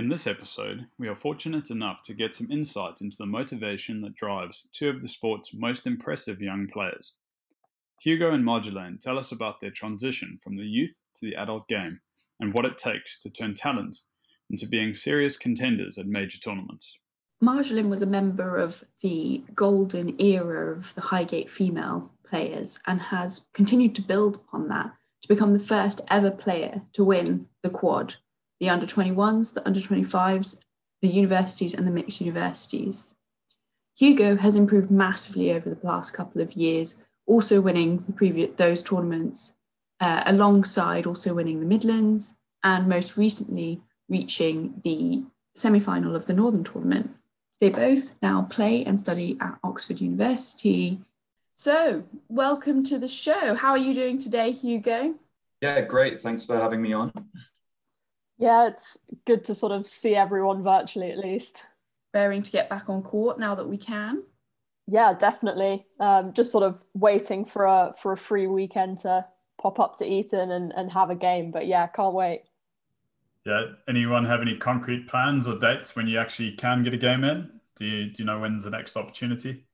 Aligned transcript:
In 0.00 0.08
this 0.08 0.26
episode, 0.26 0.86
we 0.98 1.08
are 1.08 1.14
fortunate 1.14 1.70
enough 1.70 2.00
to 2.04 2.14
get 2.14 2.34
some 2.34 2.50
insight 2.50 3.02
into 3.02 3.18
the 3.18 3.26
motivation 3.26 4.00
that 4.00 4.14
drives 4.14 4.66
two 4.72 4.88
of 4.88 5.02
the 5.02 5.08
sport's 5.08 5.52
most 5.52 5.86
impressive 5.86 6.40
young 6.40 6.68
players. 6.68 7.12
Hugo 8.00 8.32
and 8.32 8.42
Marjolaine 8.42 8.98
tell 8.98 9.18
us 9.18 9.30
about 9.30 9.60
their 9.60 9.70
transition 9.70 10.38
from 10.42 10.56
the 10.56 10.64
youth 10.64 10.94
to 11.16 11.26
the 11.26 11.36
adult 11.36 11.68
game 11.68 12.00
and 12.40 12.54
what 12.54 12.64
it 12.64 12.78
takes 12.78 13.20
to 13.20 13.28
turn 13.28 13.52
talent 13.52 13.98
into 14.48 14.66
being 14.66 14.94
serious 14.94 15.36
contenders 15.36 15.98
at 15.98 16.06
major 16.06 16.38
tournaments. 16.38 16.96
Marjolaine 17.44 17.90
was 17.90 18.00
a 18.00 18.06
member 18.06 18.56
of 18.56 18.82
the 19.02 19.44
golden 19.54 20.18
era 20.18 20.74
of 20.78 20.94
the 20.94 21.02
Highgate 21.02 21.50
female 21.50 22.10
players 22.26 22.80
and 22.86 23.02
has 23.02 23.44
continued 23.52 23.94
to 23.96 24.00
build 24.00 24.36
upon 24.36 24.68
that 24.68 24.94
to 25.20 25.28
become 25.28 25.52
the 25.52 25.58
first 25.58 26.00
ever 26.08 26.30
player 26.30 26.80
to 26.94 27.04
win 27.04 27.48
the 27.62 27.68
quad 27.68 28.14
the 28.60 28.68
under 28.68 28.86
21s, 28.86 29.54
the 29.54 29.66
under 29.66 29.80
25s, 29.80 30.60
the 31.02 31.08
universities, 31.08 31.74
and 31.74 31.86
the 31.86 31.90
mixed 31.90 32.20
universities. 32.20 33.16
Hugo 33.96 34.36
has 34.36 34.54
improved 34.54 34.90
massively 34.90 35.50
over 35.52 35.68
the 35.68 35.76
past 35.76 36.14
couple 36.14 36.40
of 36.40 36.52
years, 36.52 37.02
also 37.26 37.60
winning 37.60 37.98
the 38.06 38.12
previous 38.12 38.50
those 38.56 38.82
tournaments, 38.82 39.54
uh, 39.98 40.22
alongside 40.26 41.06
also 41.06 41.34
winning 41.34 41.60
the 41.60 41.66
Midlands, 41.66 42.36
and 42.62 42.88
most 42.88 43.16
recently 43.16 43.80
reaching 44.08 44.80
the 44.84 45.24
semi-final 45.56 46.14
of 46.14 46.26
the 46.26 46.32
Northern 46.32 46.64
Tournament. 46.64 47.10
They 47.60 47.70
both 47.70 48.20
now 48.22 48.42
play 48.42 48.84
and 48.84 48.98
study 48.98 49.36
at 49.40 49.58
Oxford 49.62 50.00
University. 50.00 51.00
So, 51.54 52.04
welcome 52.28 52.82
to 52.84 52.98
the 52.98 53.08
show. 53.08 53.54
How 53.54 53.72
are 53.72 53.78
you 53.78 53.92
doing 53.92 54.18
today, 54.18 54.50
Hugo? 54.50 55.14
Yeah, 55.60 55.82
great. 55.82 56.20
Thanks 56.20 56.46
for 56.46 56.58
having 56.58 56.80
me 56.80 56.94
on. 56.94 57.12
Yeah, 58.40 58.68
it's 58.68 58.98
good 59.26 59.44
to 59.44 59.54
sort 59.54 59.70
of 59.70 59.86
see 59.86 60.16
everyone 60.16 60.62
virtually 60.62 61.12
at 61.12 61.18
least. 61.18 61.66
Bearing 62.12 62.42
to 62.42 62.50
get 62.50 62.70
back 62.70 62.88
on 62.88 63.02
court 63.02 63.38
now 63.38 63.54
that 63.54 63.68
we 63.68 63.76
can. 63.76 64.22
Yeah, 64.88 65.12
definitely. 65.12 65.86
Um, 66.00 66.32
just 66.32 66.50
sort 66.50 66.64
of 66.64 66.82
waiting 66.94 67.44
for 67.44 67.66
a 67.66 67.94
for 68.00 68.12
a 68.12 68.16
free 68.16 68.46
weekend 68.46 68.98
to 69.00 69.26
pop 69.60 69.78
up 69.78 69.98
to 69.98 70.06
Eton 70.06 70.50
and, 70.50 70.72
and 70.74 70.90
have 70.90 71.10
a 71.10 71.14
game. 71.14 71.50
But 71.50 71.66
yeah, 71.66 71.86
can't 71.86 72.14
wait. 72.14 72.44
Yeah. 73.44 73.66
Anyone 73.88 74.24
have 74.24 74.40
any 74.40 74.56
concrete 74.56 75.06
plans 75.06 75.46
or 75.46 75.58
dates 75.58 75.94
when 75.94 76.06
you 76.08 76.18
actually 76.18 76.52
can 76.52 76.82
get 76.82 76.94
a 76.94 76.98
game 76.98 77.24
in? 77.24 77.50
Do 77.76 77.84
you 77.84 78.06
do 78.06 78.22
you 78.22 78.24
know 78.24 78.40
when's 78.40 78.64
the 78.64 78.70
next 78.70 78.96
opportunity? 78.96 79.64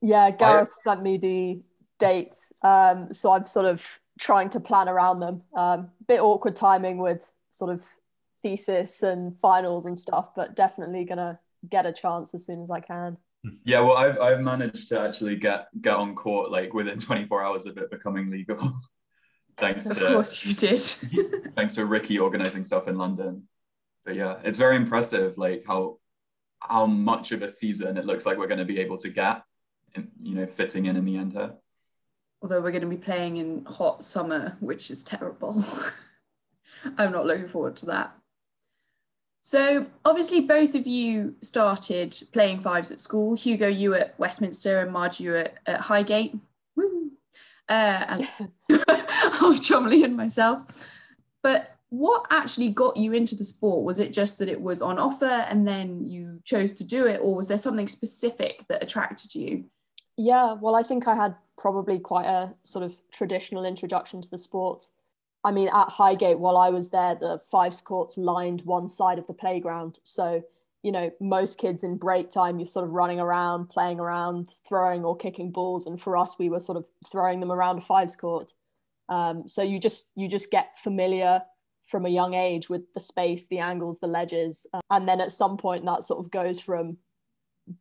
Yeah, 0.00 0.30
Gareth 0.30 0.70
I... 0.78 0.82
sent 0.82 1.02
me 1.02 1.16
the 1.16 1.60
dates. 1.98 2.52
Um, 2.62 3.12
so 3.12 3.32
I'm 3.32 3.46
sort 3.46 3.66
of 3.66 3.84
trying 4.20 4.48
to 4.50 4.60
plan 4.60 4.88
around 4.88 5.18
them. 5.18 5.42
Um, 5.56 5.90
bit 6.06 6.20
awkward 6.20 6.54
timing 6.54 6.98
with 6.98 7.28
sort 7.50 7.72
of 7.72 7.84
thesis 8.42 9.02
and 9.02 9.38
finals 9.40 9.86
and 9.86 9.98
stuff, 9.98 10.30
but 10.34 10.56
definitely 10.56 11.04
gonna 11.04 11.38
get 11.68 11.86
a 11.86 11.92
chance 11.92 12.34
as 12.34 12.44
soon 12.44 12.62
as 12.62 12.70
I 12.70 12.80
can. 12.80 13.16
Yeah, 13.64 13.80
well, 13.80 13.96
I've 13.96 14.20
I've 14.20 14.40
managed 14.40 14.88
to 14.90 15.00
actually 15.00 15.36
get 15.36 15.68
get 15.80 15.96
on 15.96 16.14
court 16.14 16.50
like 16.50 16.74
within 16.74 16.98
24 16.98 17.42
hours 17.42 17.66
of 17.66 17.76
it 17.78 17.90
becoming 17.90 18.30
legal. 18.30 18.80
thanks 19.56 19.90
of 19.90 19.98
to, 19.98 20.06
course 20.08 20.44
you 20.44 20.54
did. 20.54 20.78
thanks 21.56 21.74
to 21.74 21.84
Ricky 21.86 22.18
organizing 22.18 22.64
stuff 22.64 22.88
in 22.88 22.96
London. 22.96 23.48
But 24.04 24.16
yeah, 24.16 24.38
it's 24.44 24.58
very 24.58 24.76
impressive, 24.76 25.38
like 25.38 25.64
how 25.66 25.98
how 26.60 26.86
much 26.86 27.32
of 27.32 27.42
a 27.42 27.48
season 27.48 27.96
it 27.96 28.04
looks 28.04 28.26
like 28.26 28.38
we're 28.38 28.46
going 28.46 28.58
to 28.58 28.64
be 28.64 28.78
able 28.78 28.96
to 28.98 29.08
get, 29.08 29.42
in, 29.94 30.08
you 30.22 30.34
know, 30.34 30.46
fitting 30.46 30.86
in 30.86 30.96
in 30.96 31.04
the 31.04 31.16
end 31.16 31.32
here. 31.32 31.54
Although 32.40 32.60
we're 32.60 32.72
going 32.72 32.82
to 32.82 32.88
be 32.88 32.96
playing 32.96 33.36
in 33.36 33.64
hot 33.64 34.02
summer, 34.02 34.56
which 34.60 34.90
is 34.90 35.04
terrible. 35.04 35.64
I'm 36.98 37.12
not 37.12 37.26
looking 37.26 37.48
forward 37.48 37.76
to 37.76 37.86
that. 37.86 38.14
So 39.42 39.86
obviously, 40.04 40.40
both 40.40 40.76
of 40.76 40.86
you 40.86 41.34
started 41.42 42.16
playing 42.32 42.60
fives 42.60 42.92
at 42.92 43.00
school. 43.00 43.34
Hugo, 43.34 43.66
you 43.66 43.94
at 43.94 44.18
Westminster, 44.18 44.80
and 44.80 44.92
Marge, 44.92 45.18
you 45.18 45.36
at, 45.36 45.58
at 45.66 45.80
Highgate. 45.80 46.36
Woo! 46.76 47.10
Uh, 47.68 48.24
and 48.70 49.60
Chumley 49.62 50.04
and 50.04 50.16
myself. 50.16 50.88
But 51.42 51.76
what 51.88 52.24
actually 52.30 52.70
got 52.70 52.96
you 52.96 53.12
into 53.12 53.34
the 53.34 53.42
sport? 53.42 53.84
Was 53.84 53.98
it 53.98 54.12
just 54.12 54.38
that 54.38 54.48
it 54.48 54.60
was 54.60 54.80
on 54.80 55.00
offer 55.00 55.24
and 55.24 55.66
then 55.66 56.08
you 56.08 56.40
chose 56.44 56.72
to 56.74 56.84
do 56.84 57.06
it, 57.06 57.20
or 57.20 57.34
was 57.34 57.48
there 57.48 57.58
something 57.58 57.88
specific 57.88 58.64
that 58.68 58.82
attracted 58.82 59.34
you? 59.34 59.64
Yeah, 60.16 60.52
well, 60.52 60.76
I 60.76 60.84
think 60.84 61.08
I 61.08 61.16
had 61.16 61.34
probably 61.58 61.98
quite 61.98 62.26
a 62.26 62.54
sort 62.62 62.84
of 62.84 62.94
traditional 63.10 63.64
introduction 63.64 64.22
to 64.22 64.30
the 64.30 64.38
sport. 64.38 64.84
I 65.44 65.50
mean, 65.50 65.68
at 65.68 65.88
Highgate, 65.88 66.38
while 66.38 66.56
I 66.56 66.70
was 66.70 66.90
there, 66.90 67.14
the 67.14 67.38
fives 67.50 67.80
courts 67.80 68.16
lined 68.16 68.62
one 68.62 68.88
side 68.88 69.18
of 69.18 69.26
the 69.26 69.34
playground. 69.34 69.98
So, 70.04 70.42
you 70.82 70.92
know, 70.92 71.10
most 71.20 71.58
kids 71.58 71.82
in 71.82 71.96
break 71.96 72.30
time, 72.30 72.58
you're 72.58 72.68
sort 72.68 72.84
of 72.84 72.92
running 72.92 73.18
around, 73.18 73.68
playing 73.68 73.98
around, 73.98 74.50
throwing 74.68 75.04
or 75.04 75.16
kicking 75.16 75.50
balls. 75.50 75.86
And 75.86 76.00
for 76.00 76.16
us, 76.16 76.38
we 76.38 76.48
were 76.48 76.60
sort 76.60 76.78
of 76.78 76.86
throwing 77.10 77.40
them 77.40 77.50
around 77.50 77.78
a 77.78 77.80
fives 77.80 78.14
court. 78.14 78.52
Um, 79.08 79.48
so 79.48 79.62
you 79.62 79.80
just 79.80 80.10
you 80.14 80.28
just 80.28 80.50
get 80.50 80.78
familiar 80.78 81.42
from 81.82 82.06
a 82.06 82.08
young 82.08 82.34
age 82.34 82.70
with 82.70 82.82
the 82.94 83.00
space, 83.00 83.48
the 83.48 83.58
angles, 83.58 83.98
the 83.98 84.06
ledges, 84.06 84.66
uh, 84.72 84.80
and 84.90 85.08
then 85.08 85.20
at 85.20 85.32
some 85.32 85.56
point 85.56 85.84
that 85.84 86.04
sort 86.04 86.24
of 86.24 86.30
goes 86.30 86.60
from 86.60 86.96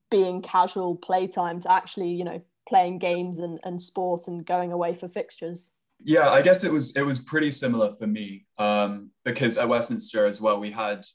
being 0.09 0.41
casual 0.41 0.95
playtime 0.95 1.59
to 1.59 1.71
actually, 1.71 2.09
you 2.09 2.23
know, 2.23 2.41
playing 2.67 2.99
games 2.99 3.39
and, 3.39 3.59
and 3.63 3.81
sport 3.81 4.27
and 4.27 4.45
going 4.45 4.71
away 4.71 4.93
for 4.93 5.07
fixtures. 5.07 5.73
Yeah, 6.03 6.29
I 6.29 6.41
guess 6.41 6.63
it 6.63 6.71
was 6.71 6.95
it 6.95 7.03
was 7.03 7.19
pretty 7.19 7.51
similar 7.51 7.95
for 7.95 8.07
me 8.07 8.47
um, 8.57 9.11
because 9.23 9.57
at 9.57 9.69
Westminster 9.69 10.25
as 10.25 10.41
well 10.41 10.59
we 10.59 10.71
had 10.71 11.05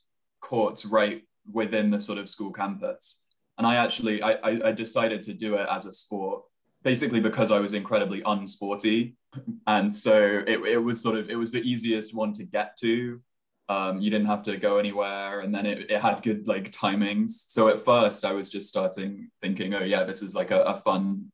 courts 0.40 0.84
right 0.84 1.22
within 1.50 1.90
the 1.90 1.98
sort 1.98 2.18
of 2.18 2.28
school 2.28 2.52
campus, 2.52 3.22
and 3.58 3.66
I 3.66 3.76
actually 3.76 4.22
I, 4.22 4.38
I, 4.42 4.72
decided 4.72 5.22
to 5.24 5.34
do 5.34 5.54
it 5.54 5.66
as 5.70 5.86
a 5.86 5.92
sport 5.92 6.42
basically 6.82 7.20
because 7.20 7.50
I 7.50 7.58
was 7.58 7.74
incredibly 7.74 8.22
unsporty, 8.22 9.14
and 9.66 9.94
so 9.94 10.44
it, 10.46 10.60
it 10.60 10.78
was 10.78 11.00
sort 11.02 11.18
of 11.18 11.30
it 11.30 11.36
was 11.36 11.50
the 11.50 11.62
easiest 11.62 12.14
one 12.14 12.32
to 12.34 12.44
get 12.44 12.76
to. 12.80 13.20
Um, 13.68 14.00
you 14.00 14.10
didn't 14.10 14.28
have 14.28 14.44
to 14.44 14.56
go 14.56 14.78
anywhere, 14.78 15.40
and 15.40 15.52
then 15.52 15.66
it, 15.66 15.90
it 15.90 16.00
had 16.00 16.22
good 16.22 16.46
like 16.46 16.70
timings. 16.70 17.30
So 17.30 17.66
at 17.68 17.84
first 17.84 18.24
I 18.24 18.32
was 18.32 18.48
just 18.48 18.68
starting 18.68 19.30
thinking, 19.42 19.74
oh 19.74 19.82
yeah, 19.82 20.04
this 20.04 20.22
is 20.22 20.36
like 20.36 20.52
a, 20.52 20.62
a 20.62 20.76
fun 20.82 21.32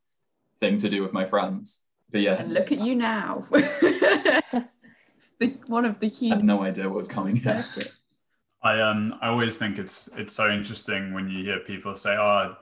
thing 0.61 0.79
to 0.79 0.89
do 0.89 1.03
with 1.03 1.13
my 1.13 1.27
friends 1.27 1.87
but 2.13 2.21
yeah. 2.21 2.35
And 2.35 2.53
look 2.53 2.71
at 2.71 2.81
you 2.81 2.95
now. 2.95 3.45
the, 3.51 4.69
one 5.67 5.85
of 5.85 5.99
the 5.99 6.11
key. 6.11 6.31
I 6.31 6.37
had 6.37 6.45
no 6.45 6.63
idea 6.63 6.89
what 6.89 6.97
was 6.97 7.09
coming. 7.09 7.41
I 8.65 8.81
um 8.81 9.15
I 9.21 9.29
always 9.29 9.57
think 9.57 9.79
it's 9.79 10.09
it's 10.17 10.33
so 10.33 10.49
interesting 10.49 11.13
when 11.15 11.29
you 11.29 11.43
hear 11.43 11.59
people 11.61 11.97
say, 11.97 12.15
"Oh, 12.17 12.55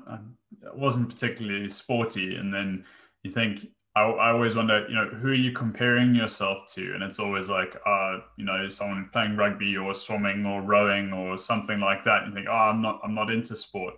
it 0.62 0.76
wasn't 0.76 1.10
particularly 1.10 1.68
sporty," 1.68 2.36
and 2.36 2.54
then 2.54 2.84
you 3.22 3.30
think, 3.30 3.66
I, 3.96 4.02
I 4.02 4.30
always 4.32 4.56
wonder, 4.56 4.86
you 4.88 4.94
know, 4.94 5.08
who 5.08 5.28
are 5.28 5.34
you 5.34 5.52
comparing 5.52 6.14
yourself 6.14 6.72
to? 6.74 6.94
And 6.94 7.02
it's 7.02 7.18
always 7.18 7.48
like, 7.48 7.76
uh, 7.86 8.18
you 8.36 8.44
know, 8.44 8.68
someone 8.68 9.10
playing 9.12 9.36
rugby 9.36 9.76
or 9.76 9.94
swimming 9.94 10.46
or 10.46 10.62
rowing 10.62 11.12
or 11.12 11.36
something 11.38 11.80
like 11.80 12.04
that. 12.04 12.22
And 12.22 12.30
you 12.30 12.34
think, 12.36 12.46
oh, 12.48 12.52
I'm 12.52 12.80
not, 12.80 13.00
I'm 13.04 13.14
not 13.14 13.30
into 13.30 13.56
sport. 13.56 13.94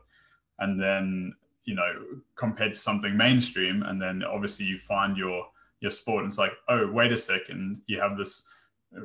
And 0.59 0.81
then 0.81 1.35
you 1.65 1.75
know 1.75 1.93
compared 2.35 2.75
to 2.75 2.79
something 2.79 3.17
mainstream 3.17 3.83
and 3.85 4.01
then 4.01 4.23
obviously 4.25 4.67
you 4.67 4.79
find 4.79 5.17
your 5.17 5.47
your 5.81 5.91
sport 5.91 6.23
and 6.23 6.31
it's 6.31 6.39
like 6.39 6.53
oh 6.69 6.91
wait 6.91 7.13
a 7.13 7.17
second 7.17 7.81
you 7.87 8.01
have 8.01 8.17
this 8.17 8.45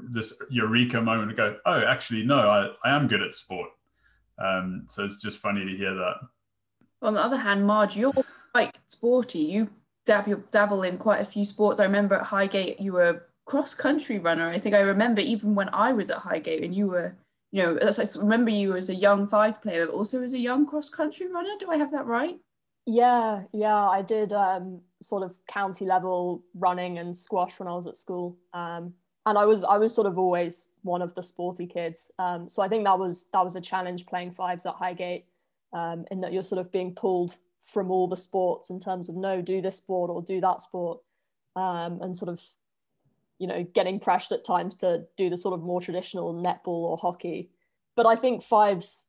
this 0.09 0.33
eureka 0.49 1.01
moment 1.01 1.29
to 1.29 1.35
go 1.35 1.57
oh 1.65 1.81
actually 1.87 2.23
no 2.23 2.49
i, 2.49 2.89
I 2.89 2.95
am 2.95 3.07
good 3.07 3.21
at 3.21 3.33
sport. 3.33 3.69
Um, 4.39 4.83
so 4.87 5.03
it's 5.03 5.17
just 5.17 5.39
funny 5.39 5.65
to 5.65 5.75
hear 5.75 5.95
that. 5.95 6.17
On 7.01 7.15
the 7.15 7.23
other 7.23 7.37
hand 7.37 7.65
marge 7.65 7.97
you're 7.97 8.13
quite 8.51 8.75
sporty. 8.85 9.39
You 9.39 9.69
dabble, 10.05 10.43
dabble 10.51 10.83
in 10.83 10.97
quite 10.97 11.21
a 11.21 11.25
few 11.25 11.43
sports. 11.43 11.79
I 11.79 11.85
remember 11.85 12.15
at 12.15 12.27
highgate 12.27 12.79
you 12.79 12.93
were 12.93 13.09
a 13.09 13.21
cross 13.45 13.73
country 13.73 14.19
runner. 14.19 14.47
I 14.49 14.59
think 14.59 14.75
i 14.75 14.79
remember 14.79 15.21
even 15.21 15.55
when 15.55 15.69
i 15.73 15.93
was 15.93 16.09
at 16.09 16.17
highgate 16.17 16.63
and 16.63 16.75
you 16.75 16.87
were 16.87 17.15
you 17.51 17.63
know 17.63 17.79
I 17.81 18.05
remember 18.19 18.51
you 18.51 18.75
as 18.75 18.89
a 18.89 18.95
young 18.95 19.25
five 19.25 19.61
player 19.61 19.85
but 19.85 19.95
also 19.95 20.21
as 20.21 20.33
a 20.33 20.39
young 20.39 20.65
cross 20.65 20.89
country 20.89 21.31
runner. 21.31 21.53
Do 21.59 21.71
i 21.71 21.77
have 21.77 21.91
that 21.91 22.05
right 22.05 22.37
yeah, 22.87 23.43
yeah, 23.51 23.75
I 23.75 24.01
did 24.01 24.31
um, 24.31 24.79
sort 25.01 25.21
of 25.21 25.35
county 25.45 25.85
level 25.85 26.41
running 26.55 26.99
and 26.99 27.15
squash 27.15 27.59
when 27.59 27.67
I 27.67 27.73
was 27.73 27.85
at 27.85 27.97
school, 27.97 28.37
um, 28.53 28.93
and 29.25 29.37
I 29.37 29.43
was 29.43 29.65
I 29.65 29.77
was 29.77 29.93
sort 29.93 30.07
of 30.07 30.17
always 30.17 30.69
one 30.83 31.01
of 31.01 31.13
the 31.13 31.21
sporty 31.21 31.67
kids. 31.67 32.09
Um, 32.17 32.47
so 32.47 32.63
I 32.63 32.69
think 32.69 32.85
that 32.85 32.97
was 32.97 33.27
that 33.33 33.43
was 33.43 33.57
a 33.57 33.61
challenge 33.61 34.05
playing 34.05 34.31
fives 34.31 34.65
at 34.65 34.75
Highgate, 34.75 35.25
um, 35.73 36.05
in 36.11 36.21
that 36.21 36.31
you're 36.31 36.41
sort 36.41 36.61
of 36.61 36.71
being 36.71 36.95
pulled 36.95 37.35
from 37.61 37.91
all 37.91 38.07
the 38.07 38.15
sports 38.15 38.69
in 38.69 38.79
terms 38.79 39.09
of 39.09 39.17
no, 39.17 39.41
do 39.41 39.61
this 39.61 39.75
sport 39.75 40.09
or 40.09 40.21
do 40.21 40.39
that 40.39 40.61
sport, 40.61 41.01
um, 41.57 42.01
and 42.01 42.15
sort 42.15 42.29
of, 42.29 42.41
you 43.37 43.47
know, 43.47 43.67
getting 43.75 43.99
pressured 43.99 44.39
at 44.39 44.45
times 44.45 44.77
to 44.77 45.03
do 45.17 45.29
the 45.29 45.35
sort 45.35 45.53
of 45.53 45.61
more 45.61 45.81
traditional 45.81 46.33
netball 46.33 46.85
or 46.87 46.95
hockey. 46.95 47.49
But 47.97 48.05
I 48.05 48.15
think 48.15 48.43
fives 48.43 49.06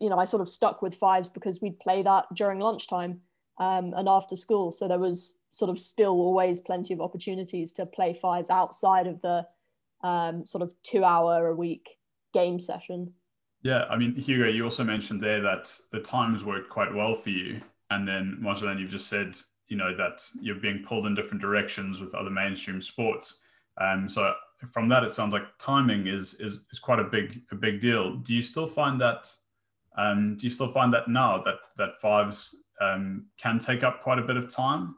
you 0.00 0.08
know, 0.10 0.18
I 0.18 0.24
sort 0.24 0.42
of 0.42 0.48
stuck 0.48 0.82
with 0.82 0.94
fives 0.94 1.28
because 1.28 1.60
we'd 1.60 1.78
play 1.78 2.02
that 2.02 2.26
during 2.34 2.60
lunchtime 2.60 3.20
um, 3.58 3.94
and 3.96 4.08
after 4.08 4.36
school. 4.36 4.72
So 4.72 4.88
there 4.88 4.98
was 4.98 5.34
sort 5.50 5.70
of 5.70 5.78
still 5.78 6.12
always 6.12 6.60
plenty 6.60 6.92
of 6.94 7.00
opportunities 7.00 7.72
to 7.72 7.86
play 7.86 8.12
fives 8.12 8.50
outside 8.50 9.06
of 9.06 9.20
the 9.22 9.46
um, 10.02 10.44
sort 10.46 10.62
of 10.62 10.74
two 10.82 11.04
hour 11.04 11.48
a 11.48 11.54
week 11.54 11.98
game 12.32 12.58
session. 12.60 13.12
Yeah, 13.62 13.84
I 13.88 13.96
mean, 13.96 14.14
Hugo, 14.14 14.48
you 14.48 14.64
also 14.64 14.84
mentioned 14.84 15.22
there 15.22 15.40
that 15.40 15.74
the 15.90 16.00
times 16.00 16.44
worked 16.44 16.68
quite 16.68 16.92
well 16.92 17.14
for 17.14 17.30
you. 17.30 17.62
And 17.90 18.06
then, 18.06 18.38
Marjolaine, 18.42 18.78
you've 18.78 18.90
just 18.90 19.08
said, 19.08 19.36
you 19.68 19.76
know, 19.76 19.96
that 19.96 20.26
you're 20.40 20.56
being 20.56 20.84
pulled 20.86 21.06
in 21.06 21.14
different 21.14 21.40
directions 21.40 22.00
with 22.00 22.14
other 22.14 22.30
mainstream 22.30 22.82
sports. 22.82 23.38
Um, 23.80 24.06
so 24.06 24.34
from 24.72 24.88
that, 24.88 25.04
it 25.04 25.12
sounds 25.12 25.32
like 25.32 25.44
timing 25.58 26.06
is, 26.08 26.34
is, 26.34 26.60
is 26.72 26.78
quite 26.78 26.98
a 26.98 27.04
big, 27.04 27.40
a 27.52 27.54
big 27.54 27.80
deal. 27.80 28.16
Do 28.16 28.34
you 28.34 28.42
still 28.42 28.66
find 28.66 29.00
that, 29.00 29.30
um, 29.96 30.36
do 30.36 30.46
you 30.46 30.50
still 30.50 30.72
find 30.72 30.92
that 30.94 31.08
now 31.08 31.42
that, 31.44 31.56
that 31.78 32.00
fives 32.00 32.54
um, 32.80 33.26
can 33.38 33.58
take 33.58 33.82
up 33.82 34.02
quite 34.02 34.18
a 34.18 34.22
bit 34.22 34.36
of 34.36 34.48
time? 34.48 34.96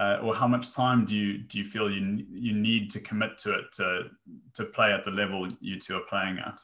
Uh, 0.00 0.18
or 0.22 0.34
how 0.34 0.48
much 0.48 0.72
time 0.72 1.04
do 1.04 1.14
you 1.14 1.36
do 1.36 1.58
you 1.58 1.64
feel 1.64 1.90
you 1.90 2.24
you 2.30 2.54
need 2.54 2.90
to 2.90 2.98
commit 2.98 3.36
to 3.36 3.52
it 3.52 3.64
to 3.70 4.04
to 4.54 4.64
play 4.64 4.90
at 4.90 5.04
the 5.04 5.10
level 5.10 5.46
you 5.60 5.78
two 5.78 5.94
are 5.94 6.02
playing 6.08 6.38
at? 6.38 6.58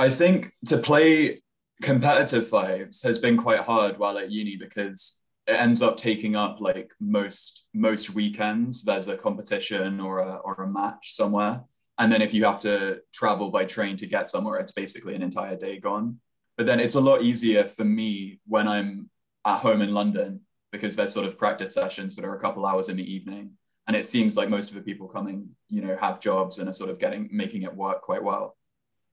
I 0.00 0.10
think 0.10 0.50
to 0.66 0.76
play 0.76 1.42
competitive 1.82 2.48
fives 2.48 3.02
has 3.02 3.18
been 3.18 3.36
quite 3.36 3.60
hard 3.60 3.98
while 3.98 4.18
at 4.18 4.30
uni 4.32 4.56
because 4.56 5.20
it 5.46 5.52
ends 5.52 5.80
up 5.80 5.96
taking 5.96 6.34
up 6.34 6.56
like 6.60 6.90
most 7.00 7.66
most 7.74 8.10
weekends 8.10 8.82
there's 8.82 9.08
a 9.08 9.16
competition 9.16 10.00
or 10.00 10.20
a, 10.20 10.36
or 10.36 10.54
a 10.54 10.66
match 10.66 11.14
somewhere 11.14 11.62
and 11.98 12.10
then 12.10 12.22
if 12.22 12.32
you 12.32 12.44
have 12.44 12.60
to 12.60 12.98
travel 13.12 13.50
by 13.50 13.64
train 13.64 13.96
to 13.96 14.06
get 14.06 14.30
somewhere 14.30 14.58
it's 14.58 14.72
basically 14.72 15.14
an 15.14 15.22
entire 15.22 15.56
day 15.56 15.78
gone 15.78 16.18
but 16.56 16.66
then 16.66 16.80
it's 16.80 16.94
a 16.94 17.00
lot 17.00 17.22
easier 17.22 17.64
for 17.64 17.84
me 17.84 18.40
when 18.46 18.66
i'm 18.68 19.10
at 19.44 19.58
home 19.58 19.82
in 19.82 19.92
london 19.94 20.40
because 20.72 20.96
there's 20.96 21.12
sort 21.12 21.26
of 21.26 21.38
practice 21.38 21.72
sessions 21.72 22.14
that 22.14 22.24
are 22.24 22.36
a 22.36 22.40
couple 22.40 22.66
hours 22.66 22.88
in 22.88 22.96
the 22.96 23.12
evening 23.12 23.50
and 23.86 23.96
it 23.96 24.04
seems 24.04 24.36
like 24.36 24.48
most 24.48 24.70
of 24.70 24.76
the 24.76 24.82
people 24.82 25.08
coming 25.08 25.48
you 25.68 25.80
know 25.80 25.96
have 25.96 26.20
jobs 26.20 26.58
and 26.58 26.68
are 26.68 26.72
sort 26.72 26.90
of 26.90 26.98
getting 26.98 27.28
making 27.32 27.62
it 27.62 27.74
work 27.74 28.02
quite 28.02 28.22
well 28.22 28.56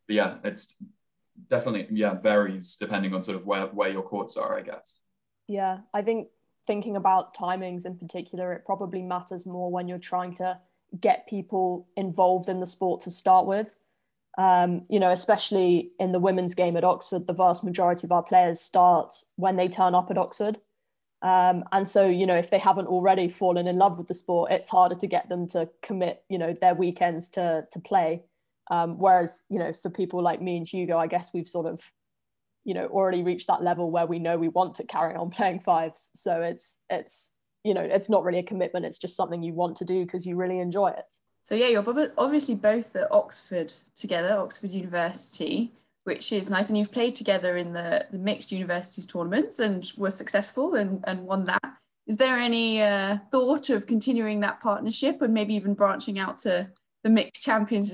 but 0.07 0.15
yeah, 0.15 0.35
it's 0.43 0.75
definitely 1.49 1.87
yeah 1.91 2.13
varies 2.13 2.75
depending 2.75 3.13
on 3.13 3.23
sort 3.23 3.37
of 3.37 3.45
where 3.45 3.67
where 3.67 3.89
your 3.89 4.03
courts 4.03 4.37
are, 4.37 4.57
I 4.57 4.61
guess. 4.61 4.99
Yeah, 5.47 5.79
I 5.93 6.01
think 6.01 6.29
thinking 6.65 6.95
about 6.95 7.35
timings 7.35 7.85
in 7.85 7.97
particular, 7.97 8.53
it 8.53 8.65
probably 8.65 9.01
matters 9.01 9.45
more 9.45 9.71
when 9.71 9.87
you're 9.87 9.97
trying 9.97 10.33
to 10.35 10.59
get 10.99 11.27
people 11.27 11.87
involved 11.97 12.49
in 12.49 12.59
the 12.59 12.65
sport 12.65 13.01
to 13.01 13.11
start 13.11 13.45
with. 13.45 13.73
Um, 14.37 14.85
you 14.89 14.99
know, 14.99 15.11
especially 15.11 15.91
in 15.99 16.11
the 16.11 16.19
women's 16.19 16.55
game 16.55 16.75
at 16.75 16.83
Oxford, 16.83 17.27
the 17.27 17.33
vast 17.33 17.63
majority 17.63 18.07
of 18.07 18.11
our 18.11 18.23
players 18.23 18.59
start 18.59 19.13
when 19.35 19.57
they 19.57 19.67
turn 19.67 19.93
up 19.93 20.09
at 20.09 20.17
Oxford. 20.17 20.59
Um, 21.21 21.63
and 21.71 21.87
so, 21.87 22.05
you 22.05 22.25
know, 22.25 22.35
if 22.35 22.49
they 22.49 22.59
haven't 22.59 22.87
already 22.87 23.29
fallen 23.29 23.67
in 23.67 23.77
love 23.77 23.97
with 23.97 24.07
the 24.07 24.13
sport, 24.13 24.51
it's 24.51 24.67
harder 24.67 24.95
to 24.95 25.07
get 25.07 25.29
them 25.29 25.47
to 25.49 25.69
commit, 25.81 26.23
you 26.29 26.37
know, 26.37 26.53
their 26.53 26.75
weekends 26.75 27.29
to 27.31 27.65
to 27.71 27.79
play. 27.79 28.23
Um, 28.69 28.97
whereas, 28.97 29.43
you 29.49 29.59
know, 29.59 29.71
for 29.71 29.89
people 29.89 30.21
like 30.21 30.41
me 30.41 30.57
and 30.57 30.67
Hugo, 30.67 30.97
I 30.97 31.07
guess 31.07 31.31
we've 31.33 31.47
sort 31.47 31.65
of, 31.65 31.81
you 32.65 32.73
know, 32.73 32.87
already 32.87 33.23
reached 33.23 33.47
that 33.47 33.61
level 33.63 33.91
where 33.91 34.05
we 34.05 34.19
know 34.19 34.37
we 34.37 34.49
want 34.49 34.75
to 34.75 34.85
carry 34.85 35.15
on 35.15 35.29
playing 35.37 35.61
fives. 35.61 36.09
So 36.15 36.41
it's 36.41 36.79
it's 36.89 37.31
you 37.63 37.73
know, 37.73 37.81
it's 37.81 38.09
not 38.09 38.25
really 38.25 38.39
a 38.39 38.43
commitment. 38.43 38.85
It's 38.85 38.99
just 38.99 39.15
something 39.15 39.41
you 39.41 39.53
want 39.53 39.77
to 39.77 39.85
do 39.85 40.03
because 40.03 40.25
you 40.25 40.35
really 40.35 40.59
enjoy 40.59 40.89
it. 40.89 41.15
So 41.43 41.55
yeah, 41.55 41.67
you're 41.67 42.11
obviously 42.17 42.55
both 42.55 42.95
at 42.95 43.11
Oxford 43.11 43.73
together, 43.95 44.37
Oxford 44.37 44.71
University, 44.71 45.73
which 46.05 46.31
is 46.31 46.49
nice. 46.49 46.69
And 46.69 46.77
you've 46.77 46.91
played 46.91 47.15
together 47.15 47.57
in 47.57 47.73
the, 47.73 48.05
the 48.11 48.17
mixed 48.17 48.51
universities 48.51 49.05
tournaments 49.05 49.59
and 49.59 49.89
were 49.97 50.09
successful 50.09 50.75
and, 50.75 51.03
and 51.05 51.21
won 51.25 51.43
that. 51.43 51.61
Is 52.07 52.17
there 52.17 52.37
any 52.37 52.81
uh, 52.81 53.17
thought 53.29 53.69
of 53.69 53.87
continuing 53.87 54.39
that 54.41 54.61
partnership 54.61 55.21
and 55.21 55.33
maybe 55.33 55.53
even 55.53 55.73
branching 55.73 56.17
out 56.17 56.39
to 56.39 56.69
the 57.03 57.09
mixed 57.09 57.43
champions 57.43 57.91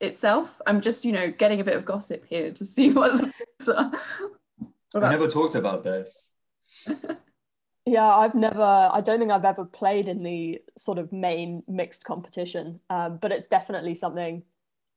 itself. 0.00 0.60
I'm 0.66 0.80
just, 0.80 1.04
you 1.04 1.12
know, 1.12 1.30
getting 1.30 1.60
a 1.60 1.64
bit 1.64 1.76
of 1.76 1.84
gossip 1.84 2.26
here 2.26 2.50
to 2.52 2.64
see 2.64 2.90
what's. 2.90 3.24
what 3.64 5.04
I 5.04 5.10
never 5.10 5.28
talked 5.28 5.54
about 5.54 5.84
this. 5.84 6.34
yeah, 7.86 8.08
I've 8.08 8.34
never. 8.34 8.62
I 8.62 9.00
don't 9.00 9.20
think 9.20 9.30
I've 9.30 9.44
ever 9.44 9.64
played 9.64 10.08
in 10.08 10.24
the 10.24 10.60
sort 10.76 10.98
of 10.98 11.12
main 11.12 11.62
mixed 11.68 12.04
competition, 12.04 12.80
um, 12.90 13.18
but 13.18 13.30
it's 13.30 13.46
definitely 13.46 13.94
something, 13.94 14.42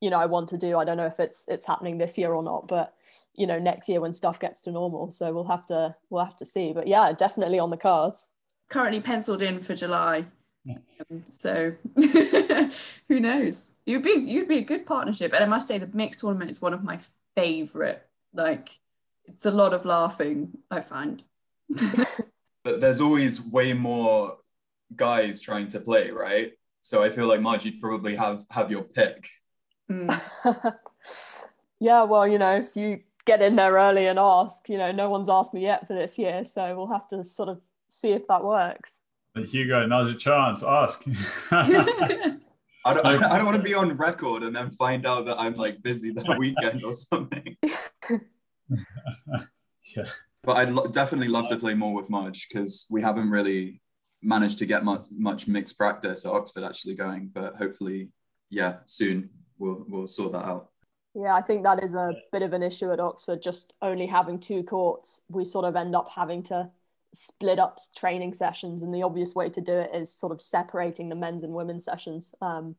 you 0.00 0.10
know, 0.10 0.18
I 0.18 0.26
want 0.26 0.48
to 0.48 0.58
do. 0.58 0.76
I 0.76 0.84
don't 0.84 0.96
know 0.96 1.06
if 1.06 1.20
it's 1.20 1.46
it's 1.48 1.66
happening 1.66 1.98
this 1.98 2.18
year 2.18 2.32
or 2.32 2.42
not, 2.42 2.66
but 2.66 2.94
you 3.36 3.46
know, 3.46 3.60
next 3.60 3.88
year 3.88 4.00
when 4.00 4.12
stuff 4.12 4.40
gets 4.40 4.60
to 4.62 4.72
normal. 4.72 5.12
So 5.12 5.32
we'll 5.32 5.44
have 5.44 5.66
to 5.66 5.94
we'll 6.10 6.24
have 6.24 6.36
to 6.38 6.44
see. 6.44 6.72
But 6.72 6.88
yeah, 6.88 7.12
definitely 7.12 7.60
on 7.60 7.70
the 7.70 7.76
cards. 7.76 8.30
Currently 8.68 9.00
penciled 9.00 9.42
in 9.42 9.60
for 9.60 9.76
July. 9.76 10.26
Um, 10.68 11.24
so 11.30 11.74
who 13.08 13.20
knows? 13.20 13.70
You'd 13.86 14.02
be 14.02 14.10
you'd 14.10 14.48
be 14.48 14.58
a 14.58 14.64
good 14.64 14.84
partnership. 14.84 15.32
And 15.32 15.44
I 15.44 15.46
must 15.46 15.68
say 15.68 15.78
the 15.78 15.88
mixed 15.92 16.20
tournament 16.20 16.50
is 16.50 16.60
one 16.60 16.74
of 16.74 16.82
my 16.82 16.98
favorite. 17.36 18.04
Like 18.34 18.80
it's 19.26 19.46
a 19.46 19.50
lot 19.52 19.74
of 19.74 19.84
laughing, 19.84 20.58
I 20.70 20.80
find. 20.80 21.22
but 22.64 22.80
there's 22.80 23.00
always 23.00 23.40
way 23.40 23.72
more 23.72 24.38
guys 24.94 25.40
trying 25.40 25.68
to 25.68 25.80
play, 25.80 26.10
right? 26.10 26.52
So 26.82 27.02
I 27.02 27.10
feel 27.10 27.26
like 27.26 27.40
Marge, 27.40 27.64
you'd 27.64 27.80
probably 27.80 28.16
have 28.16 28.44
have 28.50 28.70
your 28.70 28.82
pick. 28.82 29.28
Mm. 29.90 30.20
yeah, 31.80 32.04
well, 32.04 32.26
you 32.26 32.38
know, 32.38 32.56
if 32.56 32.76
you 32.76 33.00
get 33.26 33.42
in 33.42 33.56
there 33.56 33.74
early 33.74 34.06
and 34.06 34.18
ask, 34.18 34.68
you 34.68 34.78
know, 34.78 34.92
no 34.92 35.10
one's 35.10 35.28
asked 35.28 35.52
me 35.52 35.62
yet 35.62 35.86
for 35.86 35.94
this 35.94 36.18
year, 36.18 36.44
so 36.44 36.76
we'll 36.76 36.92
have 36.92 37.08
to 37.08 37.22
sort 37.22 37.48
of 37.48 37.60
see 37.88 38.10
if 38.12 38.26
that 38.28 38.44
works. 38.44 39.00
But 39.34 39.44
Hugo, 39.44 39.86
now's 39.86 40.08
your 40.08 40.18
chance. 40.18 40.62
Ask. 40.62 41.04
I 42.82 42.94
don't, 42.94 43.06
I 43.06 43.36
don't 43.36 43.44
want 43.44 43.58
to 43.58 43.62
be 43.62 43.74
on 43.74 43.94
record 43.96 44.42
and 44.42 44.56
then 44.56 44.70
find 44.70 45.06
out 45.06 45.26
that 45.26 45.38
I'm 45.38 45.54
like 45.54 45.82
busy 45.82 46.12
that 46.12 46.38
weekend 46.38 46.82
or 46.82 46.92
something. 46.92 47.56
yeah. 49.96 50.06
But 50.42 50.56
I'd 50.56 50.70
lo- 50.70 50.86
definitely 50.86 51.28
love 51.28 51.48
to 51.48 51.56
play 51.56 51.74
more 51.74 51.94
with 51.94 52.10
Marge 52.10 52.48
because 52.48 52.86
we 52.90 53.02
haven't 53.02 53.30
really 53.30 53.82
managed 54.22 54.58
to 54.58 54.66
get 54.66 54.84
much, 54.84 55.08
much 55.12 55.46
mixed 55.46 55.76
practice 55.76 56.24
at 56.24 56.32
Oxford 56.32 56.64
actually 56.64 56.94
going. 56.94 57.30
But 57.32 57.56
hopefully, 57.56 58.10
yeah, 58.48 58.76
soon 58.86 59.30
we'll 59.58 59.84
we'll 59.88 60.06
sort 60.06 60.32
that 60.32 60.44
out. 60.44 60.70
Yeah, 61.14 61.34
I 61.34 61.40
think 61.40 61.64
that 61.64 61.82
is 61.82 61.94
a 61.94 62.12
bit 62.32 62.42
of 62.42 62.52
an 62.52 62.62
issue 62.62 62.92
at 62.92 63.00
Oxford. 63.00 63.42
Just 63.42 63.74
only 63.82 64.06
having 64.06 64.38
two 64.38 64.62
courts, 64.62 65.22
we 65.28 65.44
sort 65.44 65.64
of 65.64 65.76
end 65.76 65.94
up 65.94 66.08
having 66.08 66.42
to 66.44 66.70
split 67.12 67.58
up 67.58 67.78
training 67.96 68.32
sessions 68.32 68.82
and 68.82 68.94
the 68.94 69.02
obvious 69.02 69.34
way 69.34 69.48
to 69.50 69.60
do 69.60 69.72
it 69.72 69.90
is 69.94 70.12
sort 70.12 70.32
of 70.32 70.40
separating 70.40 71.08
the 71.08 71.14
men's 71.14 71.42
and 71.42 71.52
women's 71.52 71.84
sessions 71.84 72.32
um, 72.40 72.76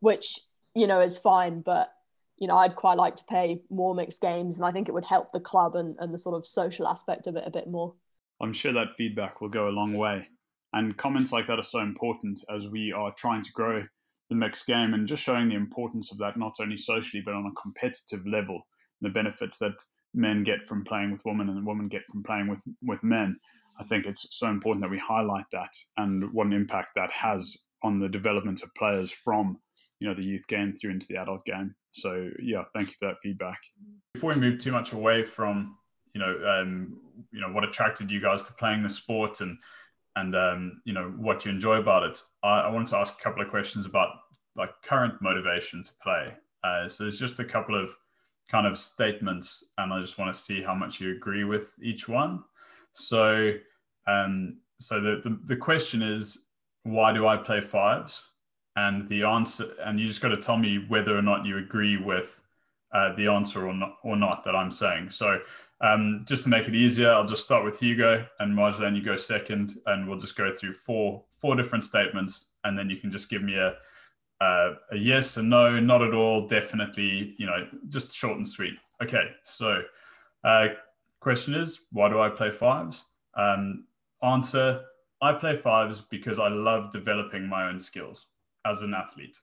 which 0.00 0.40
you 0.74 0.86
know 0.86 1.00
is 1.00 1.16
fine 1.16 1.60
but 1.60 1.92
you 2.38 2.46
know 2.46 2.56
i'd 2.56 2.76
quite 2.76 2.96
like 2.96 3.16
to 3.16 3.24
play 3.24 3.60
more 3.70 3.94
mixed 3.94 4.20
games 4.20 4.56
and 4.56 4.64
i 4.64 4.70
think 4.70 4.88
it 4.88 4.92
would 4.92 5.04
help 5.04 5.32
the 5.32 5.40
club 5.40 5.74
and, 5.74 5.96
and 5.98 6.12
the 6.12 6.18
sort 6.18 6.36
of 6.36 6.46
social 6.46 6.86
aspect 6.86 7.26
of 7.26 7.36
it 7.36 7.44
a 7.46 7.50
bit 7.50 7.68
more. 7.68 7.94
I'm 8.40 8.52
sure 8.52 8.72
that 8.72 8.94
feedback 8.96 9.40
will 9.40 9.48
go 9.48 9.68
a 9.68 9.70
long 9.70 9.94
way. 9.94 10.28
And 10.72 10.96
comments 10.96 11.32
like 11.32 11.46
that 11.48 11.58
are 11.58 11.62
so 11.62 11.80
important 11.80 12.40
as 12.54 12.68
we 12.68 12.92
are 12.92 13.12
trying 13.16 13.42
to 13.42 13.52
grow 13.52 13.82
the 14.28 14.36
mixed 14.36 14.66
game 14.66 14.94
and 14.94 15.06
just 15.06 15.22
showing 15.22 15.48
the 15.48 15.54
importance 15.54 16.12
of 16.12 16.18
that 16.18 16.36
not 16.36 16.54
only 16.60 16.76
socially 16.76 17.22
but 17.24 17.34
on 17.34 17.46
a 17.46 17.60
competitive 17.60 18.26
level 18.26 18.66
the 19.00 19.08
benefits 19.08 19.58
that 19.58 19.74
men 20.14 20.42
get 20.42 20.62
from 20.62 20.84
playing 20.84 21.10
with 21.10 21.24
women 21.24 21.48
and 21.48 21.66
women 21.66 21.88
get 21.88 22.02
from 22.10 22.22
playing 22.22 22.48
with 22.48 22.62
with 22.82 23.02
men. 23.02 23.38
I 23.80 23.84
think 23.84 24.06
it's 24.06 24.26
so 24.30 24.48
important 24.48 24.82
that 24.82 24.90
we 24.90 24.98
highlight 24.98 25.46
that 25.52 25.72
and 25.96 26.32
what 26.32 26.46
an 26.46 26.52
impact 26.52 26.90
that 26.96 27.12
has 27.12 27.56
on 27.82 28.00
the 28.00 28.08
development 28.08 28.62
of 28.62 28.74
players 28.74 29.12
from 29.12 29.58
you 30.00 30.08
know 30.08 30.14
the 30.14 30.24
youth 30.24 30.46
game 30.48 30.72
through 30.74 30.90
into 30.90 31.06
the 31.08 31.16
adult 31.16 31.44
game. 31.44 31.74
So 31.92 32.30
yeah, 32.40 32.64
thank 32.74 32.88
you 32.88 32.94
for 32.98 33.08
that 33.08 33.16
feedback. 33.22 33.58
Before 34.14 34.32
we 34.32 34.40
move 34.40 34.58
too 34.58 34.72
much 34.72 34.92
away 34.92 35.22
from 35.22 35.76
you 36.14 36.20
know 36.20 36.60
um, 36.60 36.98
you 37.32 37.40
know 37.40 37.48
what 37.48 37.64
attracted 37.64 38.10
you 38.10 38.20
guys 38.20 38.42
to 38.44 38.52
playing 38.54 38.82
the 38.82 38.88
sport 38.88 39.40
and 39.40 39.58
and 40.16 40.34
um, 40.34 40.82
you 40.84 40.92
know 40.92 41.12
what 41.16 41.44
you 41.44 41.50
enjoy 41.50 41.76
about 41.76 42.02
it, 42.02 42.22
I, 42.42 42.60
I 42.60 42.70
wanted 42.70 42.88
to 42.88 42.98
ask 42.98 43.14
a 43.18 43.22
couple 43.22 43.42
of 43.42 43.50
questions 43.50 43.86
about 43.86 44.10
like 44.56 44.70
current 44.82 45.14
motivation 45.20 45.82
to 45.84 45.92
play. 46.02 46.34
Uh, 46.64 46.88
so 46.88 47.04
there's 47.04 47.18
just 47.18 47.38
a 47.38 47.44
couple 47.44 47.80
of 47.80 47.94
kind 48.48 48.66
of 48.66 48.78
statements, 48.78 49.64
and 49.78 49.92
I 49.92 50.00
just 50.00 50.18
want 50.18 50.34
to 50.34 50.40
see 50.40 50.62
how 50.62 50.74
much 50.74 51.00
you 51.00 51.12
agree 51.12 51.44
with 51.44 51.74
each 51.82 52.08
one. 52.08 52.42
So 52.92 53.52
um, 54.06 54.58
so 54.80 55.00
the, 55.00 55.20
the, 55.22 55.38
the 55.44 55.56
question 55.56 56.02
is, 56.02 56.44
why 56.84 57.12
do 57.12 57.26
I 57.26 57.36
play 57.36 57.60
fives? 57.60 58.22
And 58.84 59.08
the 59.08 59.24
answer, 59.24 59.66
and 59.84 59.98
you 59.98 60.06
just 60.06 60.20
got 60.20 60.28
to 60.28 60.36
tell 60.36 60.56
me 60.56 60.84
whether 60.92 61.16
or 61.16 61.22
not 61.30 61.44
you 61.44 61.58
agree 61.58 61.96
with 61.96 62.40
uh, 62.92 63.12
the 63.16 63.26
answer 63.26 63.66
or 63.66 63.74
not, 63.74 63.96
or 64.04 64.16
not 64.16 64.44
that 64.44 64.54
I'm 64.54 64.70
saying. 64.70 65.10
So 65.10 65.40
um, 65.80 66.24
just 66.26 66.44
to 66.44 66.50
make 66.50 66.68
it 66.68 66.76
easier, 66.76 67.10
I'll 67.12 67.26
just 67.26 67.42
start 67.42 67.64
with 67.64 67.80
Hugo 67.80 68.24
and 68.38 68.56
Marjolaine, 68.56 68.96
you 68.96 69.02
go 69.02 69.16
second, 69.16 69.80
and 69.86 70.06
we'll 70.06 70.24
just 70.26 70.36
go 70.36 70.54
through 70.54 70.74
four 70.74 71.24
four 71.34 71.56
different 71.56 71.84
statements, 71.84 72.32
and 72.62 72.78
then 72.78 72.88
you 72.88 72.98
can 73.02 73.10
just 73.10 73.28
give 73.28 73.42
me 73.42 73.56
a 73.56 73.74
a 74.40 74.76
yes, 74.94 75.36
a 75.38 75.42
no, 75.42 75.80
not 75.80 76.00
at 76.00 76.14
all, 76.14 76.46
definitely, 76.46 77.34
you 77.38 77.46
know, 77.46 77.66
just 77.88 78.14
short 78.14 78.36
and 78.36 78.46
sweet. 78.46 78.74
Okay, 79.02 79.26
so 79.42 79.82
uh, 80.44 80.68
question 81.18 81.54
is, 81.54 81.86
why 81.90 82.08
do 82.08 82.20
I 82.20 82.28
play 82.28 82.52
fives? 82.52 83.06
Um, 83.34 83.86
Answer 84.22 84.82
I 85.20 85.32
play 85.32 85.56
fives 85.56 86.00
because 86.00 86.38
I 86.38 86.48
love 86.48 86.92
developing 86.92 87.48
my 87.48 87.68
own 87.68 87.80
skills 87.80 88.26
as 88.68 88.82
an 88.82 88.94
athlete. 88.94 89.36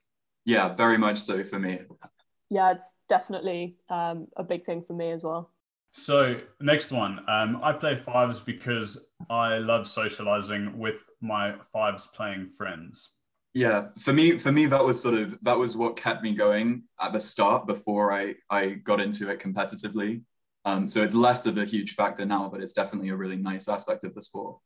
Yeah, 0.45 0.73
very 0.75 0.97
much 0.97 1.19
so 1.19 1.43
for 1.43 1.59
me. 1.59 1.79
Yeah, 2.49 2.71
it's 2.71 2.95
definitely 3.09 3.77
um, 3.89 4.27
a 4.37 4.43
big 4.43 4.65
thing 4.65 4.83
for 4.85 4.93
me 4.93 5.11
as 5.11 5.23
well. 5.23 5.51
So 5.93 6.41
next 6.59 6.91
one, 6.91 7.19
um, 7.29 7.59
I 7.63 7.71
play 7.71 7.95
fives 7.95 8.41
because 8.41 9.09
I 9.29 9.59
love 9.59 9.87
socializing 9.87 10.77
with 10.77 10.97
my 11.21 11.55
fives 11.71 12.07
playing 12.07 12.49
friends. 12.49 13.09
Yeah, 13.53 13.87
for 13.97 14.11
me, 14.11 14.37
for 14.37 14.51
me, 14.51 14.65
that 14.65 14.83
was 14.83 15.01
sort 15.01 15.15
of 15.15 15.37
that 15.43 15.57
was 15.57 15.77
what 15.77 15.95
kept 15.95 16.21
me 16.21 16.35
going 16.35 16.83
at 16.99 17.13
the 17.13 17.21
start 17.21 17.65
before 17.65 18.11
I 18.11 18.35
I 18.49 18.71
got 18.71 18.99
into 18.99 19.29
it 19.29 19.39
competitively. 19.39 20.23
Um, 20.65 20.85
so 20.85 21.01
it's 21.01 21.15
less 21.15 21.45
of 21.45 21.57
a 21.57 21.63
huge 21.63 21.93
factor 21.93 22.25
now, 22.25 22.49
but 22.49 22.61
it's 22.61 22.73
definitely 22.73 23.09
a 23.09 23.15
really 23.15 23.37
nice 23.37 23.69
aspect 23.69 24.03
of 24.03 24.13
the 24.13 24.21
sport. 24.21 24.57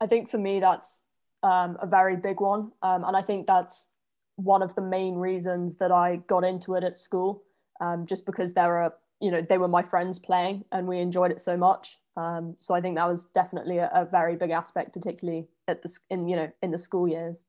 I 0.00 0.06
think 0.06 0.30
for 0.30 0.38
me, 0.38 0.60
that's 0.60 1.02
um, 1.42 1.76
a 1.80 1.86
very 1.86 2.16
big 2.16 2.40
one, 2.40 2.70
um, 2.82 3.02
and 3.04 3.16
I 3.16 3.22
think 3.22 3.48
that's 3.48 3.88
one 4.36 4.62
of 4.62 4.74
the 4.74 4.82
main 4.82 5.16
reasons 5.16 5.76
that 5.76 5.90
I 5.90 6.16
got 6.26 6.44
into 6.44 6.74
it 6.74 6.84
at 6.84 6.96
school, 6.96 7.42
um, 7.80 8.06
just 8.06 8.24
because 8.26 8.54
there 8.54 8.76
are 8.78 8.94
you 9.20 9.30
know 9.30 9.42
they 9.42 9.58
were 9.58 9.68
my 9.68 9.82
friends 9.82 10.18
playing 10.18 10.64
and 10.72 10.86
we 10.86 11.00
enjoyed 11.00 11.30
it 11.30 11.40
so 11.40 11.56
much. 11.56 11.98
Um, 12.16 12.54
so 12.58 12.74
I 12.74 12.80
think 12.80 12.96
that 12.96 13.08
was 13.08 13.26
definitely 13.26 13.78
a, 13.78 13.90
a 13.92 14.04
very 14.04 14.36
big 14.36 14.50
aspect, 14.50 14.92
particularly 14.92 15.48
at 15.68 15.82
the 15.82 15.98
in 16.10 16.28
you 16.28 16.36
know 16.36 16.50
in 16.62 16.70
the 16.70 16.78
school 16.78 17.08
years. 17.08 17.42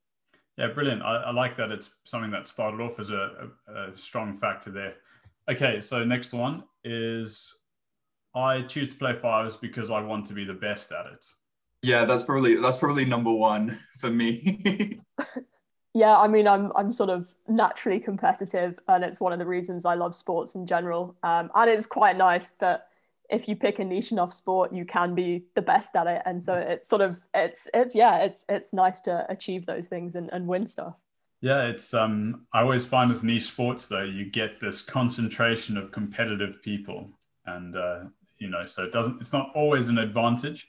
Yeah, 0.57 0.67
brilliant. 0.67 1.03
I, 1.03 1.17
I, 1.17 1.31
like 1.31 1.55
that 1.57 1.71
it's 1.71 1.91
something 2.03 2.31
that 2.31 2.47
started 2.47 2.81
off 2.81 2.99
as 2.99 3.11
a, 3.11 3.49
a, 3.67 3.91
a, 3.91 3.97
strong 3.97 4.33
factor 4.33 4.71
there. 4.71 4.95
Okay, 5.47 5.81
so 5.81 6.03
next 6.03 6.33
one 6.33 6.63
is 6.83 7.55
I 8.33 8.63
choose 8.63 8.89
to 8.89 8.95
play 8.95 9.15
fives 9.21 9.55
because 9.55 9.91
I 9.91 10.01
want 10.01 10.25
to 10.27 10.33
be 10.33 10.45
the 10.45 10.55
best 10.55 10.91
at 10.91 11.05
it. 11.05 11.25
Yeah, 11.83 12.05
that's 12.05 12.23
probably 12.23 12.55
that's 12.55 12.77
probably 12.77 13.05
number 13.05 13.31
one 13.31 13.77
for 13.99 14.09
me. 14.09 14.99
yeah, 15.93 16.17
I 16.17 16.27
mean, 16.27 16.47
I'm 16.47 16.71
I'm 16.75 16.91
sort 16.91 17.09
of 17.09 17.33
naturally 17.47 17.99
competitive, 17.99 18.79
and 18.87 19.03
it's 19.03 19.19
one 19.19 19.33
of 19.33 19.39
the 19.39 19.45
reasons 19.45 19.85
I 19.85 19.95
love 19.95 20.15
sports 20.15 20.55
in 20.55 20.65
general. 20.65 21.15
Um, 21.23 21.49
and 21.55 21.69
it's 21.69 21.87
quite 21.87 22.17
nice 22.17 22.51
that 22.53 22.87
if 23.29 23.47
you 23.47 23.55
pick 23.55 23.79
a 23.79 23.83
niche 23.83 24.11
enough 24.11 24.33
sport, 24.33 24.71
you 24.71 24.85
can 24.85 25.15
be 25.15 25.43
the 25.55 25.61
best 25.61 25.95
at 25.95 26.07
it. 26.07 26.21
And 26.25 26.41
so 26.41 26.53
mm. 26.53 26.69
it's 26.69 26.87
sort 26.87 27.01
of 27.01 27.19
it's 27.33 27.69
it's 27.73 27.95
yeah, 27.95 28.19
it's 28.19 28.45
it's 28.47 28.73
nice 28.73 29.01
to 29.01 29.25
achieve 29.29 29.65
those 29.65 29.87
things 29.87 30.15
and, 30.15 30.29
and 30.31 30.47
win 30.47 30.67
stuff. 30.67 30.93
Yeah, 31.41 31.65
it's 31.65 31.93
um 31.93 32.45
I 32.53 32.61
always 32.61 32.85
find 32.85 33.09
with 33.09 33.23
niche 33.23 33.47
sports 33.47 33.87
though, 33.87 34.03
you 34.03 34.25
get 34.25 34.59
this 34.59 34.81
concentration 34.81 35.77
of 35.77 35.91
competitive 35.91 36.61
people. 36.61 37.09
And 37.45 37.75
uh, 37.75 37.99
you 38.39 38.49
know, 38.49 38.63
so 38.63 38.83
it 38.83 38.91
doesn't 38.91 39.21
it's 39.21 39.33
not 39.33 39.51
always 39.55 39.87
an 39.87 39.97
advantage, 39.97 40.67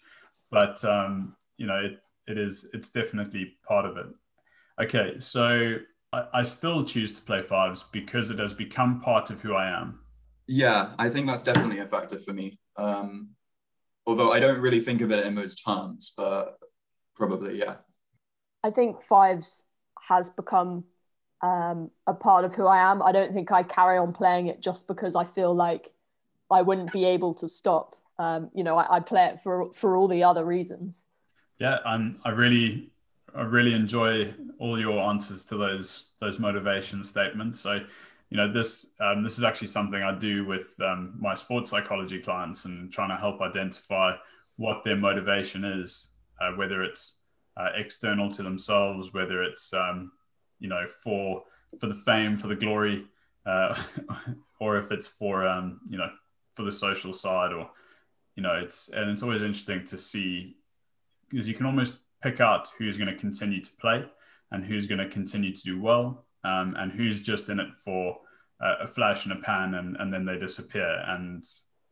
but 0.51 0.85
um, 0.85 1.37
you 1.57 1.67
know, 1.67 1.77
it 1.77 2.01
it 2.27 2.39
is 2.39 2.69
it's 2.73 2.91
definitely 2.91 3.57
part 3.67 3.85
of 3.85 3.97
it. 3.97 4.07
Okay, 4.81 5.19
so 5.19 5.77
I, 6.13 6.25
I 6.35 6.43
still 6.43 6.85
choose 6.85 7.13
to 7.15 7.23
play 7.23 7.43
fives 7.43 7.85
because 7.93 8.31
it 8.31 8.39
has 8.39 8.55
become 8.55 9.01
part 9.01 9.31
of 9.31 9.41
who 9.41 9.55
I 9.55 9.69
am 9.69 10.01
yeah, 10.49 10.95
I 10.99 11.11
think 11.11 11.27
that's 11.27 11.43
definitely 11.43 11.79
a 11.79 11.87
factor 11.87 12.19
for 12.19 12.33
me. 12.33 12.59
Um, 12.77 13.31
although 14.07 14.33
I 14.33 14.41
don't 14.41 14.59
really 14.59 14.81
think 14.81 15.03
of 15.03 15.13
it 15.13 15.27
in 15.27 15.35
those 15.35 15.55
terms, 15.55 16.15
but 16.17 16.59
probably, 17.15 17.59
yeah. 17.59 17.77
I 18.65 18.71
think 18.71 19.03
fives 19.03 19.67
has 20.09 20.31
become 20.31 20.85
um, 21.43 21.91
a 22.07 22.15
part 22.15 22.47
of 22.47 22.55
who 22.55 22.67
I 22.67 22.91
am. 22.91 23.03
I 23.03 23.13
don't 23.13 23.35
think 23.35 23.53
I 23.53 23.63
carry 23.63 23.99
on 23.99 24.15
playing 24.15 24.47
it 24.47 24.63
just 24.63 24.89
because 24.89 25.15
I 25.15 25.25
feel 25.25 25.55
like 25.55 25.93
I 26.51 26.63
wouldn't 26.63 26.93
be 26.93 27.05
able 27.05 27.35
to 27.35 27.49
stop. 27.49 27.97
Um, 28.19 28.51
you 28.55 28.65
know, 28.65 28.77
I, 28.79 28.97
I, 28.97 29.01
play 29.01 29.27
it 29.27 29.39
for 29.39 29.73
for 29.75 29.97
all 29.97 30.09
the 30.09 30.25
other 30.25 30.45
reasons. 30.45 31.05
Yeah, 31.61 31.79
and 31.85 32.19
I 32.25 32.31
really, 32.31 32.91
I 33.35 33.43
really 33.43 33.75
enjoy 33.75 34.35
all 34.59 34.79
your 34.79 34.99
answers 35.01 35.45
to 35.47 35.57
those 35.57 36.11
those 36.21 36.39
motivation 36.39 37.05
statements. 37.05 37.61
So 37.61 37.81
you 38.31 38.37
know 38.37 38.53
this 38.53 38.87
um, 39.01 39.23
this 39.23 39.39
is 39.39 39.45
actually 39.45 39.69
something 39.69 40.03
I 40.03 40.15
do 40.15 40.45
with 40.45 40.75
um, 40.81 41.15
my 41.19 41.35
sports 41.35 41.71
psychology 41.71 42.21
clients 42.21 42.65
and 42.65 42.93
trying 42.93 43.11
to 43.11 43.17
help 43.17 43.41
identify 43.41 44.15
what 44.57 44.85
their 44.85 44.97
motivation 44.97 45.65
is, 45.65 46.11
uh, 46.41 46.53
whether 46.53 46.83
it's 46.83 47.15
uh, 47.57 47.71
external 47.75 48.31
to 48.33 48.43
themselves, 48.43 49.13
whether 49.13 49.43
it's 49.43 49.73
um, 49.73 50.13
you 50.59 50.69
know 50.69 50.87
for 50.87 51.45
for 51.79 51.87
the 51.87 51.95
fame, 51.95 52.37
for 52.37 52.49
the 52.49 52.57
glory, 52.57 53.07
uh, 53.47 53.81
or 54.61 54.79
if 54.79 54.91
it's 54.91 55.07
for 55.07 55.47
um, 55.47 55.81
you 55.89 55.99
know 55.99 56.11
for 56.55 56.65
the 56.65 56.73
social 56.73 57.13
side, 57.13 57.53
or 57.53 57.71
you 58.37 58.43
know 58.43 58.55
it's 58.55 58.89
and 58.89 59.11
it's 59.11 59.23
always 59.23 59.43
interesting 59.43 59.85
to 59.87 59.99
see 59.99 60.57
because 61.31 61.47
you 61.47 61.55
can 61.55 61.67
almost 61.67 61.99
pick 62.23 62.41
out 62.41 62.69
who's 62.79 62.97
going 62.99 63.13
to 63.13 63.19
continue 63.19 63.61
to 63.61 63.71
play 63.81 64.05
and 64.51 64.65
who's 64.65 64.87
going 64.87 64.99
to 64.99 65.09
continue 65.09 65.55
to 65.55 65.63
do 65.63 65.81
well 65.81 66.25
um, 66.45 66.75
and 66.79 66.93
who's 66.93 67.21
just 67.21 67.49
in 67.49 67.61
it 67.61 67.69
for 67.77 68.19
uh, 68.61 68.77
a 68.83 68.87
flash 68.87 69.27
in 69.27 69.33
a 69.33 69.37
pan 69.37 69.75
and, 69.75 69.97
and 69.99 70.13
then 70.13 70.25
they 70.25 70.39
disappear. 70.39 71.03
And 71.07 71.45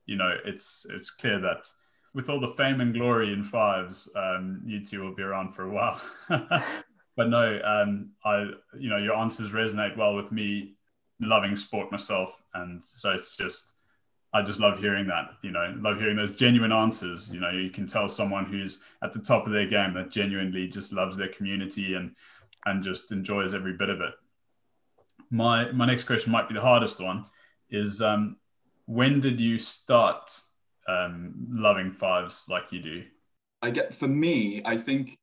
you 0.06 0.16
know, 0.16 0.34
it's 0.44 0.86
it's 0.90 1.10
clear 1.10 1.40
that 1.40 1.68
with 2.14 2.30
all 2.30 2.40
the 2.40 2.54
fame 2.56 2.80
and 2.80 2.94
glory 2.94 3.32
in 3.32 3.44
fives, 3.44 4.08
um, 4.16 4.62
you 4.64 4.84
two 4.84 5.02
will 5.02 5.14
be 5.14 5.22
around 5.22 5.54
for 5.54 5.64
a 5.64 5.70
while. 5.70 6.00
but 6.28 7.28
no, 7.28 7.60
um, 7.62 8.10
I 8.24 8.50
you 8.78 8.88
know 8.88 8.98
your 8.98 9.16
answers 9.16 9.50
resonate 9.50 9.96
well 9.96 10.16
with 10.16 10.32
me 10.32 10.76
loving 11.20 11.56
sport 11.56 11.90
myself, 11.92 12.40
and 12.54 12.82
so 12.84 13.10
it's 13.10 13.36
just 13.36 13.72
I 14.36 14.42
just 14.42 14.60
love 14.60 14.78
hearing 14.78 15.06
that. 15.06 15.30
You 15.42 15.50
know, 15.50 15.74
love 15.78 15.98
hearing 15.98 16.16
those 16.16 16.34
genuine 16.34 16.72
answers. 16.72 17.30
You 17.32 17.40
know, 17.40 17.50
you 17.50 17.70
can 17.70 17.86
tell 17.86 18.08
someone 18.08 18.44
who's 18.44 18.78
at 19.02 19.12
the 19.12 19.18
top 19.18 19.46
of 19.46 19.52
their 19.52 19.66
game 19.66 19.94
that 19.94 20.10
genuinely 20.10 20.68
just 20.68 20.92
loves 20.92 21.16
their 21.16 21.28
community 21.28 21.94
and 21.94 22.14
and 22.66 22.82
just 22.82 23.12
enjoys 23.12 23.54
every 23.54 23.72
bit 23.72 23.90
of 23.90 24.00
it 24.00 24.14
my 25.30 25.70
my 25.72 25.86
next 25.86 26.04
question 26.04 26.32
might 26.32 26.48
be 26.48 26.54
the 26.54 26.60
hardest 26.60 27.00
one. 27.00 27.24
Is 27.70 28.00
um, 28.00 28.36
when 28.86 29.20
did 29.20 29.40
you 29.40 29.58
start 29.58 30.38
um, 30.88 31.34
loving 31.50 31.92
fives 31.92 32.44
like 32.48 32.72
you 32.72 32.80
do? 32.80 33.04
I 33.62 33.70
get 33.70 33.94
for 33.94 34.08
me, 34.08 34.62
I 34.64 34.76
think 34.76 35.18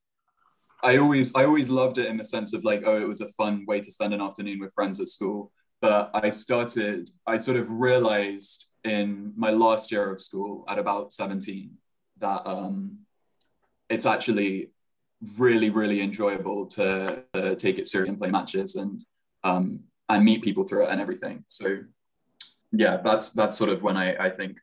I 0.82 0.98
always 0.98 1.34
I 1.34 1.44
always 1.44 1.70
loved 1.70 1.98
it 1.98 2.06
in 2.06 2.16
the 2.16 2.24
sense 2.24 2.52
of 2.52 2.64
like, 2.64 2.82
oh, 2.84 3.00
it 3.00 3.08
was 3.08 3.20
a 3.20 3.28
fun 3.28 3.64
way 3.66 3.80
to 3.80 3.90
spend 3.90 4.12
an 4.12 4.20
afternoon 4.20 4.60
with 4.60 4.74
friends 4.74 5.00
at 5.00 5.08
school. 5.08 5.52
But 5.80 6.10
I 6.14 6.30
started, 6.30 7.10
I 7.26 7.36
sort 7.36 7.58
of 7.58 7.70
realized 7.70 8.66
in 8.84 9.32
my 9.36 9.50
last 9.50 9.90
year 9.90 10.10
of 10.10 10.20
school 10.20 10.64
at 10.68 10.78
about 10.78 11.12
17 11.12 11.70
that 12.18 12.46
um, 12.46 12.98
it's 13.88 14.06
actually 14.06 14.70
really, 15.38 15.70
really 15.70 16.00
enjoyable 16.00 16.66
to 16.66 17.24
uh, 17.34 17.54
take 17.54 17.78
it 17.78 17.86
serious 17.86 18.08
and 18.08 18.18
play 18.18 18.30
matches 18.30 18.76
and 18.76 19.02
um, 19.42 19.80
and 20.08 20.24
meet 20.24 20.42
people 20.42 20.64
through 20.64 20.84
it 20.84 20.90
and 20.90 21.00
everything. 21.00 21.44
So 21.48 21.78
yeah, 22.72 22.98
that's 22.98 23.30
that's 23.30 23.56
sort 23.56 23.70
of 23.70 23.82
when 23.82 23.96
I, 23.96 24.14
I 24.16 24.30
think 24.30 24.58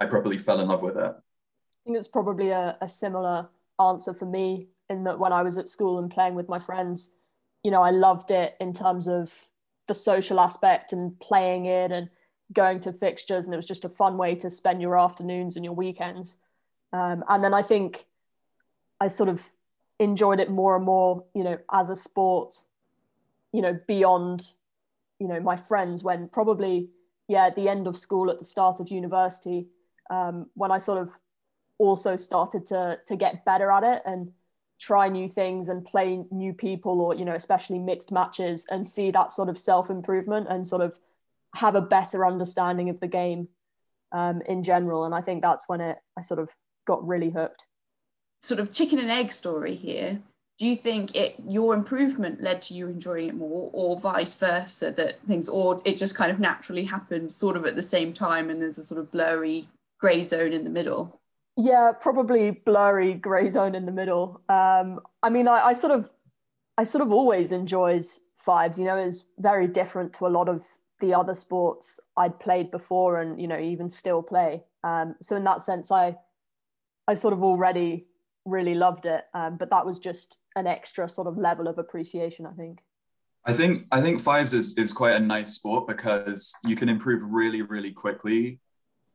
I 0.00 0.06
probably 0.06 0.38
fell 0.38 0.60
in 0.60 0.68
love 0.68 0.82
with 0.82 0.96
it. 0.96 1.14
I 1.14 1.80
think 1.84 1.96
it's 1.96 2.08
probably 2.08 2.50
a, 2.50 2.76
a 2.80 2.88
similar 2.88 3.48
answer 3.80 4.12
for 4.12 4.26
me 4.26 4.68
in 4.90 5.04
that 5.04 5.18
when 5.18 5.32
I 5.32 5.42
was 5.42 5.58
at 5.58 5.68
school 5.68 5.98
and 5.98 6.10
playing 6.10 6.34
with 6.34 6.48
my 6.48 6.58
friends, 6.58 7.10
you 7.62 7.70
know, 7.70 7.82
I 7.82 7.90
loved 7.90 8.30
it 8.30 8.54
in 8.60 8.72
terms 8.72 9.08
of 9.08 9.32
the 9.88 9.94
social 9.94 10.40
aspect 10.40 10.92
and 10.92 11.18
playing 11.20 11.66
it 11.66 11.92
and 11.92 12.08
going 12.52 12.80
to 12.80 12.92
fixtures 12.92 13.46
and 13.46 13.54
it 13.54 13.56
was 13.56 13.66
just 13.66 13.84
a 13.84 13.88
fun 13.88 14.16
way 14.16 14.34
to 14.36 14.50
spend 14.50 14.80
your 14.80 14.98
afternoons 14.98 15.56
and 15.56 15.64
your 15.64 15.74
weekends. 15.74 16.36
Um, 16.92 17.24
and 17.28 17.42
then 17.42 17.52
I 17.52 17.62
think 17.62 18.06
I 19.00 19.08
sort 19.08 19.28
of 19.28 19.48
enjoyed 19.98 20.40
it 20.40 20.50
more 20.50 20.76
and 20.76 20.84
more, 20.84 21.24
you 21.34 21.44
know, 21.44 21.58
as 21.72 21.90
a 21.90 21.96
sport, 21.96 22.54
you 23.52 23.62
know, 23.62 23.78
beyond 23.86 24.52
you 25.18 25.28
know 25.28 25.40
my 25.40 25.56
friends 25.56 26.02
when 26.02 26.28
probably 26.28 26.88
yeah 27.28 27.46
at 27.46 27.56
the 27.56 27.68
end 27.68 27.86
of 27.86 27.96
school 27.96 28.30
at 28.30 28.38
the 28.38 28.44
start 28.44 28.80
of 28.80 28.90
university 28.90 29.66
um, 30.10 30.46
when 30.54 30.70
I 30.70 30.78
sort 30.78 31.02
of 31.02 31.12
also 31.78 32.16
started 32.16 32.66
to 32.66 32.98
to 33.06 33.16
get 33.16 33.44
better 33.44 33.70
at 33.70 33.82
it 33.82 34.02
and 34.04 34.32
try 34.78 35.08
new 35.08 35.28
things 35.28 35.68
and 35.68 35.84
play 35.84 36.22
new 36.30 36.52
people 36.52 37.00
or 37.00 37.14
you 37.14 37.24
know 37.24 37.34
especially 37.34 37.78
mixed 37.78 38.12
matches 38.12 38.66
and 38.70 38.86
see 38.86 39.10
that 39.10 39.30
sort 39.30 39.48
of 39.48 39.58
self 39.58 39.90
improvement 39.90 40.46
and 40.48 40.66
sort 40.66 40.82
of 40.82 40.98
have 41.56 41.74
a 41.74 41.80
better 41.80 42.26
understanding 42.26 42.88
of 42.88 43.00
the 43.00 43.08
game 43.08 43.48
um, 44.12 44.42
in 44.42 44.62
general. 44.62 45.04
And 45.04 45.14
I 45.14 45.20
think 45.20 45.42
that's 45.42 45.68
when 45.68 45.80
it 45.80 45.98
I 46.16 46.20
sort 46.20 46.40
of 46.40 46.50
got 46.86 47.06
really 47.06 47.30
hooked. 47.30 47.66
Sort 48.42 48.60
of 48.60 48.72
chicken 48.72 48.98
and 48.98 49.10
egg 49.10 49.32
story 49.32 49.74
here. 49.74 50.20
Do 50.58 50.66
you 50.66 50.76
think 50.76 51.14
it 51.14 51.36
your 51.48 51.74
improvement 51.74 52.40
led 52.40 52.62
to 52.62 52.74
you 52.74 52.86
enjoying 52.88 53.28
it 53.28 53.34
more 53.34 53.70
or 53.72 53.98
vice 53.98 54.34
versa 54.34 54.90
that 54.92 55.20
things 55.26 55.48
or 55.48 55.82
it 55.84 55.98
just 55.98 56.14
kind 56.14 56.30
of 56.30 56.38
naturally 56.38 56.84
happened 56.84 57.32
sort 57.32 57.56
of 57.56 57.66
at 57.66 57.76
the 57.76 57.82
same 57.82 58.12
time 58.12 58.48
and 58.48 58.62
there's 58.62 58.78
a 58.78 58.82
sort 58.82 59.00
of 59.00 59.10
blurry 59.10 59.68
gray 60.00 60.22
zone 60.22 60.52
in 60.52 60.64
the 60.64 60.70
middle? 60.70 61.20
Yeah 61.58 61.92
probably 61.92 62.52
blurry 62.52 63.14
gray 63.14 63.48
zone 63.48 63.74
in 63.74 63.84
the 63.84 63.92
middle. 63.92 64.40
Um, 64.48 65.00
i 65.22 65.28
mean 65.28 65.46
I, 65.46 65.66
I, 65.66 65.72
sort 65.74 65.92
of 65.92 66.08
i 66.78 66.84
sort 66.84 67.02
of 67.02 67.12
always 67.12 67.52
enjoyed 67.52 68.06
fives 68.38 68.78
you 68.78 68.86
know 68.86 68.96
it's 68.96 69.24
very 69.38 69.66
different 69.66 70.14
to 70.14 70.26
a 70.26 70.28
lot 70.28 70.48
of 70.48 70.64
the 71.00 71.14
other 71.14 71.34
sports 71.34 72.00
i'd 72.16 72.38
played 72.40 72.70
before 72.70 73.20
and 73.20 73.40
you 73.40 73.46
know 73.46 73.58
even 73.58 73.90
still 73.90 74.22
play 74.22 74.62
um, 74.84 75.14
so 75.20 75.36
in 75.36 75.44
that 75.44 75.60
sense 75.60 75.90
i 75.90 76.16
i 77.06 77.14
sort 77.14 77.34
of 77.34 77.42
already 77.42 78.06
really 78.44 78.74
loved 78.74 79.06
it 79.06 79.24
um, 79.34 79.56
but 79.56 79.70
that 79.70 79.84
was 79.84 79.98
just 79.98 80.38
an 80.56 80.66
extra 80.66 81.08
sort 81.08 81.28
of 81.28 81.36
level 81.36 81.68
of 81.68 81.78
appreciation, 81.78 82.46
I 82.46 82.52
think. 82.52 82.80
I 83.44 83.52
think 83.52 83.86
I 83.92 84.00
think 84.00 84.20
fives 84.20 84.52
is 84.52 84.76
is 84.76 84.92
quite 84.92 85.14
a 85.14 85.20
nice 85.20 85.52
sport 85.52 85.86
because 85.86 86.52
you 86.64 86.74
can 86.74 86.88
improve 86.88 87.22
really 87.22 87.62
really 87.62 87.92
quickly, 87.92 88.58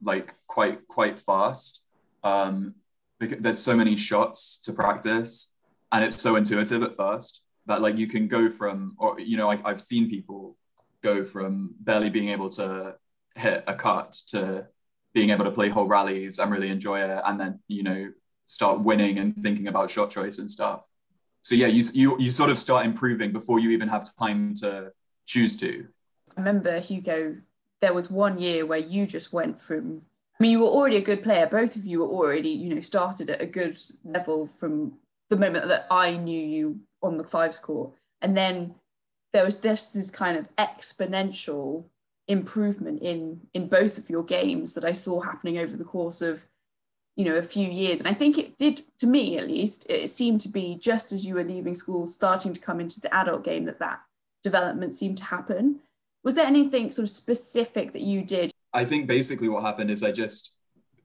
like 0.02 0.36
quite 0.48 0.88
quite 0.88 1.20
fast. 1.20 1.84
Um, 2.24 2.76
because 3.20 3.40
there's 3.40 3.60
so 3.60 3.76
many 3.76 3.98
shots 3.98 4.58
to 4.64 4.72
practice, 4.72 5.54
and 5.92 6.06
it's 6.06 6.22
so 6.22 6.38
intuitive 6.38 6.82
at 6.82 6.96
first 6.96 7.42
that 7.66 7.82
like 7.82 7.98
you 7.98 8.08
can 8.08 8.30
go 8.30 8.50
from 8.50 8.96
or 8.98 9.20
you 9.20 9.36
know 9.36 9.52
I, 9.52 9.60
I've 9.66 9.82
seen 9.82 10.10
people 10.10 10.56
go 11.02 11.26
from 11.26 11.76
barely 11.80 12.10
being 12.10 12.30
able 12.30 12.50
to 12.50 12.96
hit 13.36 13.64
a 13.68 13.74
cut 13.74 14.12
to 14.28 14.68
being 15.14 15.30
able 15.30 15.46
to 15.46 15.52
play 15.52 15.70
whole 15.70 15.88
rallies 15.88 16.40
and 16.40 16.52
really 16.52 16.70
enjoy 16.70 17.00
it, 17.02 17.22
and 17.26 17.40
then 17.40 17.60
you 17.68 17.84
know 17.84 18.12
start 18.46 18.82
winning 18.82 19.18
and 19.20 19.36
thinking 19.42 19.68
about 19.68 19.90
shot 19.90 20.10
choice 20.10 20.38
and 20.40 20.50
stuff. 20.50 20.84
So 21.42 21.56
yeah 21.56 21.68
you, 21.68 21.84
you 21.94 22.20
you 22.20 22.32
sort 22.32 22.50
of 22.50 22.60
start 22.60 22.86
improving 22.86 23.32
before 23.32 23.60
you 23.60 23.72
even 23.72 23.88
have 23.90 24.10
time 24.16 24.54
to 24.56 24.92
choose 25.26 25.58
to. 25.58 25.88
I 26.36 26.40
remember 26.40 26.80
hugo 26.80 27.38
there 27.82 27.94
was 27.94 28.10
one 28.10 28.38
year 28.38 28.66
where 28.66 28.80
you 28.80 29.06
just 29.06 29.34
went 29.34 29.60
from 29.60 30.02
i 30.40 30.44
mean 30.44 30.52
you 30.52 30.60
were 30.60 30.68
already 30.68 30.98
a 30.98 31.02
good 31.02 31.24
player. 31.24 31.48
Both 31.48 31.76
of 31.76 31.86
you 31.86 32.00
were 32.00 32.08
already 32.08 32.50
you 32.50 32.74
know 32.74 32.82
started 32.82 33.30
at 33.30 33.42
a 33.42 33.46
good 33.46 33.78
level 34.06 34.46
from 34.46 34.94
the 35.30 35.38
moment 35.38 35.68
that 35.68 35.88
i 35.90 36.16
knew 36.16 36.40
you 36.40 36.80
on 37.02 37.18
the 37.18 37.24
fives 37.24 37.60
court 37.60 37.92
and 38.22 38.38
then 38.38 38.76
there 39.34 39.46
was 39.46 39.56
just 39.56 39.94
this 39.94 40.12
kind 40.12 40.38
of 40.38 40.48
exponential 40.58 41.86
improvement 42.28 43.02
in 43.02 43.42
in 43.54 43.68
both 43.68 43.98
of 43.98 44.10
your 44.10 44.24
games 44.24 44.74
that 44.74 44.86
i 44.86 44.94
saw 44.94 45.20
happening 45.20 45.58
over 45.58 45.76
the 45.76 45.84
course 45.84 46.22
of 46.22 46.46
you 47.16 47.26
know 47.26 47.36
a 47.36 47.44
few 47.44 47.70
years. 47.70 48.00
And 48.00 48.08
i 48.08 48.14
think 48.14 48.38
it 48.38 48.58
did 48.58 48.84
to 49.00 49.08
me 49.08 49.38
at 49.38 49.48
least 49.48 49.90
it 49.90 50.10
seemed 50.10 50.42
to 50.42 50.50
be 50.50 50.78
just 50.80 51.12
as 51.12 51.26
you 51.26 51.36
were 51.36 51.44
leaving 51.44 51.76
school 51.76 52.06
starting 52.06 52.54
to 52.54 52.60
come 52.60 52.80
into 52.80 53.02
the 53.02 53.14
adult 53.14 53.44
game 53.44 53.66
that 53.66 53.80
that 53.80 54.02
development 54.44 54.94
seemed 54.94 55.18
to 55.20 55.26
happen. 55.26 55.82
Was 56.24 56.36
there 56.36 56.48
anything 56.48 56.90
sort 56.90 57.04
of 57.04 57.10
specific 57.10 57.94
that 57.94 58.02
you 58.02 58.24
did? 58.24 58.52
I 58.74 58.86
think 58.86 59.08
basically 59.08 59.50
what 59.50 59.64
happened 59.64 59.92
is 59.92 60.04
i 60.04 60.12
just 60.12 60.54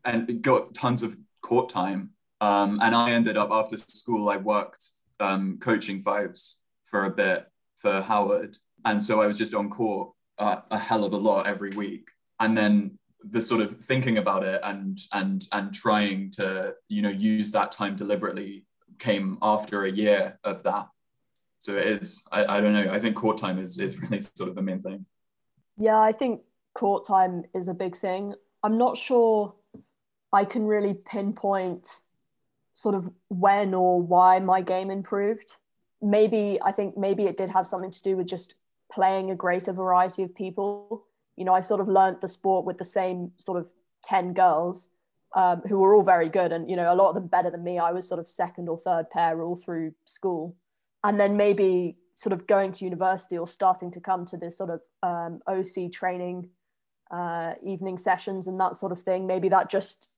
and 0.05 0.41
got 0.43 0.73
tons 0.73 1.03
of 1.03 1.17
court 1.43 1.69
time. 1.69 2.11
Um, 2.41 2.79
and 2.83 2.95
i 2.95 3.11
ended 3.11 3.37
up 3.37 3.51
after 3.51 3.77
school 3.79 4.29
i 4.29 4.37
worked 4.37 4.93
um, 5.21 5.59
coaching 5.59 6.01
fives 6.03 6.61
for 6.85 7.07
a 7.07 7.11
bit 7.11 7.47
for 7.87 8.03
howard. 8.03 8.57
And 8.85 9.03
so 9.03 9.21
i 9.21 9.27
was 9.27 9.39
just 9.39 9.55
on 9.55 9.71
court 9.71 10.11
uh, 10.39 10.61
a 10.71 10.79
hell 10.79 11.05
of 11.05 11.13
a 11.13 11.17
lot 11.17 11.47
every 11.47 11.71
week. 11.71 12.11
And 12.41 12.59
then 12.59 12.99
the 13.23 13.41
sort 13.41 13.61
of 13.61 13.85
thinking 13.85 14.19
about 14.19 14.43
it 14.45 14.61
and 14.63 14.99
and 15.13 15.47
and 15.53 15.73
trying 15.73 16.31
to 16.33 16.75
you 16.89 17.03
know 17.03 17.15
use 17.33 17.51
that 17.53 17.73
time 17.73 17.97
deliberately 17.97 18.65
came 18.99 19.39
after 19.41 19.85
a 19.85 19.91
year 19.91 20.39
of 20.43 20.63
that. 20.65 20.89
So 21.59 21.77
it 21.77 21.87
is 21.87 22.27
i, 22.33 22.41
I 22.57 22.61
don't 22.61 22.73
know. 22.73 22.93
I 22.93 22.99
think 22.99 23.15
court 23.17 23.39
time 23.39 23.59
is 23.59 23.79
is 23.79 24.01
really 24.03 24.21
sort 24.21 24.49
of 24.51 24.57
the 24.57 24.63
main 24.63 24.83
thing. 24.83 25.07
Yeah 25.79 26.01
i 26.01 26.13
think 26.13 26.43
court 26.75 27.07
time 27.07 27.45
is 27.55 27.69
a 27.69 27.75
big 27.75 27.95
thing. 27.97 28.35
I'm 28.65 28.79
not 28.79 28.97
sure 28.97 29.55
i 30.33 30.45
can 30.45 30.67
really 30.67 30.95
pinpoint 31.13 31.85
sort 32.75 32.97
of 32.97 33.09
when 33.29 33.75
or 33.75 34.03
why 34.03 34.41
my 34.41 34.61
game 34.61 34.91
improved 34.91 35.51
maybe 36.03 36.59
i 36.65 36.73
think 36.73 36.97
maybe 36.97 37.25
it 37.25 37.37
did 37.37 37.51
have 37.51 37.67
something 37.67 37.91
to 37.91 38.03
do 38.03 38.17
with 38.17 38.27
just 38.27 38.55
playing 38.93 39.31
a 39.31 39.35
greater 39.35 39.73
variety 39.73 40.23
of 40.23 40.35
people 40.35 41.07
you 41.37 41.45
know, 41.45 41.55
I 41.55 41.61
sort 41.61 41.81
of 41.81 41.89
learned 41.89 42.19
the 42.21 42.29
sport 42.29 42.65
with 42.65 42.79
the 42.79 42.85
same 42.85 43.33
sort 43.39 43.59
of 43.59 43.69
10 44.05 44.33
girls 44.33 44.89
um, 45.35 45.61
who 45.69 45.79
were 45.79 45.95
all 45.95 46.03
very 46.03 46.29
good 46.29 46.51
and, 46.51 46.69
you 46.69 46.77
know, 46.77 46.93
a 46.93 46.97
lot 46.97 47.11
of 47.11 47.15
them 47.15 47.27
better 47.27 47.51
than 47.51 47.63
me. 47.63 47.79
I 47.79 47.93
was 47.93 48.09
sort 48.09 48.21
of 48.21 48.29
second 48.29 48.69
or 48.69 48.79
third 48.79 49.11
pair 49.11 49.43
all 49.43 49.55
through 49.55 49.93
school. 50.07 50.57
And 51.05 51.21
then 51.21 51.37
maybe 51.37 51.99
sort 52.15 52.33
of 52.33 52.47
going 52.47 52.73
to 52.73 52.85
university 52.85 53.37
or 53.37 53.47
starting 53.47 53.91
to 53.93 54.01
come 54.01 54.25
to 54.27 54.39
this 54.39 54.57
sort 54.57 54.71
of 54.71 54.81
um, 55.03 55.41
OC 55.47 55.93
training 55.93 56.49
uh, 57.11 57.53
evening 57.65 57.99
sessions 57.99 58.47
and 58.47 58.59
that 58.59 58.77
sort 58.77 58.93
of 58.93 59.01
thing. 59.01 59.27
Maybe 59.27 59.51
that 59.51 59.71
just, 59.71 60.09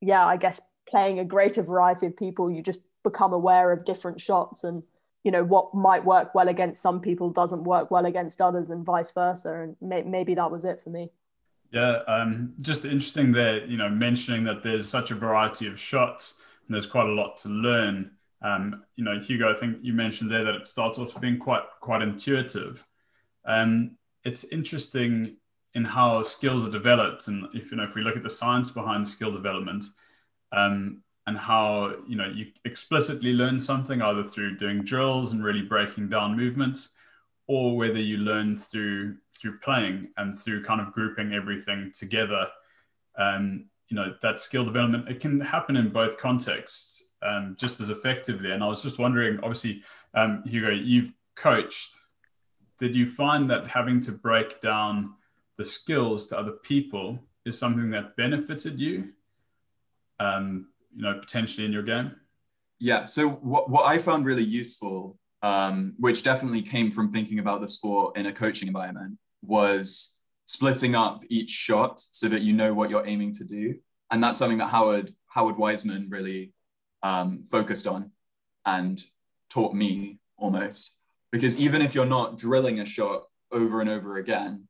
yeah, 0.00 0.24
I 0.24 0.38
guess 0.38 0.60
playing 0.88 1.18
a 1.18 1.24
greater 1.24 1.62
variety 1.62 2.06
of 2.06 2.16
people, 2.16 2.50
you 2.50 2.62
just 2.62 2.80
become 3.02 3.32
aware 3.32 3.72
of 3.72 3.84
different 3.84 4.20
shots 4.20 4.64
and 4.64 4.82
you 5.24 5.30
know 5.30 5.44
what 5.44 5.74
might 5.74 6.04
work 6.04 6.34
well 6.34 6.48
against 6.48 6.80
some 6.80 7.00
people 7.00 7.30
doesn't 7.30 7.64
work 7.64 7.90
well 7.90 8.06
against 8.06 8.40
others 8.40 8.70
and 8.70 8.84
vice 8.84 9.10
versa. 9.10 9.52
And 9.52 9.76
may- 9.80 10.02
maybe 10.02 10.34
that 10.34 10.50
was 10.50 10.64
it 10.64 10.80
for 10.80 10.90
me. 10.90 11.10
Yeah 11.72 11.98
um, 12.08 12.54
just 12.60 12.84
interesting 12.84 13.32
that 13.32 13.68
you 13.68 13.76
know 13.76 13.88
mentioning 13.88 14.44
that 14.44 14.62
there's 14.62 14.88
such 14.88 15.10
a 15.10 15.14
variety 15.14 15.66
of 15.66 15.78
shots 15.78 16.34
and 16.66 16.74
there's 16.74 16.86
quite 16.86 17.08
a 17.08 17.12
lot 17.12 17.36
to 17.38 17.48
learn. 17.48 18.12
Um, 18.42 18.84
you 18.96 19.04
know 19.04 19.18
hugo 19.18 19.54
i 19.54 19.60
think 19.60 19.80
you 19.82 19.92
mentioned 19.92 20.30
there 20.30 20.44
that 20.44 20.54
it 20.54 20.66
starts 20.66 20.98
off 20.98 21.20
being 21.20 21.38
quite 21.38 21.62
quite 21.80 22.00
intuitive. 22.00 22.86
Um, 23.44 23.98
it's 24.24 24.44
interesting 24.44 25.36
in 25.74 25.84
how 25.84 26.22
skills 26.22 26.66
are 26.66 26.70
developed 26.70 27.28
and 27.28 27.46
if 27.54 27.70
you 27.70 27.76
know 27.76 27.84
if 27.84 27.94
we 27.94 28.02
look 28.02 28.16
at 28.16 28.22
the 28.22 28.30
science 28.30 28.70
behind 28.70 29.06
skill 29.06 29.30
development 29.30 29.84
um, 30.52 31.02
and 31.30 31.38
how 31.38 31.94
you 32.08 32.16
know 32.16 32.26
you 32.26 32.46
explicitly 32.64 33.32
learn 33.32 33.60
something 33.60 34.02
either 34.02 34.24
through 34.24 34.56
doing 34.56 34.82
drills 34.82 35.32
and 35.32 35.44
really 35.44 35.62
breaking 35.62 36.08
down 36.08 36.36
movements 36.36 36.88
or 37.46 37.76
whether 37.76 38.00
you 38.00 38.16
learn 38.16 38.56
through 38.56 39.16
through 39.32 39.56
playing 39.58 40.08
and 40.16 40.36
through 40.36 40.64
kind 40.64 40.80
of 40.80 40.92
grouping 40.92 41.32
everything 41.32 41.92
together. 41.96 42.48
Um, 43.16 43.66
you 43.88 43.94
know 43.94 44.12
that 44.22 44.40
skill 44.40 44.64
development 44.64 45.08
it 45.08 45.20
can 45.20 45.40
happen 45.40 45.76
in 45.76 45.90
both 45.90 46.18
contexts 46.18 47.04
um, 47.22 47.56
just 47.56 47.80
as 47.80 47.90
effectively. 47.90 48.50
And 48.50 48.64
i 48.64 48.66
was 48.66 48.82
just 48.82 48.98
wondering 48.98 49.38
obviously 49.38 49.82
um, 50.14 50.42
hugo 50.44 50.70
you've 50.70 51.12
coached. 51.36 51.92
Did 52.80 52.96
you 52.96 53.06
find 53.06 53.48
that 53.50 53.68
having 53.68 54.00
to 54.00 54.10
break 54.10 54.60
down 54.60 55.14
the 55.58 55.64
skills 55.64 56.26
to 56.28 56.38
other 56.38 56.56
people 56.70 57.20
is 57.44 57.56
something 57.56 57.90
that 57.90 58.16
benefited 58.16 58.80
you? 58.80 59.10
Um, 60.18 60.69
you 60.94 61.02
know 61.02 61.18
potentially 61.18 61.66
in 61.66 61.72
your 61.72 61.82
game? 61.82 62.12
Yeah. 62.78 63.04
So 63.04 63.28
what 63.28 63.70
what 63.70 63.86
I 63.86 63.98
found 63.98 64.24
really 64.24 64.44
useful, 64.44 65.18
um, 65.42 65.94
which 65.98 66.22
definitely 66.22 66.62
came 66.62 66.90
from 66.90 67.10
thinking 67.10 67.38
about 67.38 67.60
the 67.60 67.68
sport 67.68 68.16
in 68.16 68.26
a 68.26 68.32
coaching 68.32 68.68
environment, 68.68 69.18
was 69.42 70.18
splitting 70.46 70.94
up 70.94 71.22
each 71.28 71.50
shot 71.50 72.00
so 72.00 72.28
that 72.28 72.42
you 72.42 72.52
know 72.52 72.74
what 72.74 72.90
you're 72.90 73.06
aiming 73.06 73.32
to 73.32 73.44
do, 73.44 73.74
and 74.10 74.22
that's 74.22 74.38
something 74.38 74.58
that 74.58 74.68
Howard 74.68 75.14
Howard 75.28 75.56
Wiseman 75.56 76.08
really 76.10 76.52
um, 77.02 77.44
focused 77.50 77.86
on 77.86 78.10
and 78.66 79.02
taught 79.48 79.74
me 79.74 80.18
almost 80.36 80.94
because 81.32 81.58
even 81.58 81.82
if 81.82 81.94
you're 81.94 82.06
not 82.06 82.38
drilling 82.38 82.80
a 82.80 82.86
shot 82.86 83.24
over 83.52 83.80
and 83.80 83.90
over 83.90 84.16
again 84.16 84.66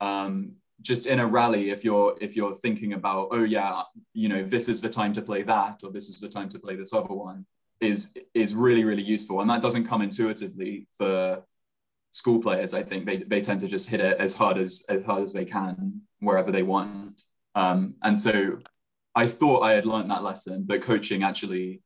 um, 0.00 0.52
just 0.82 1.06
in 1.06 1.20
a 1.20 1.26
rally 1.26 1.70
if 1.70 1.84
you're 1.84 2.16
if 2.20 2.36
you're 2.36 2.54
thinking 2.54 2.92
about 2.92 3.28
oh 3.30 3.44
yeah 3.44 3.82
you 4.12 4.28
know 4.28 4.44
this 4.44 4.68
is 4.68 4.80
the 4.80 4.88
time 4.88 5.12
to 5.12 5.22
play 5.22 5.42
that 5.42 5.80
or 5.82 5.90
this 5.90 6.08
is 6.08 6.20
the 6.20 6.28
time 6.28 6.48
to 6.48 6.58
play 6.58 6.76
this 6.76 6.92
other 6.92 7.14
one 7.14 7.46
is 7.80 8.14
is 8.34 8.54
really 8.54 8.84
really 8.84 9.02
useful. 9.02 9.40
And 9.40 9.50
that 9.50 9.60
doesn't 9.60 9.86
come 9.86 10.02
intuitively 10.02 10.86
for 10.96 11.42
school 12.12 12.40
players 12.40 12.72
i 12.72 12.82
think. 12.82 13.06
They, 13.06 13.18
they 13.18 13.40
tend 13.40 13.60
to 13.60 13.68
just 13.68 13.88
hit 13.88 14.00
it 14.00 14.18
as 14.18 14.34
hard 14.34 14.58
as 14.58 14.84
as 14.88 15.04
hard 15.04 15.24
as 15.24 15.32
they 15.32 15.44
can 15.44 16.02
wherever 16.20 16.50
they 16.50 16.62
want. 16.62 17.22
Um, 17.54 17.94
and 18.02 18.18
so 18.20 18.58
i 19.14 19.26
thought 19.26 19.62
i 19.62 19.72
had 19.72 19.86
learned 19.86 20.10
that 20.10 20.22
lesson 20.22 20.64
but 20.66 20.82
coaching 20.82 21.22
actually 21.22 21.80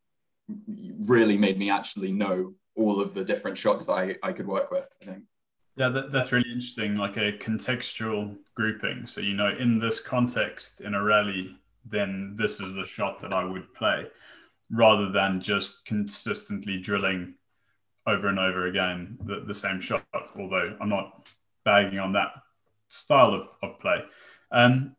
really 0.98 1.36
made 1.36 1.56
me 1.56 1.70
actually 1.70 2.10
know 2.10 2.54
all 2.74 3.00
of 3.00 3.14
the 3.14 3.24
different 3.24 3.56
shots 3.56 3.84
that 3.84 3.92
i, 3.92 4.16
I 4.20 4.32
could 4.32 4.48
work 4.48 4.72
with 4.72 4.88
i 5.00 5.04
think 5.04 5.22
yeah, 5.80 5.88
that, 5.88 6.12
that's 6.12 6.30
really 6.30 6.52
interesting, 6.52 6.96
like 6.96 7.16
a 7.16 7.32
contextual 7.32 8.36
grouping. 8.54 9.06
So, 9.06 9.22
you 9.22 9.32
know, 9.32 9.48
in 9.58 9.78
this 9.78 9.98
context, 9.98 10.82
in 10.82 10.92
a 10.92 11.02
rally, 11.02 11.56
then 11.86 12.36
this 12.38 12.60
is 12.60 12.74
the 12.74 12.84
shot 12.84 13.18
that 13.20 13.32
I 13.32 13.44
would 13.44 13.72
play, 13.72 14.06
rather 14.70 15.10
than 15.10 15.40
just 15.40 15.86
consistently 15.86 16.78
drilling 16.78 17.32
over 18.06 18.28
and 18.28 18.38
over 18.38 18.66
again 18.66 19.16
the, 19.24 19.40
the 19.46 19.54
same 19.54 19.80
shot, 19.80 20.04
although 20.38 20.76
I'm 20.82 20.90
not 20.90 21.30
bagging 21.64 21.98
on 21.98 22.12
that 22.12 22.32
style 22.88 23.32
of, 23.32 23.48
of 23.62 23.80
play. 23.80 24.04
Um, 24.52 24.94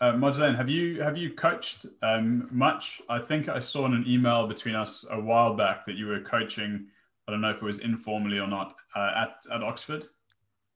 uh, 0.00 0.18
have 0.56 0.68
you 0.68 1.00
have 1.00 1.16
you 1.16 1.34
coached 1.34 1.86
um, 2.02 2.48
much? 2.50 3.00
I 3.08 3.20
think 3.20 3.48
I 3.48 3.60
saw 3.60 3.86
in 3.86 3.94
an 3.94 4.04
email 4.08 4.48
between 4.48 4.74
us 4.74 5.04
a 5.10 5.20
while 5.20 5.54
back 5.54 5.86
that 5.86 5.94
you 5.94 6.06
were 6.06 6.20
coaching 6.20 6.88
I 7.28 7.30
don't 7.30 7.42
know 7.42 7.50
if 7.50 7.58
it 7.58 7.62
was 7.62 7.80
informally 7.80 8.38
or 8.38 8.46
not 8.46 8.74
uh, 8.94 9.10
at 9.16 9.54
at 9.54 9.62
Oxford. 9.62 10.04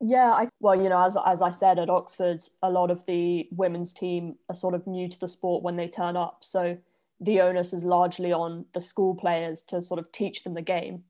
Yeah, 0.00 0.32
I, 0.32 0.48
well, 0.60 0.80
you 0.80 0.88
know, 0.88 1.04
as 1.04 1.16
as 1.24 1.42
I 1.42 1.50
said 1.50 1.78
at 1.78 1.90
Oxford, 1.90 2.42
a 2.62 2.70
lot 2.70 2.90
of 2.90 3.04
the 3.06 3.48
women's 3.52 3.92
team 3.92 4.36
are 4.48 4.54
sort 4.54 4.74
of 4.74 4.86
new 4.86 5.08
to 5.08 5.18
the 5.18 5.28
sport 5.28 5.62
when 5.62 5.76
they 5.76 5.88
turn 5.88 6.16
up. 6.16 6.38
So 6.42 6.78
the 7.20 7.40
onus 7.40 7.72
is 7.72 7.84
largely 7.84 8.32
on 8.32 8.66
the 8.74 8.80
school 8.80 9.14
players 9.14 9.62
to 9.62 9.80
sort 9.80 10.00
of 10.00 10.10
teach 10.10 10.42
them 10.42 10.54
the 10.54 10.62
game, 10.62 11.04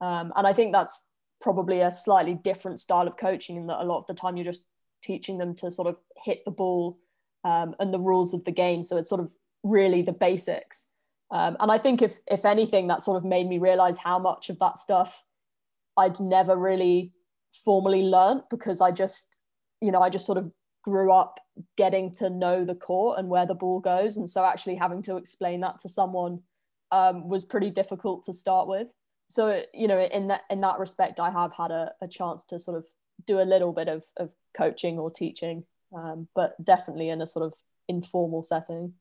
um, 0.00 0.32
and 0.36 0.46
I 0.46 0.52
think 0.52 0.72
that's 0.72 1.06
probably 1.40 1.80
a 1.80 1.90
slightly 1.90 2.34
different 2.34 2.80
style 2.80 3.06
of 3.06 3.16
coaching 3.16 3.56
in 3.56 3.66
that 3.66 3.80
a 3.80 3.84
lot 3.84 3.98
of 3.98 4.06
the 4.06 4.14
time 4.14 4.36
you're 4.36 4.44
just 4.44 4.62
teaching 5.02 5.38
them 5.38 5.54
to 5.56 5.70
sort 5.70 5.88
of 5.88 5.98
hit 6.16 6.44
the 6.44 6.50
ball 6.50 6.98
um, 7.44 7.74
and 7.80 7.92
the 7.92 7.98
rules 7.98 8.34
of 8.34 8.44
the 8.44 8.50
game. 8.50 8.84
So 8.84 8.96
it's 8.96 9.08
sort 9.08 9.22
of 9.22 9.32
really 9.62 10.02
the 10.02 10.12
basics. 10.12 10.86
Um, 11.30 11.56
and 11.60 11.70
I 11.70 11.78
think 11.78 12.02
if 12.02 12.18
if 12.26 12.44
anything, 12.44 12.88
that 12.88 13.02
sort 13.02 13.16
of 13.16 13.24
made 13.24 13.48
me 13.48 13.58
realize 13.58 13.96
how 13.96 14.18
much 14.18 14.50
of 14.50 14.58
that 14.58 14.78
stuff 14.78 15.22
I'd 15.96 16.20
never 16.20 16.56
really 16.56 17.12
formally 17.64 18.02
learnt 18.02 18.48
because 18.50 18.80
I 18.80 18.90
just, 18.90 19.38
you 19.80 19.90
know, 19.90 20.00
I 20.00 20.08
just 20.08 20.26
sort 20.26 20.38
of 20.38 20.50
grew 20.82 21.12
up 21.12 21.40
getting 21.76 22.12
to 22.14 22.30
know 22.30 22.64
the 22.64 22.74
court 22.74 23.18
and 23.18 23.28
where 23.28 23.46
the 23.46 23.54
ball 23.54 23.80
goes. 23.80 24.16
And 24.16 24.28
so 24.28 24.44
actually 24.44 24.76
having 24.76 25.02
to 25.02 25.16
explain 25.16 25.60
that 25.60 25.78
to 25.80 25.88
someone 25.88 26.40
um, 26.90 27.28
was 27.28 27.44
pretty 27.44 27.70
difficult 27.70 28.24
to 28.24 28.32
start 28.32 28.68
with. 28.68 28.88
So, 29.28 29.62
you 29.72 29.86
know, 29.86 30.00
in 30.00 30.28
that 30.28 30.42
in 30.50 30.60
that 30.62 30.78
respect, 30.78 31.20
I 31.20 31.30
have 31.30 31.52
had 31.52 31.70
a, 31.70 31.92
a 32.00 32.08
chance 32.08 32.42
to 32.44 32.58
sort 32.58 32.76
of 32.76 32.84
do 33.26 33.40
a 33.40 33.42
little 33.42 33.72
bit 33.72 33.88
of, 33.88 34.02
of 34.16 34.34
coaching 34.54 34.98
or 34.98 35.10
teaching, 35.10 35.64
um, 35.94 36.26
but 36.34 36.56
definitely 36.64 37.10
in 37.10 37.20
a 37.20 37.26
sort 37.26 37.46
of 37.46 37.54
informal 37.88 38.42
setting. 38.42 38.94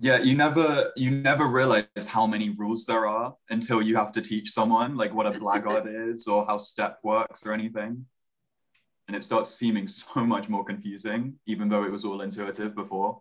Yeah, 0.00 0.18
you 0.18 0.36
never 0.36 0.92
you 0.96 1.10
never 1.10 1.46
realize 1.46 2.08
how 2.08 2.26
many 2.26 2.50
rules 2.50 2.84
there 2.84 3.06
are 3.06 3.36
until 3.50 3.80
you 3.80 3.96
have 3.96 4.12
to 4.12 4.20
teach 4.20 4.50
someone 4.50 4.96
like 4.96 5.14
what 5.14 5.26
a 5.26 5.38
blackguard 5.38 5.86
is 6.10 6.26
or 6.26 6.44
how 6.46 6.58
step 6.58 6.98
works 7.02 7.46
or 7.46 7.52
anything. 7.52 8.06
And 9.06 9.16
it 9.16 9.22
starts 9.22 9.50
seeming 9.50 9.86
so 10.02 10.26
much 10.26 10.48
more 10.48 10.64
confusing, 10.64 11.38
even 11.46 11.68
though 11.68 11.84
it 11.84 11.92
was 11.92 12.04
all 12.04 12.22
intuitive 12.22 12.74
before. 12.74 13.20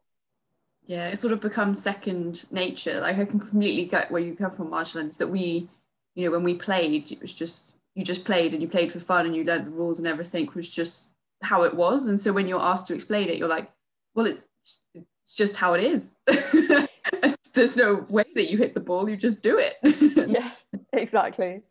Yeah, 0.86 1.08
it 1.10 1.18
sort 1.18 1.32
of 1.32 1.40
becomes 1.40 1.82
second 1.82 2.46
nature. 2.52 3.00
Like 3.00 3.18
I 3.18 3.26
can 3.26 3.40
completely 3.40 3.86
get 3.86 4.12
where 4.12 4.22
you 4.22 4.36
come 4.36 4.56
from, 4.56 4.72
Marjolaine, 4.72 5.16
that 5.18 5.30
we, 5.30 5.70
you 6.16 6.26
know, 6.26 6.32
when 6.32 6.44
we 6.44 6.56
played, 6.56 7.12
it 7.12 7.22
was 7.22 7.34
just 7.34 7.76
you 7.96 8.04
just 8.04 8.26
played 8.26 8.54
and 8.54 8.62
you 8.62 8.68
played 8.68 8.92
for 8.92 9.00
fun 9.00 9.26
and 9.26 9.36
you 9.36 9.44
learned 9.44 9.68
the 9.68 9.72
rules 9.72 10.00
and 10.00 10.08
everything 10.08 10.50
was 10.56 10.68
just 10.68 11.12
how 11.42 11.64
it 11.64 11.76
was. 11.76 12.08
And 12.08 12.20
so 12.20 12.34
when 12.34 12.48
you're 12.48 12.62
asked 12.62 12.88
to 12.88 12.96
explain 12.96 13.30
it, 13.30 13.38
you're 13.38 13.48
like, 13.48 13.72
well, 14.16 14.26
it's, 14.26 14.82
it's 15.24 15.36
just 15.36 15.56
how 15.56 15.74
it 15.74 15.84
is. 15.84 16.20
There's 17.54 17.78
no 17.78 18.06
way 18.10 18.26
that 18.36 18.50
you 18.50 18.58
hit 18.58 18.74
the 18.74 18.80
ball, 18.80 19.08
you 19.10 19.18
just 19.18 19.44
do 19.44 19.60
it. 19.60 19.76
yeah, 20.30 20.52
exactly. 20.94 21.62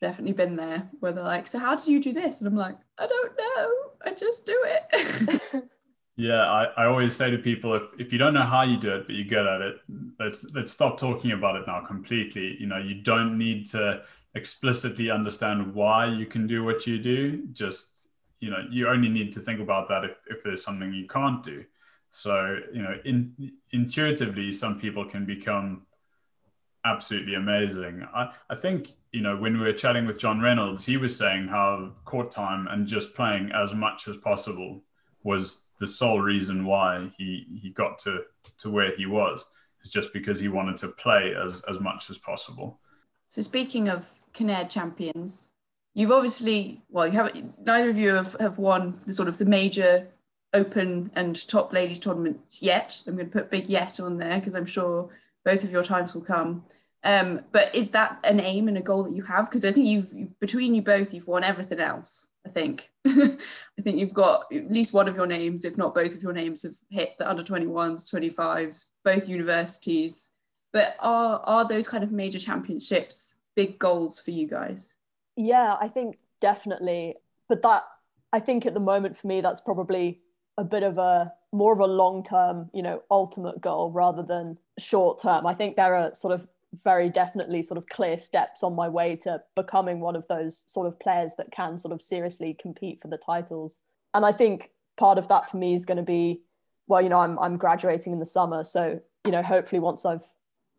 Definitely 0.00 0.32
been 0.32 0.56
there 0.56 0.90
where 1.00 1.12
they're 1.12 1.24
like, 1.24 1.46
so 1.46 1.58
how 1.58 1.74
did 1.74 1.88
you 1.88 2.00
do 2.00 2.12
this? 2.12 2.38
And 2.38 2.48
I'm 2.48 2.56
like, 2.56 2.76
I 2.98 3.06
don't 3.06 3.32
know, 3.36 3.72
I 4.04 4.14
just 4.14 4.46
do 4.46 4.64
it. 4.64 5.64
Yeah, 6.20 6.50
I, 6.50 6.64
I 6.76 6.86
always 6.86 7.14
say 7.14 7.30
to 7.30 7.38
people 7.38 7.74
if, 7.74 7.82
if 7.96 8.12
you 8.12 8.18
don't 8.18 8.34
know 8.34 8.42
how 8.42 8.62
you 8.62 8.76
do 8.76 8.92
it, 8.92 9.06
but 9.06 9.14
you're 9.14 9.24
good 9.24 9.46
at 9.46 9.60
it, 9.60 9.76
let's 10.18 10.44
let's 10.52 10.72
stop 10.72 10.98
talking 10.98 11.30
about 11.30 11.54
it 11.54 11.62
now 11.68 11.84
completely. 11.86 12.56
You 12.58 12.66
know, 12.66 12.78
you 12.78 13.02
don't 13.02 13.38
need 13.38 13.66
to 13.66 14.02
explicitly 14.34 15.12
understand 15.12 15.72
why 15.72 16.06
you 16.06 16.26
can 16.26 16.48
do 16.48 16.64
what 16.64 16.88
you 16.88 16.98
do. 16.98 17.46
Just, 17.52 18.08
you 18.40 18.50
know, 18.50 18.64
you 18.68 18.88
only 18.88 19.08
need 19.08 19.30
to 19.34 19.40
think 19.40 19.60
about 19.60 19.88
that 19.90 20.02
if, 20.02 20.16
if 20.28 20.42
there's 20.42 20.64
something 20.64 20.92
you 20.92 21.06
can't 21.06 21.44
do. 21.44 21.64
So, 22.10 22.58
you 22.72 22.82
know, 22.82 22.96
in, 23.04 23.52
intuitively, 23.72 24.52
some 24.52 24.78
people 24.78 25.04
can 25.04 25.24
become 25.26 25.86
absolutely 26.84 27.34
amazing. 27.34 28.06
I, 28.14 28.32
I 28.48 28.54
think, 28.54 28.94
you 29.12 29.20
know, 29.20 29.36
when 29.36 29.58
we 29.58 29.66
were 29.66 29.72
chatting 29.72 30.06
with 30.06 30.18
John 30.18 30.40
Reynolds, 30.40 30.84
he 30.86 30.96
was 30.96 31.16
saying 31.16 31.48
how 31.48 31.92
court 32.04 32.30
time 32.30 32.66
and 32.68 32.86
just 32.86 33.14
playing 33.14 33.52
as 33.52 33.74
much 33.74 34.08
as 34.08 34.16
possible 34.16 34.82
was 35.22 35.62
the 35.78 35.86
sole 35.86 36.20
reason 36.20 36.64
why 36.64 37.10
he 37.16 37.46
he 37.62 37.70
got 37.70 37.98
to 38.00 38.22
to 38.58 38.70
where 38.70 38.94
he 38.96 39.06
was 39.06 39.44
is 39.82 39.90
just 39.90 40.12
because 40.12 40.40
he 40.40 40.48
wanted 40.48 40.76
to 40.78 40.88
play 40.88 41.34
as 41.34 41.62
as 41.70 41.80
much 41.80 42.10
as 42.10 42.18
possible. 42.18 42.80
So 43.28 43.42
speaking 43.42 43.88
of 43.88 44.10
Kinnaird 44.32 44.70
champions, 44.70 45.50
you've 45.94 46.12
obviously 46.12 46.82
well 46.90 47.06
you 47.06 47.12
haven't 47.12 47.64
neither 47.64 47.90
of 47.90 47.98
you 47.98 48.14
have, 48.14 48.36
have 48.40 48.58
won 48.58 48.98
the 49.06 49.12
sort 49.12 49.28
of 49.28 49.38
the 49.38 49.44
major 49.44 50.08
open 50.54 51.10
and 51.14 51.46
top 51.48 51.72
ladies 51.72 51.98
tournaments 51.98 52.62
yet. 52.62 53.02
I'm 53.06 53.16
going 53.16 53.26
to 53.26 53.32
put 53.32 53.50
big 53.50 53.68
yet 53.68 54.00
on 54.00 54.18
there 54.18 54.38
because 54.38 54.54
I'm 54.54 54.66
sure 54.66 55.10
both 55.44 55.64
of 55.64 55.70
your 55.70 55.84
times 55.84 56.14
will 56.14 56.22
come. 56.22 56.64
Um, 57.04 57.42
but 57.52 57.74
is 57.74 57.90
that 57.90 58.18
an 58.24 58.40
aim 58.40 58.68
and 58.68 58.76
a 58.76 58.82
goal 58.82 59.04
that 59.04 59.14
you 59.14 59.22
have? 59.22 59.46
Because 59.46 59.64
I 59.64 59.72
think 59.72 59.86
you've 59.86 60.38
between 60.40 60.74
you 60.74 60.82
both, 60.82 61.14
you've 61.14 61.28
won 61.28 61.44
everything 61.44 61.80
else. 61.80 62.26
I 62.46 62.50
think. 62.50 62.90
I 63.06 63.36
think 63.82 63.98
you've 63.98 64.14
got 64.14 64.44
at 64.52 64.72
least 64.72 64.92
one 64.92 65.06
of 65.06 65.16
your 65.16 65.26
names, 65.26 65.64
if 65.64 65.76
not 65.76 65.94
both 65.94 66.14
of 66.14 66.22
your 66.22 66.32
names, 66.32 66.62
have 66.62 66.76
hit 66.88 67.14
the 67.18 67.28
under 67.28 67.42
21s, 67.42 68.12
25s, 68.12 68.86
both 69.04 69.28
universities. 69.28 70.30
But 70.72 70.96
are 70.98 71.40
are 71.44 71.68
those 71.68 71.86
kind 71.86 72.02
of 72.02 72.12
major 72.12 72.38
championships 72.38 73.34
big 73.54 73.78
goals 73.78 74.20
for 74.20 74.30
you 74.30 74.46
guys? 74.46 74.94
Yeah, 75.36 75.76
I 75.80 75.88
think 75.88 76.18
definitely. 76.40 77.16
But 77.48 77.62
that 77.62 77.84
I 78.32 78.40
think 78.40 78.66
at 78.66 78.74
the 78.74 78.80
moment 78.80 79.16
for 79.16 79.26
me, 79.26 79.40
that's 79.40 79.60
probably 79.60 80.20
a 80.58 80.64
bit 80.64 80.82
of 80.82 80.98
a 80.98 81.32
more 81.52 81.72
of 81.72 81.80
a 81.80 81.86
long 81.86 82.22
term, 82.22 82.68
you 82.74 82.82
know, 82.82 83.02
ultimate 83.10 83.60
goal 83.60 83.90
rather 83.90 84.22
than 84.22 84.58
short 84.78 85.22
term. 85.22 85.46
I 85.46 85.54
think 85.54 85.76
there 85.76 85.94
are 85.94 86.14
sort 86.14 86.34
of 86.34 86.46
very 86.84 87.08
definitely 87.08 87.62
sort 87.62 87.78
of 87.78 87.86
clear 87.86 88.18
steps 88.18 88.62
on 88.62 88.74
my 88.74 88.88
way 88.88 89.16
to 89.16 89.40
becoming 89.56 90.00
one 90.00 90.16
of 90.16 90.28
those 90.28 90.64
sort 90.66 90.86
of 90.86 91.00
players 91.00 91.34
that 91.38 91.50
can 91.50 91.78
sort 91.78 91.94
of 91.94 92.02
seriously 92.02 92.54
compete 92.60 93.00
for 93.00 93.08
the 93.08 93.16
titles. 93.16 93.78
And 94.12 94.26
I 94.26 94.32
think 94.32 94.70
part 94.98 95.16
of 95.16 95.28
that 95.28 95.50
for 95.50 95.56
me 95.56 95.72
is 95.72 95.86
going 95.86 95.96
to 95.96 96.02
be, 96.02 96.42
well, 96.88 97.00
you 97.00 97.08
know, 97.08 97.20
I'm 97.20 97.38
I'm 97.38 97.56
graduating 97.56 98.12
in 98.12 98.18
the 98.18 98.26
summer, 98.26 98.64
so 98.64 99.00
you 99.24 99.32
know, 99.32 99.42
hopefully 99.42 99.80
once 99.80 100.04
I've 100.04 100.24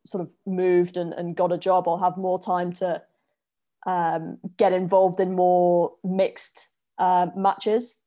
sort 0.05 0.21
of 0.21 0.29
moved 0.45 0.97
and, 0.97 1.13
and 1.13 1.35
got 1.35 1.51
a 1.51 1.57
job, 1.57 1.87
I'll 1.87 1.97
have 1.97 2.17
more 2.17 2.39
time 2.39 2.71
to 2.73 3.01
um, 3.85 4.37
get 4.57 4.73
involved 4.73 5.19
in 5.19 5.35
more 5.35 5.93
mixed 6.03 6.69
uh, 6.97 7.27
matches. 7.35 7.99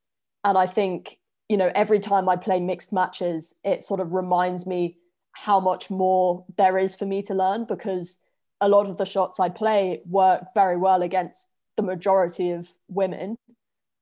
And 0.44 0.58
I 0.58 0.66
think, 0.66 1.18
you 1.52 1.58
know, 1.58 1.70
every 1.74 2.00
time 2.00 2.30
I 2.30 2.36
play 2.36 2.60
mixed 2.60 2.94
matches, 2.94 3.54
it 3.62 3.84
sort 3.84 4.00
of 4.00 4.14
reminds 4.14 4.66
me 4.66 4.96
how 5.32 5.60
much 5.60 5.90
more 5.90 6.46
there 6.56 6.78
is 6.78 6.94
for 6.94 7.04
me 7.04 7.20
to 7.24 7.34
learn 7.34 7.66
because 7.66 8.16
a 8.62 8.70
lot 8.70 8.88
of 8.88 8.96
the 8.96 9.04
shots 9.04 9.38
I 9.38 9.50
play 9.50 10.00
work 10.06 10.44
very 10.54 10.78
well 10.78 11.02
against 11.02 11.50
the 11.76 11.82
majority 11.82 12.52
of 12.52 12.70
women. 12.88 13.36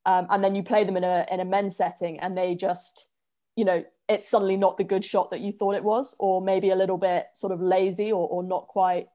Um, 0.06 0.28
and 0.30 0.44
then 0.44 0.54
you 0.54 0.62
play 0.62 0.84
them 0.84 0.96
in 0.96 1.02
a 1.02 1.26
in 1.28 1.40
a 1.40 1.44
men's 1.44 1.76
setting 1.76 2.20
and 2.20 2.38
they 2.38 2.54
just, 2.54 3.08
you 3.56 3.64
know, 3.64 3.82
it's 4.08 4.28
suddenly 4.28 4.56
not 4.56 4.76
the 4.76 4.84
good 4.84 5.04
shot 5.04 5.32
that 5.32 5.40
you 5.40 5.50
thought 5.50 5.74
it 5.74 5.82
was, 5.82 6.14
or 6.20 6.40
maybe 6.40 6.70
a 6.70 6.76
little 6.76 6.98
bit 6.98 7.30
sort 7.34 7.52
of 7.52 7.60
lazy 7.60 8.12
or, 8.12 8.28
or 8.28 8.44
not 8.44 8.68
quite 8.68 9.08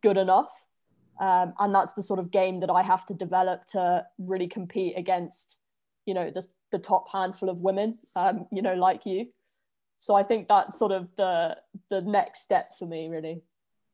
good 0.00 0.16
enough. 0.16 0.66
Um, 1.20 1.54
and 1.60 1.72
that's 1.72 1.92
the 1.92 2.02
sort 2.02 2.18
of 2.18 2.32
game 2.32 2.58
that 2.58 2.70
I 2.70 2.82
have 2.82 3.06
to 3.06 3.14
develop 3.14 3.64
to 3.66 4.04
really 4.18 4.48
compete 4.48 4.94
against, 4.96 5.58
you 6.06 6.14
know, 6.14 6.30
the, 6.30 6.46
the 6.72 6.78
top 6.78 7.10
handful 7.12 7.50
of 7.50 7.58
women, 7.58 7.98
um, 8.14 8.46
you 8.50 8.62
know, 8.62 8.74
like 8.74 9.04
you 9.04 9.26
so 9.96 10.14
I 10.14 10.22
think 10.22 10.48
that's 10.48 10.78
sort 10.78 10.92
of 10.92 11.08
the 11.16 11.56
the 11.90 12.02
next 12.02 12.42
step 12.42 12.74
for 12.78 12.86
me, 12.86 13.08
really. 13.08 13.42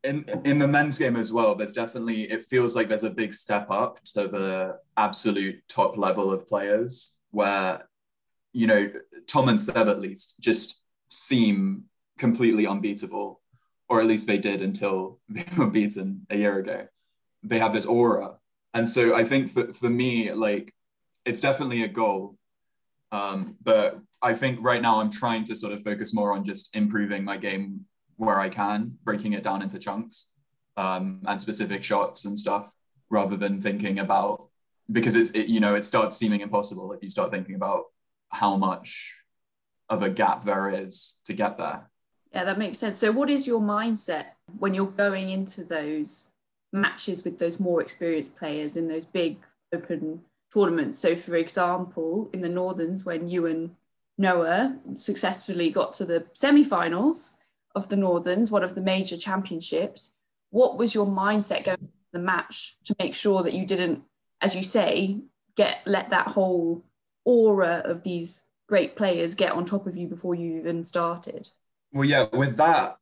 In 0.05 0.25
in 0.45 0.59
the 0.59 0.67
men's 0.67 0.99
game 0.99 1.17
as 1.17 1.33
well, 1.33 1.55
there's 1.55 1.73
definitely 1.73 2.23
it 2.31 2.47
feels 2.47 2.75
like 2.75 2.89
there's 2.89 3.05
a 3.05 3.11
big 3.11 3.33
step 3.33 3.71
up 3.71 4.03
to 4.15 4.27
the 4.29 4.79
absolute 4.97 5.63
top 5.69 5.97
level 5.97 6.33
of 6.33 6.47
players 6.47 7.19
where 7.31 7.89
you 8.53 8.67
know 8.67 8.91
Tom 9.29 9.49
and 9.49 9.59
Seb 9.59 9.89
at 9.89 10.01
least 10.01 10.41
just 10.41 10.83
seem 11.09 11.85
completely 12.19 12.67
unbeatable, 12.67 13.41
or 13.89 14.01
at 14.01 14.09
least 14.09 14.27
they 14.27 14.39
did 14.39 14.61
until 14.61 15.21
they 15.29 15.47
were 15.57 15.69
beaten 15.69 16.27
a 16.31 16.37
year 16.37 16.59
ago. 16.59 16.89
They 17.45 17.61
have 17.61 17.73
this 17.73 17.87
aura, 17.87 18.39
and 18.75 18.89
so 18.89 19.15
I 19.15 19.25
think 19.25 19.51
for 19.51 19.73
for 19.73 19.89
me, 19.89 20.33
like 20.33 20.75
it's 21.25 21.41
definitely 21.41 21.83
a 21.85 21.89
goal, 21.89 22.37
um, 23.11 23.57
but 23.63 24.01
I 24.21 24.35
think 24.35 24.59
right 24.63 24.81
now 24.81 25.01
I'm 25.01 25.11
trying 25.11 25.45
to 25.45 25.55
sort 25.55 25.73
of 25.73 25.83
focus 25.83 26.15
more 26.15 26.33
on 26.33 26.45
just 26.45 26.75
improving 26.75 27.25
my 27.25 27.37
game 27.37 27.87
where 28.17 28.39
I 28.39 28.49
can, 28.49 28.99
breaking 29.05 29.33
it 29.33 29.43
down 29.43 29.63
into 29.63 29.79
chunks 29.79 30.31
um, 30.77 31.21
and 31.27 31.41
specific 31.41 31.83
shots 31.85 32.25
and 32.25 32.39
stuff, 32.39 32.73
rather 33.11 33.37
than 33.37 33.61
thinking 33.61 33.99
about 33.99 34.49
because 34.91 35.15
it's 35.15 35.31
it, 35.31 35.47
you 35.47 35.61
know 35.61 35.75
it 35.75 35.85
starts 35.85 36.17
seeming 36.17 36.41
impossible 36.41 36.93
if 36.93 37.03
you 37.03 37.11
start 37.11 37.31
thinking 37.31 37.55
about 37.55 37.85
how 38.31 38.57
much 38.57 39.17
of 39.89 40.03
a 40.03 40.11
gap 40.11 40.45
there 40.45 40.71
is 40.71 41.21
to 41.25 41.33
get 41.33 41.59
there. 41.59 41.91
Yeah, 42.33 42.45
that 42.45 42.59
makes 42.59 42.79
sense. 42.79 42.99
So, 42.99 43.13
what 43.13 43.29
is 43.29 43.47
your 43.47 43.61
mindset 43.61 44.27
when 44.59 44.75
you're 44.75 44.87
going 44.87 45.31
into 45.31 45.65
those 45.65 46.29
matches 46.73 47.25
with 47.25 47.39
those 47.39 47.61
more 47.61 47.83
experienced 47.83 48.37
players 48.37 48.77
in 48.77 48.89
those 48.89 49.05
big 49.05 49.37
open 49.75 50.23
tournaments? 50.53 50.99
So, 50.99 51.17
for 51.17 51.37
example, 51.37 52.31
in 52.33 52.41
the 52.41 52.49
Northerns, 52.49 53.05
when 53.05 53.29
you 53.29 53.47
and 53.47 53.71
Noah 54.19 54.79
successfully 54.95 55.71
got 55.71 55.93
to 55.95 56.05
the 56.05 56.27
semi-finals 56.35 57.35
of 57.75 57.89
the 57.89 57.97
Northerns, 57.97 58.51
one 58.51 58.63
of 58.63 58.75
the 58.75 58.81
major 58.81 59.17
championships. 59.17 60.15
What 60.51 60.79
was 60.79 60.95
your 60.95 61.07
mindset 61.07 61.65
going 61.65 61.79
into 61.81 61.93
the 62.13 62.19
match 62.19 62.77
to 62.85 62.95
make 62.99 63.15
sure 63.15 63.43
that 63.43 63.55
you 63.55 63.67
didn't, 63.67 64.03
as 64.41 64.55
you 64.55 64.63
say, 64.63 65.19
get 65.57 65.79
let 65.87 66.11
that 66.11 66.29
whole 66.29 66.85
aura 67.25 67.83
of 67.85 68.03
these 68.03 68.49
great 68.69 68.97
players 68.97 69.35
get 69.35 69.53
on 69.53 69.65
top 69.65 69.87
of 69.87 69.97
you 69.97 70.07
before 70.07 70.35
you 70.35 70.59
even 70.59 70.85
started? 70.85 71.49
Well, 71.93 72.05
yeah, 72.05 72.27
with 72.33 72.57
that, 72.57 72.97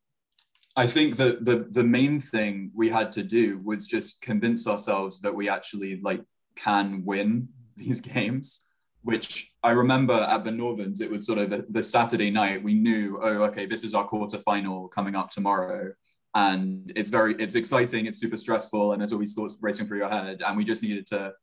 I 0.75 0.87
think 0.87 1.17
that 1.17 1.43
the 1.43 1.67
the 1.69 1.83
main 1.83 2.21
thing 2.21 2.71
we 2.73 2.89
had 2.89 3.11
to 3.13 3.23
do 3.23 3.59
was 3.59 3.87
just 3.87 4.21
convince 4.21 4.67
ourselves 4.67 5.19
that 5.21 5.35
we 5.35 5.49
actually 5.49 5.99
like 6.01 6.21
can 6.63 7.03
win 7.05 7.49
these 7.75 8.01
games 8.15 8.65
which 9.03 9.51
I 9.63 9.71
remember 9.71 10.13
at 10.13 10.43
the 10.43 10.51
Northerns, 10.51 11.01
it 11.01 11.09
was 11.09 11.25
sort 11.25 11.39
of 11.39 11.49
the, 11.49 11.65
the 11.69 11.81
Saturday 11.81 12.29
night. 12.29 12.61
We 12.61 12.75
knew, 12.75 13.19
oh, 13.19 13.45
okay, 13.45 13.65
this 13.65 13.83
is 13.83 13.95
our 13.95 14.05
quarter 14.05 14.37
final 14.37 14.87
coming 14.89 15.15
up 15.15 15.31
tomorrow. 15.31 15.91
and 16.35 16.91
it's 16.95 17.09
very 17.09 17.35
it's 17.39 17.55
exciting 17.55 18.05
it's 18.05 18.19
super 18.19 18.37
stressful 18.37 18.93
and 18.93 19.01
there's 19.01 19.11
always 19.11 19.33
thoughts 19.33 19.57
racing 19.61 19.87
through 19.87 19.97
your 19.97 20.09
head 20.09 20.41
and 20.45 20.57
we 20.57 20.63
just 20.63 20.81
needed 20.81 21.05
to 21.05 21.33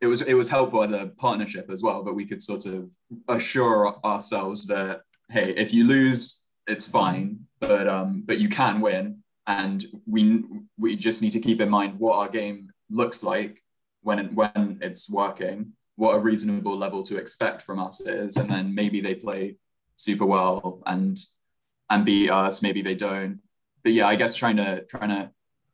it 0.00 0.06
was 0.06 0.22
it 0.22 0.34
was 0.34 0.48
helpful 0.48 0.82
as 0.82 0.90
a 0.90 1.10
partnership 1.18 1.70
as 1.70 1.82
well 1.82 2.02
but 2.02 2.14
we 2.14 2.24
could 2.24 2.40
sort 2.40 2.66
of 2.66 2.88
assure 3.28 3.98
ourselves 4.04 4.66
that 4.66 5.02
hey 5.30 5.54
if 5.56 5.72
you 5.72 5.86
lose 5.86 6.44
it's 6.66 6.88
fine 6.88 7.38
but 7.60 7.86
um 7.86 8.22
but 8.24 8.38
you 8.38 8.48
can 8.48 8.80
win 8.80 9.22
and 9.46 9.84
we 10.06 10.42
we 10.78 10.96
just 10.96 11.20
need 11.20 11.32
to 11.32 11.40
keep 11.40 11.60
in 11.60 11.68
mind 11.68 11.98
what 11.98 12.16
our 12.16 12.28
game 12.28 12.70
looks 12.90 13.22
like 13.22 13.62
when 14.04 14.34
when 14.34 14.78
it's 14.80 15.10
working 15.10 15.72
what 15.96 16.14
a 16.14 16.18
reasonable 16.18 16.76
level 16.76 17.02
to 17.02 17.16
expect 17.16 17.62
from 17.62 17.78
us 17.78 18.00
is 18.00 18.36
and 18.36 18.48
then 18.50 18.74
maybe 18.74 19.00
they 19.00 19.14
play 19.14 19.56
super 19.96 20.26
well 20.26 20.82
and 20.86 21.18
and 21.90 22.04
beat 22.04 22.30
us 22.30 22.62
maybe 22.62 22.82
they 22.82 22.94
don't 22.94 23.40
but 23.84 23.92
yeah, 23.92 24.08
I 24.08 24.16
guess 24.16 24.34
trying 24.34 24.56
to 24.56 24.82
trying 24.86 25.10
to 25.10 25.30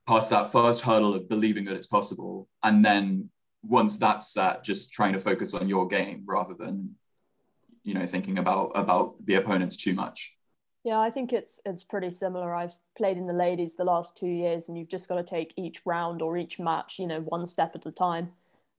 pass 0.07 0.29
that 0.29 0.51
first 0.53 0.83
hurdle 0.83 1.15
of 1.15 1.29
believing 1.29 1.65
that 1.67 1.77
it's 1.77 1.87
possible, 1.87 2.49
and 2.63 2.85
then 2.85 3.31
once 3.63 3.97
that's 3.97 4.33
set, 4.33 4.65
just 4.65 4.93
trying 4.93 5.13
to 5.13 5.21
focus 5.21 5.55
on 5.55 5.69
your 5.69 5.87
game 5.87 6.25
rather 6.27 6.55
than 6.55 6.97
you 7.85 7.95
know 7.95 8.07
thinking 8.07 8.39
about 8.39 8.73
about 8.75 9.15
the 9.25 9.37
opponents 9.37 9.77
too 9.77 9.95
much. 9.95 10.37
Yeah, 10.83 10.99
I 10.99 11.11
think 11.11 11.33
it's 11.33 11.61
it's 11.67 11.85
pretty 11.85 12.11
similar. 12.11 12.55
I've 12.55 12.79
played 12.97 13.19
in 13.19 13.27
the 13.27 13.35
ladies 13.35 13.77
the 13.77 13.85
last 13.85 14.17
two 14.17 14.29
years, 14.29 14.69
and 14.69 14.79
you've 14.79 14.89
just 14.89 15.09
got 15.09 15.17
to 15.17 15.23
take 15.23 15.53
each 15.57 15.83
round 15.85 16.23
or 16.23 16.39
each 16.39 16.59
match, 16.59 16.99
you 16.99 17.07
know, 17.07 17.21
one 17.21 17.47
step 17.47 17.73
at 17.75 17.87
a 17.87 17.91
time. 17.91 18.33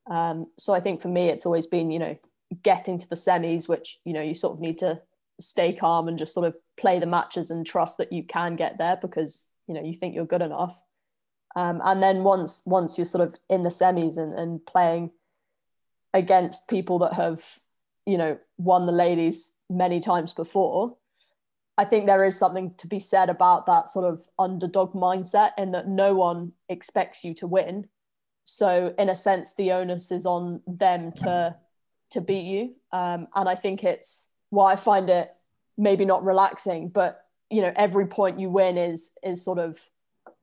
Um, 0.10 0.48
so 0.58 0.74
I 0.74 0.80
think 0.80 1.00
for 1.00 1.10
me, 1.10 1.28
it's 1.30 1.46
always 1.46 1.68
been, 1.68 1.92
you 1.92 2.00
know, 2.00 2.18
getting 2.64 2.98
to 2.98 3.08
the 3.08 3.16
semis, 3.16 3.68
which 3.68 4.00
you 4.04 4.14
know 4.14 4.22
you 4.22 4.34
sort 4.34 4.54
of 4.54 4.60
need 4.62 4.80
to 4.80 5.02
stay 5.42 5.74
calm 5.74 6.08
and 6.08 6.18
just 6.18 6.34
sort 6.34 6.48
of 6.48 6.56
play 6.78 7.00
the 7.00 7.06
matches 7.06 7.52
and 7.52 7.66
trust 7.66 7.98
that 7.98 8.12
you 8.12 8.24
can 8.24 8.56
get 8.56 8.78
there 8.78 8.98
because 9.02 9.48
you 9.68 9.74
know 9.74 9.82
you 9.82 9.94
think 9.94 10.16
you're 10.16 10.26
good 10.26 10.42
enough 10.42 10.82
um, 11.56 11.82
and 11.84 12.02
then 12.02 12.24
once 12.24 12.62
once 12.66 12.98
you're 12.98 13.06
sort 13.06 13.28
of 13.28 13.36
in 13.50 13.62
the 13.64 13.70
semis 13.70 14.18
and, 14.18 14.34
and 14.38 14.66
playing 14.66 15.12
against 16.14 16.68
people 16.68 17.00
that 17.00 17.14
have 17.14 17.44
you 18.06 18.18
know 18.18 18.38
won 18.58 18.86
the 18.86 18.92
ladies 18.92 19.54
many 19.70 20.00
times 20.00 20.34
before 20.34 20.96
i 21.78 21.86
think 21.86 22.06
there 22.06 22.24
is 22.24 22.38
something 22.38 22.74
to 22.78 22.88
be 22.88 23.00
said 23.00 23.30
about 23.30 23.66
that 23.66 23.90
sort 23.90 24.06
of 24.06 24.28
underdog 24.38 24.94
mindset 24.94 25.52
in 25.58 25.72
that 25.72 25.88
no 25.88 26.14
one 26.14 26.52
expects 26.70 27.24
you 27.24 27.34
to 27.34 27.48
win 27.48 27.88
so 28.44 28.94
in 28.98 29.10
a 29.10 29.16
sense 29.16 29.54
the 29.54 29.72
onus 29.72 30.12
is 30.12 30.26
on 30.26 30.62
them 30.66 31.12
to 31.12 31.56
to 32.10 32.22
beat 32.22 32.44
you 32.44 32.76
um, 32.92 33.28
and 33.36 33.48
i 33.48 33.56
think 33.56 33.84
it's 33.84 34.32
why 34.52 34.74
I 34.74 34.76
find 34.76 35.10
it 35.10 35.34
maybe 35.78 36.06
not 36.06 36.24
relaxing, 36.24 36.90
but 36.90 37.26
you 37.50 37.62
know, 37.62 37.74
every 37.76 38.06
point 38.06 38.40
you 38.40 38.50
win 38.50 38.78
is 38.78 39.12
is 39.24 39.44
sort 39.44 39.58
of 39.58 39.90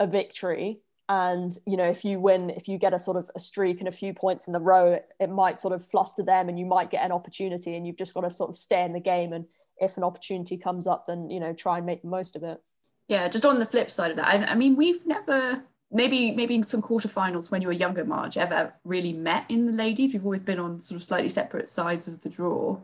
a 0.01 0.07
victory. 0.07 0.81
And 1.09 1.57
you 1.67 1.77
know, 1.77 1.85
if 1.85 2.05
you 2.05 2.19
win, 2.19 2.51
if 2.51 2.69
you 2.69 2.77
get 2.77 2.93
a 2.93 2.99
sort 2.99 3.17
of 3.17 3.31
a 3.37 3.41
streak 3.41 3.79
and 3.79 3.89
a 3.89 3.93
few 3.93 4.13
points 4.13 4.47
in 4.47 4.53
the 4.53 4.61
row, 4.61 4.93
it, 4.93 5.09
it 5.21 5.31
might 5.31 5.59
sort 5.59 5.73
of 5.73 5.87
fluster 5.87 6.23
them, 6.23 6.49
and 6.49 6.59
you 6.59 6.67
might 6.67 6.91
get 6.91 7.05
an 7.05 7.13
opportunity, 7.13 7.77
and 7.77 7.87
you've 7.87 7.97
just 7.97 8.13
got 8.13 8.23
to 8.23 8.31
sort 8.31 8.51
of 8.51 8.59
stay 8.59 8.83
in 8.83 8.93
the 8.93 9.01
game. 9.01 9.33
And 9.33 9.47
if 9.81 9.97
an 9.97 10.05
opportunity 10.05 10.57
comes 10.57 10.87
up, 10.87 11.07
then 11.07 11.31
you 11.31 11.41
know, 11.41 11.53
try 11.53 11.79
and 11.79 11.87
make 11.87 12.03
the 12.03 12.09
most 12.09 12.37
of 12.37 12.43
it. 12.43 12.61
Yeah, 13.09 13.29
just 13.29 13.47
on 13.47 13.59
the 13.59 13.67
flip 13.67 13.91
side 13.91 14.11
of 14.11 14.17
that, 14.19 14.27
I, 14.27 14.45
I 14.45 14.55
mean, 14.55 14.77
we've 14.77 15.05
never 15.07 15.63
maybe 15.91 16.33
maybe 16.33 16.55
in 16.55 16.63
some 16.63 16.83
quarterfinals 16.83 17.51
when 17.51 17.63
you 17.63 17.69
were 17.69 17.73
younger, 17.73 18.05
Marge, 18.05 18.37
ever 18.37 18.75
really 18.85 19.13
met 19.13 19.45
in 19.49 19.67
the 19.67 19.73
ladies. 19.73 20.13
We've 20.13 20.25
always 20.25 20.43
been 20.43 20.59
on 20.59 20.81
sort 20.81 20.97
of 20.97 21.03
slightly 21.03 21.29
separate 21.29 21.69
sides 21.69 22.09
of 22.09 22.23
the 22.23 22.29
draw, 22.29 22.79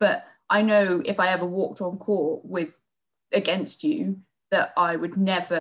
but 0.00 0.26
I 0.48 0.62
know 0.62 1.02
if 1.04 1.20
I 1.20 1.28
ever 1.28 1.44
walked 1.44 1.80
on 1.80 1.98
court 1.98 2.44
with 2.44 2.80
against 3.32 3.82
you 3.84 4.20
that 4.50 4.72
I 4.76 4.96
would 4.96 5.16
never 5.16 5.60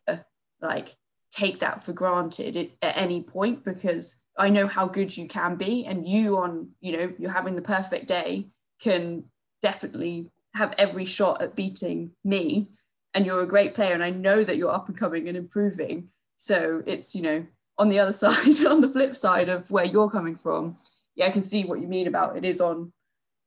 like 0.61 0.95
take 1.31 1.59
that 1.59 1.81
for 1.81 1.91
granted 1.91 2.71
at 2.81 2.97
any 2.97 3.21
point 3.21 3.65
because 3.65 4.21
I 4.37 4.49
know 4.49 4.67
how 4.67 4.87
good 4.87 5.15
you 5.15 5.27
can 5.27 5.55
be 5.55 5.85
and 5.85 6.07
you 6.07 6.37
on 6.37 6.69
you 6.79 6.97
know 6.97 7.13
you're 7.17 7.31
having 7.31 7.55
the 7.55 7.61
perfect 7.61 8.07
day 8.07 8.47
can 8.79 9.25
definitely 9.61 10.29
have 10.55 10.73
every 10.77 11.05
shot 11.05 11.41
at 11.41 11.55
beating 11.55 12.11
me 12.23 12.67
and 13.13 13.25
you're 13.25 13.41
a 13.41 13.47
great 13.47 13.73
player 13.73 13.93
and 13.93 14.03
I 14.03 14.09
know 14.09 14.43
that 14.43 14.57
you're 14.57 14.73
up 14.73 14.87
and 14.87 14.97
coming 14.97 15.27
and 15.27 15.37
improving. 15.37 16.09
So 16.37 16.83
it's 16.85 17.13
you 17.15 17.21
know 17.21 17.45
on 17.77 17.89
the 17.89 17.99
other 17.99 18.13
side 18.23 18.65
on 18.65 18.81
the 18.81 18.89
flip 18.89 19.15
side 19.15 19.49
of 19.49 19.69
where 19.69 19.85
you're 19.85 20.09
coming 20.09 20.37
from 20.37 20.77
yeah 21.15 21.27
I 21.27 21.31
can 21.31 21.41
see 21.41 21.65
what 21.65 21.81
you 21.81 21.87
mean 21.87 22.07
about 22.07 22.37
it 22.37 22.45
is 22.45 22.61
on 22.61 22.93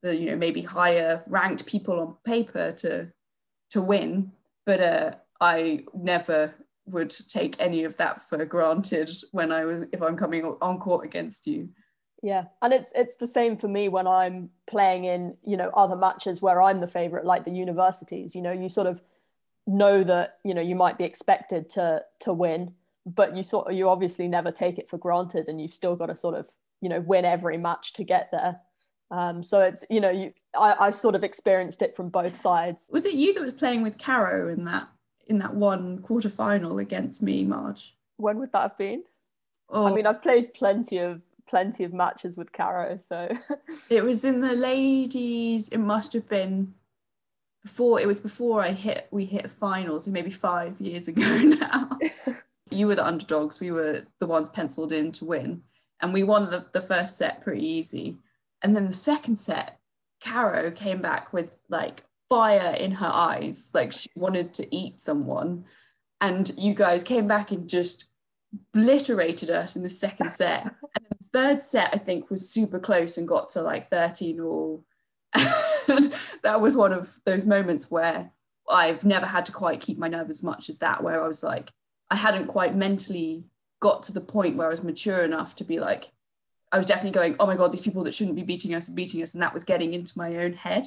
the 0.03 0.15
you 0.15 0.31
know 0.31 0.37
maybe 0.37 0.63
higher 0.63 1.23
ranked 1.27 1.67
people 1.67 2.01
on 2.01 2.17
paper 2.25 2.73
to 2.79 3.11
to 3.71 3.83
win. 3.83 4.33
But 4.65 4.81
uh, 4.81 5.13
i 5.41 5.85
never 5.95 6.55
would 6.87 7.11
take 7.29 7.57
any 7.59 7.85
of 7.85 7.97
that 7.97 8.23
for 8.23 8.45
granted 8.45 9.11
when 9.33 9.53
i 9.53 9.65
was 9.65 9.85
if 9.93 10.03
i'm 10.03 10.17
coming 10.17 10.45
on 10.45 10.79
court 10.79 11.05
against 11.05 11.47
you 11.47 11.69
yeah 12.23 12.45
and 12.63 12.73
it's 12.73 12.93
it's 12.95 13.17
the 13.17 13.27
same 13.27 13.57
for 13.57 13.69
me 13.69 13.89
when 13.89 14.07
i'm 14.07 14.51
playing 14.67 15.05
in 15.05 15.37
you 15.45 15.57
know 15.57 15.71
other 15.75 15.97
matches 15.97 16.43
where 16.43 16.61
i'm 16.61 16.81
the 16.81 16.87
favorite 16.87 17.25
like 17.25 17.45
the 17.45 17.51
universities 17.51 18.35
you 18.35 18.43
know 18.43 18.53
you 18.53 18.69
sort 18.69 18.87
of 18.87 19.01
know 19.67 20.03
that 20.03 20.39
you 20.45 20.55
know 20.55 20.63
you 20.63 20.75
might 20.75 20.99
be 20.99 21.05
expected 21.05 21.69
to 21.69 22.03
to 22.19 22.33
win 22.33 22.73
but 23.07 23.37
you 23.37 23.43
sort 23.43 23.69
of 23.69 23.75
you 23.75 23.89
obviously 23.89 24.27
never 24.27 24.51
take 24.51 24.79
it 24.79 24.89
for 24.89 24.99
granted 24.99 25.49
and 25.49 25.61
you've 25.61 25.75
still 25.75 25.95
got 25.95 26.07
to 26.07 26.17
sort 26.17 26.35
of 26.35 26.49
you 26.81 26.89
know 26.89 27.01
win 27.01 27.25
every 27.25 27.57
match 27.57 27.93
to 27.93 28.03
get 28.03 28.31
there 28.33 28.61
um, 29.11 29.43
so 29.43 29.61
it's 29.61 29.85
you 29.89 30.01
know 30.01 30.11
you 30.11 30.33
I, 30.59 30.77
I 30.87 30.91
sort 30.91 31.15
of 31.15 31.25
experienced 31.25 31.83
it 31.83 31.97
from 31.97 32.09
both 32.09 32.37
sides. 32.37 32.91
Was 32.93 33.07
it 33.07 33.15
you 33.15 33.35
that 33.35 33.43
was 33.43 33.55
playing 33.55 33.83
with 33.83 33.99
Caro 33.99 34.49
in 34.49 34.65
that 34.65 34.89
in 35.27 35.39
that 35.39 35.55
one 35.55 35.99
quarter 35.99 36.31
final 36.31 36.79
against 36.79 37.23
me, 37.23 37.45
Marge? 37.45 37.97
When 38.17 38.39
would 38.39 38.53
that 38.53 38.63
have 38.63 38.79
been? 38.79 39.05
Oh. 39.71 39.87
I 39.87 39.95
mean, 39.95 40.07
I've 40.07 40.23
played 40.23 40.55
plenty 40.55 40.99
of 40.99 41.23
plenty 41.49 41.85
of 41.85 41.93
matches 41.93 42.37
with 42.37 42.53
Caro, 42.53 42.97
so 42.97 43.29
it 43.91 44.05
was 44.05 44.25
in 44.25 44.41
the 44.41 44.55
ladies. 44.55 45.69
It 45.69 45.79
must 45.79 46.13
have 46.13 46.29
been 46.29 46.75
before. 47.63 48.01
It 48.01 48.07
was 48.07 48.21
before 48.21 48.63
I 48.63 48.73
hit. 48.73 49.09
We 49.11 49.25
hit 49.25 49.51
finals, 49.51 50.05
so 50.05 50.11
maybe 50.11 50.31
five 50.31 50.81
years 50.81 51.09
ago 51.09 51.23
now. 51.39 51.99
you 52.71 52.87
were 52.87 52.95
the 52.95 53.07
underdogs. 53.07 53.61
We 53.61 53.71
were 53.71 54.05
the 54.21 54.27
ones 54.27 54.49
penciled 54.49 54.93
in 54.93 55.13
to 55.13 55.25
win, 55.25 55.63
and 56.01 56.13
we 56.13 56.23
won 56.23 56.51
the, 56.51 56.67
the 56.73 56.81
first 56.81 57.19
set 57.19 57.41
pretty 57.41 57.67
easy. 57.67 58.19
And 58.63 58.75
then 58.75 58.87
the 58.87 58.93
second 58.93 59.37
set, 59.37 59.79
Caro 60.23 60.71
came 60.71 61.01
back 61.01 61.33
with 61.33 61.59
like 61.69 62.03
fire 62.29 62.75
in 62.75 62.93
her 62.93 63.11
eyes, 63.13 63.71
like 63.73 63.93
she 63.93 64.11
wanted 64.15 64.53
to 64.55 64.75
eat 64.75 65.01
someone. 65.01 65.65
And 66.21 66.51
you 66.59 66.75
guys 66.75 67.05
came 67.05 67.29
back 67.29 67.53
and 67.53 67.69
just 67.69 68.07
obliterated 68.75 69.51
us 69.51 69.77
in 69.77 69.83
the 69.83 69.89
second 69.89 70.31
set. 70.31 70.65
and 70.65 71.07
third 71.33 71.61
set, 71.61 71.91
I 71.93 71.99
think, 71.99 72.31
was 72.31 72.51
super 72.51 72.79
close 72.79 73.19
and 73.19 73.29
got 73.29 73.51
to 73.51 73.63
like 73.63 73.85
13 73.85 74.41
all. 74.41 74.85
that 75.35 76.61
was 76.61 76.77
one 76.77 76.93
of 76.93 77.21
those 77.25 77.45
moments 77.45 77.91
where 77.91 78.33
I've 78.69 79.05
never 79.05 79.27
had 79.27 79.47
to 79.47 79.53
quite 79.53 79.81
keep 79.81 79.99
my 79.99 80.09
nerve 80.09 80.31
as 80.31 80.43
much 80.43 80.69
as 80.69 80.79
that, 80.79 81.03
where 81.03 81.23
I 81.23 81.27
was 81.27 81.43
like, 81.43 81.71
I 82.11 82.17
hadn't 82.17 82.47
quite 82.47 82.75
mentally 82.75 83.45
got 83.81 84.03
to 84.05 84.13
the 84.13 84.21
point 84.21 84.57
where 84.57 84.67
I 84.67 84.71
was 84.71 84.83
mature 84.83 85.23
enough 85.23 85.55
to 85.57 85.65
be 85.65 85.79
like, 85.79 86.11
I 86.71 86.77
was 86.77 86.87
definitely 86.87 87.13
going, 87.13 87.37
oh 87.41 87.47
my 87.47 87.57
God, 87.57 87.73
these 87.73 87.81
people 87.81 88.05
that 88.05 88.15
shouldn't 88.15 88.37
be 88.37 88.43
beating 88.43 88.75
us 88.75 88.89
are 88.89 88.95
beating 88.95 89.23
us. 89.23 89.35
And 89.35 89.43
that 89.43 89.55
was 89.55 89.65
getting 89.65 89.95
into 89.95 90.19
my 90.19 90.37
own 90.37 90.53
head. 90.53 90.85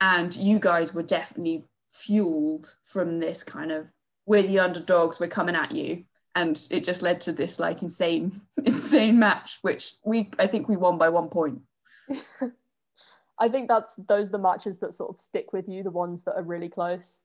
And 0.00 0.34
you 0.34 0.58
guys 0.58 0.92
were 0.92 1.02
definitely 1.02 1.64
fueled 1.90 2.74
from 2.82 3.20
this 3.20 3.44
kind 3.44 3.70
of, 3.70 3.92
we're 4.26 4.42
the 4.42 4.58
underdogs, 4.58 5.20
we're 5.20 5.28
coming 5.28 5.54
at 5.54 5.72
you. 5.72 6.04
And 6.36 6.60
it 6.70 6.84
just 6.84 7.02
led 7.02 7.20
to 7.22 7.32
this 7.32 7.58
like 7.58 7.82
insane, 7.82 8.42
insane 8.64 9.18
match, 9.18 9.58
which 9.62 9.94
we, 10.04 10.30
I 10.38 10.46
think 10.46 10.68
we 10.68 10.76
won 10.76 10.98
by 10.98 11.08
one 11.08 11.28
point. 11.28 11.62
I 13.38 13.48
think 13.48 13.68
that's 13.68 13.96
those 13.96 14.28
are 14.28 14.32
the 14.32 14.38
matches 14.38 14.78
that 14.78 14.94
sort 14.94 15.10
of 15.10 15.20
stick 15.20 15.52
with 15.52 15.68
you, 15.68 15.82
the 15.82 15.90
ones 15.90 16.22
that 16.24 16.36
are 16.36 16.44
really 16.44 16.68
close. 16.68 17.20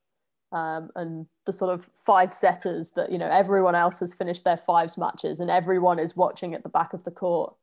Um, 0.51 0.89
and 0.95 1.27
the 1.45 1.53
sort 1.53 1.73
of 1.73 1.89
five 2.05 2.33
setters 2.33 2.91
that 2.97 3.09
you 3.09 3.17
know 3.17 3.29
everyone 3.29 3.75
else 3.75 3.99
has 3.99 4.13
finished 4.13 4.43
their 4.43 4.57
fives 4.57 4.97
matches 4.97 5.39
and 5.39 5.49
everyone 5.49 5.97
is 5.97 6.17
watching 6.17 6.53
at 6.53 6.63
the 6.63 6.67
back 6.67 6.91
of 6.91 7.05
the 7.05 7.11
court 7.11 7.55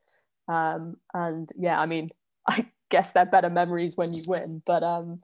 um, 0.49 0.97
and 1.15 1.51
yeah, 1.57 1.79
I 1.79 1.87
mean, 1.87 2.11
I 2.49 2.67
guess 2.91 3.13
they're 3.13 3.27
better 3.27 3.51
memories 3.51 3.97
when 3.97 4.13
you 4.13 4.23
win, 4.27 4.63
but 4.67 4.83
um, 4.83 5.21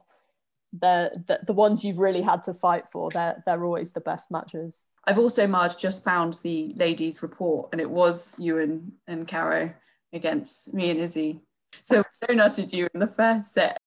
they're, 0.80 1.10
the, 1.26 1.40
the 1.46 1.52
ones 1.52 1.84
you've 1.84 1.98
really 1.98 2.22
had 2.22 2.42
to 2.44 2.54
fight 2.54 2.88
for, 2.88 3.10
they're, 3.10 3.42
they're 3.46 3.64
always 3.64 3.92
the 3.92 4.00
best 4.00 4.30
matches. 4.30 4.84
I've 5.04 5.18
also, 5.18 5.46
Marge, 5.46 5.76
just 5.76 6.04
found 6.04 6.34
the 6.42 6.72
ladies' 6.76 7.22
report, 7.22 7.70
and 7.72 7.80
it 7.80 7.90
was 7.90 8.38
you 8.38 8.58
and, 8.58 8.92
and 9.06 9.28
Caro 9.28 9.72
against 10.12 10.72
me 10.74 10.90
and 10.90 11.00
Izzy. 11.00 11.40
So 11.82 12.02
we 12.28 12.36
nutted 12.36 12.72
you 12.72 12.88
in 12.94 13.00
the 13.00 13.06
first 13.06 13.52
set. 13.52 13.78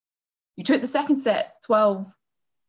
You 0.55 0.63
took 0.63 0.81
the 0.81 0.87
second 0.87 1.17
set 1.17 1.61
12 1.65 2.13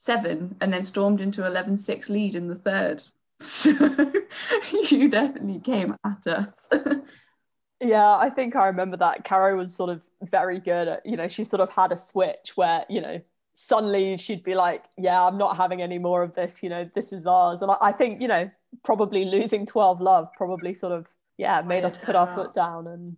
7 0.01 0.57
and 0.61 0.73
then 0.73 0.85
stormed 0.85 1.21
into 1.21 1.45
11 1.45 1.77
6 1.77 2.09
lead 2.09 2.35
in 2.35 2.49
the 2.49 2.55
third. 2.55 3.03
So 3.41 3.71
you 4.91 5.09
definitely 5.09 5.61
came 5.61 5.97
at 6.05 6.27
us. 6.27 6.69
Yeah, 7.81 8.17
I 8.17 8.29
think 8.31 8.57
I 8.57 8.67
remember 8.67 8.97
that. 8.97 9.25
Caro 9.25 9.57
was 9.57 9.75
sort 9.75 9.91
of 9.91 10.03
very 10.21 10.59
good 10.59 10.89
at, 10.89 11.07
you 11.07 11.15
know, 11.15 11.29
she 11.29 11.45
sort 11.45 11.61
of 11.61 11.73
had 11.73 11.93
a 11.93 11.97
switch 11.97 12.57
where, 12.57 12.85
you 12.89 13.01
know, 13.01 13.21
suddenly 13.61 14.17
she'd 14.19 14.45
be 14.45 14.55
like, 14.55 14.85
"Yeah, 14.97 15.25
I'm 15.25 15.37
not 15.37 15.57
having 15.57 15.83
any 15.83 15.99
more 15.99 16.23
of 16.23 16.35
this. 16.35 16.63
You 16.63 16.69
know, 16.69 16.89
this 16.95 17.13
is 17.13 17.27
ours." 17.27 17.63
And 17.63 17.71
I, 17.73 17.77
I 17.81 17.93
think 17.93 18.21
you 18.21 18.29
know, 18.29 18.49
probably 18.85 19.25
losing 19.25 19.67
12 19.67 20.01
love 20.01 20.29
probably 20.37 20.75
sort 20.75 20.93
of 20.93 21.07
yeah 21.37 21.61
made 21.63 21.85
us 21.85 21.97
put 21.97 22.15
our 22.15 22.27
foot 22.35 22.53
down 22.53 22.87
and 22.87 23.17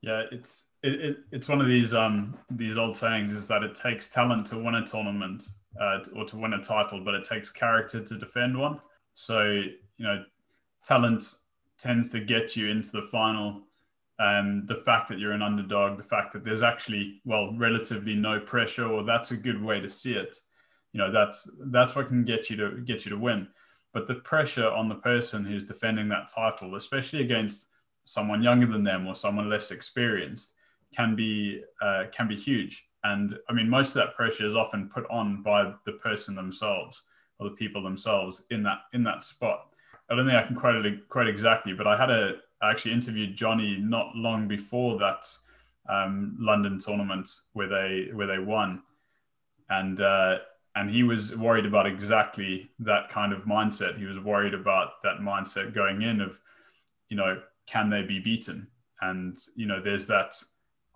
yeah 0.00 0.22
it's 0.32 0.66
it, 0.82 1.00
it, 1.00 1.16
it's 1.32 1.48
one 1.48 1.60
of 1.60 1.66
these 1.66 1.92
um 1.92 2.36
these 2.50 2.78
old 2.78 2.96
sayings 2.96 3.30
is 3.30 3.46
that 3.46 3.62
it 3.62 3.74
takes 3.74 4.08
talent 4.08 4.46
to 4.46 4.56
win 4.56 4.76
a 4.76 4.86
tournament 4.86 5.44
uh, 5.80 5.98
or 6.14 6.24
to 6.24 6.36
win 6.36 6.54
a 6.54 6.62
title 6.62 7.00
but 7.04 7.14
it 7.14 7.24
takes 7.24 7.50
character 7.50 8.02
to 8.02 8.16
defend 8.16 8.58
one 8.58 8.80
so 9.12 9.42
you 9.42 10.06
know 10.06 10.24
talent 10.84 11.34
tends 11.78 12.08
to 12.08 12.20
get 12.20 12.56
you 12.56 12.68
into 12.68 12.90
the 12.92 13.02
final 13.02 13.60
um, 14.18 14.64
the 14.66 14.76
fact 14.76 15.08
that 15.08 15.18
you're 15.18 15.32
an 15.32 15.42
underdog, 15.42 15.96
the 15.96 16.02
fact 16.02 16.32
that 16.32 16.44
there's 16.44 16.62
actually, 16.62 17.20
well, 17.24 17.52
relatively 17.56 18.14
no 18.14 18.40
pressure, 18.40 18.86
or 18.86 19.04
that's 19.04 19.30
a 19.30 19.36
good 19.36 19.62
way 19.62 19.80
to 19.80 19.88
see 19.88 20.12
it. 20.12 20.38
You 20.92 20.98
know, 20.98 21.12
that's 21.12 21.50
that's 21.66 21.94
what 21.94 22.08
can 22.08 22.24
get 22.24 22.48
you 22.48 22.56
to 22.56 22.80
get 22.80 23.04
you 23.04 23.10
to 23.10 23.18
win. 23.18 23.48
But 23.92 24.06
the 24.06 24.16
pressure 24.16 24.68
on 24.68 24.88
the 24.88 24.94
person 24.96 25.44
who's 25.44 25.64
defending 25.64 26.08
that 26.08 26.30
title, 26.34 26.76
especially 26.76 27.22
against 27.22 27.66
someone 28.04 28.42
younger 28.42 28.66
than 28.66 28.84
them 28.84 29.06
or 29.06 29.14
someone 29.14 29.50
less 29.50 29.70
experienced, 29.70 30.52
can 30.94 31.14
be 31.14 31.62
uh, 31.82 32.04
can 32.12 32.28
be 32.28 32.36
huge. 32.36 32.88
And 33.04 33.38
I 33.48 33.52
mean, 33.52 33.68
most 33.68 33.88
of 33.88 33.94
that 33.94 34.14
pressure 34.14 34.46
is 34.46 34.56
often 34.56 34.88
put 34.88 35.08
on 35.10 35.42
by 35.42 35.72
the 35.84 35.92
person 35.92 36.34
themselves 36.34 37.02
or 37.38 37.50
the 37.50 37.56
people 37.56 37.82
themselves 37.82 38.44
in 38.50 38.62
that 38.62 38.78
in 38.94 39.02
that 39.04 39.24
spot. 39.24 39.68
I 40.08 40.14
don't 40.14 40.26
think 40.26 40.38
I 40.38 40.46
can 40.46 40.56
quote 40.56 40.86
it 40.86 41.08
quite 41.08 41.28
exactly, 41.28 41.72
but 41.74 41.86
I 41.86 41.96
had 41.96 42.10
a 42.10 42.36
I 42.66 42.70
actually 42.72 42.92
interviewed 42.92 43.36
Johnny 43.36 43.76
not 43.78 44.16
long 44.16 44.48
before 44.48 44.98
that 44.98 45.26
um, 45.88 46.36
London 46.40 46.78
tournament 46.78 47.28
where 47.52 47.68
they 47.68 48.08
where 48.12 48.26
they 48.26 48.38
won, 48.38 48.82
and 49.70 50.00
uh, 50.00 50.38
and 50.74 50.90
he 50.90 51.04
was 51.04 51.34
worried 51.36 51.64
about 51.64 51.86
exactly 51.86 52.70
that 52.80 53.08
kind 53.08 53.32
of 53.32 53.44
mindset. 53.44 53.98
He 53.98 54.04
was 54.04 54.18
worried 54.18 54.54
about 54.54 55.02
that 55.04 55.18
mindset 55.20 55.74
going 55.74 56.02
in 56.02 56.20
of, 56.20 56.40
you 57.08 57.16
know, 57.16 57.40
can 57.66 57.88
they 57.88 58.02
be 58.02 58.18
beaten? 58.18 58.66
And 59.00 59.38
you 59.54 59.66
know, 59.66 59.80
there's 59.80 60.06
that 60.08 60.34